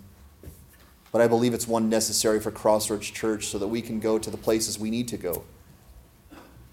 but 1.17 1.23
I 1.23 1.27
believe 1.27 1.55
it's 1.55 1.67
one 1.67 1.89
necessary 1.89 2.39
for 2.39 2.51
Crossroads 2.51 3.09
Church 3.09 3.47
so 3.47 3.57
that 3.57 3.67
we 3.67 3.81
can 3.81 3.99
go 3.99 4.19
to 4.19 4.29
the 4.29 4.37
places 4.37 4.77
we 4.77 4.91
need 4.91 5.07
to 5.07 5.17
go. 5.17 5.43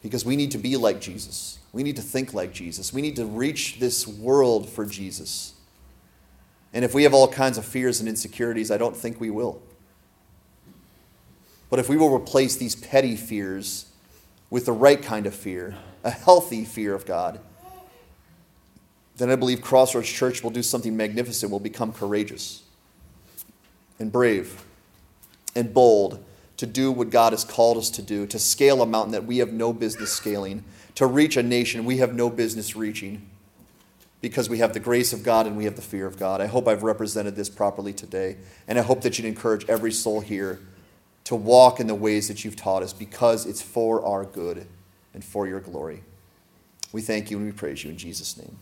because 0.02 0.22
we 0.22 0.36
need 0.36 0.50
to 0.50 0.58
be 0.58 0.76
like 0.76 1.00
Jesus. 1.00 1.60
We 1.72 1.82
need 1.82 1.96
to 1.96 2.02
think 2.02 2.34
like 2.34 2.52
Jesus. 2.52 2.92
We 2.92 3.00
need 3.00 3.16
to 3.16 3.24
reach 3.24 3.80
this 3.80 4.06
world 4.06 4.68
for 4.68 4.84
Jesus. 4.84 5.54
And 6.74 6.84
if 6.84 6.92
we 6.92 7.04
have 7.04 7.14
all 7.14 7.26
kinds 7.26 7.56
of 7.56 7.64
fears 7.64 8.00
and 8.00 8.08
insecurities, 8.08 8.70
I 8.70 8.76
don't 8.76 8.94
think 8.94 9.18
we 9.18 9.30
will. 9.30 9.62
But 11.70 11.78
if 11.78 11.88
we 11.88 11.96
will 11.96 12.14
replace 12.14 12.54
these 12.54 12.76
petty 12.76 13.16
fears 13.16 13.86
with 14.50 14.66
the 14.66 14.72
right 14.72 15.00
kind 15.00 15.24
of 15.24 15.34
fear, 15.34 15.74
a 16.02 16.10
healthy 16.10 16.66
fear 16.66 16.94
of 16.94 17.06
God, 17.06 17.40
then 19.16 19.30
I 19.30 19.36
believe 19.36 19.62
Crossroads 19.62 20.10
Church 20.10 20.42
will 20.42 20.50
do 20.50 20.62
something 20.62 20.94
magnificent, 20.94 21.50
will 21.50 21.60
become 21.60 21.94
courageous 21.94 22.63
and 23.98 24.10
brave 24.10 24.64
and 25.54 25.72
bold 25.72 26.22
to 26.56 26.66
do 26.66 26.92
what 26.92 27.10
God 27.10 27.32
has 27.32 27.44
called 27.44 27.76
us 27.76 27.90
to 27.90 28.02
do, 28.02 28.26
to 28.26 28.38
scale 28.38 28.82
a 28.82 28.86
mountain 28.86 29.12
that 29.12 29.24
we 29.24 29.38
have 29.38 29.52
no 29.52 29.72
business 29.72 30.12
scaling, 30.12 30.64
to 30.94 31.06
reach 31.06 31.36
a 31.36 31.42
nation 31.42 31.84
we 31.84 31.98
have 31.98 32.14
no 32.14 32.30
business 32.30 32.76
reaching, 32.76 33.28
because 34.20 34.48
we 34.48 34.58
have 34.58 34.72
the 34.72 34.80
grace 34.80 35.12
of 35.12 35.22
God 35.22 35.46
and 35.46 35.56
we 35.56 35.64
have 35.64 35.76
the 35.76 35.82
fear 35.82 36.06
of 36.06 36.18
God. 36.18 36.40
I 36.40 36.46
hope 36.46 36.66
I've 36.66 36.82
represented 36.82 37.36
this 37.36 37.48
properly 37.48 37.92
today, 37.92 38.36
and 38.66 38.78
I 38.78 38.82
hope 38.82 39.02
that 39.02 39.18
you'd 39.18 39.26
encourage 39.26 39.68
every 39.68 39.92
soul 39.92 40.20
here 40.20 40.60
to 41.24 41.34
walk 41.34 41.80
in 41.80 41.86
the 41.86 41.94
ways 41.94 42.28
that 42.28 42.44
you've 42.44 42.56
taught 42.56 42.82
us, 42.82 42.92
because 42.92 43.46
it's 43.46 43.62
for 43.62 44.04
our 44.04 44.24
good 44.24 44.66
and 45.12 45.24
for 45.24 45.46
your 45.46 45.60
glory. 45.60 46.02
We 46.92 47.02
thank 47.02 47.30
you 47.30 47.38
and 47.38 47.46
we 47.46 47.52
praise 47.52 47.82
you 47.82 47.90
in 47.90 47.98
Jesus' 47.98 48.36
name. 48.36 48.56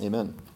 Amen. 0.00 0.34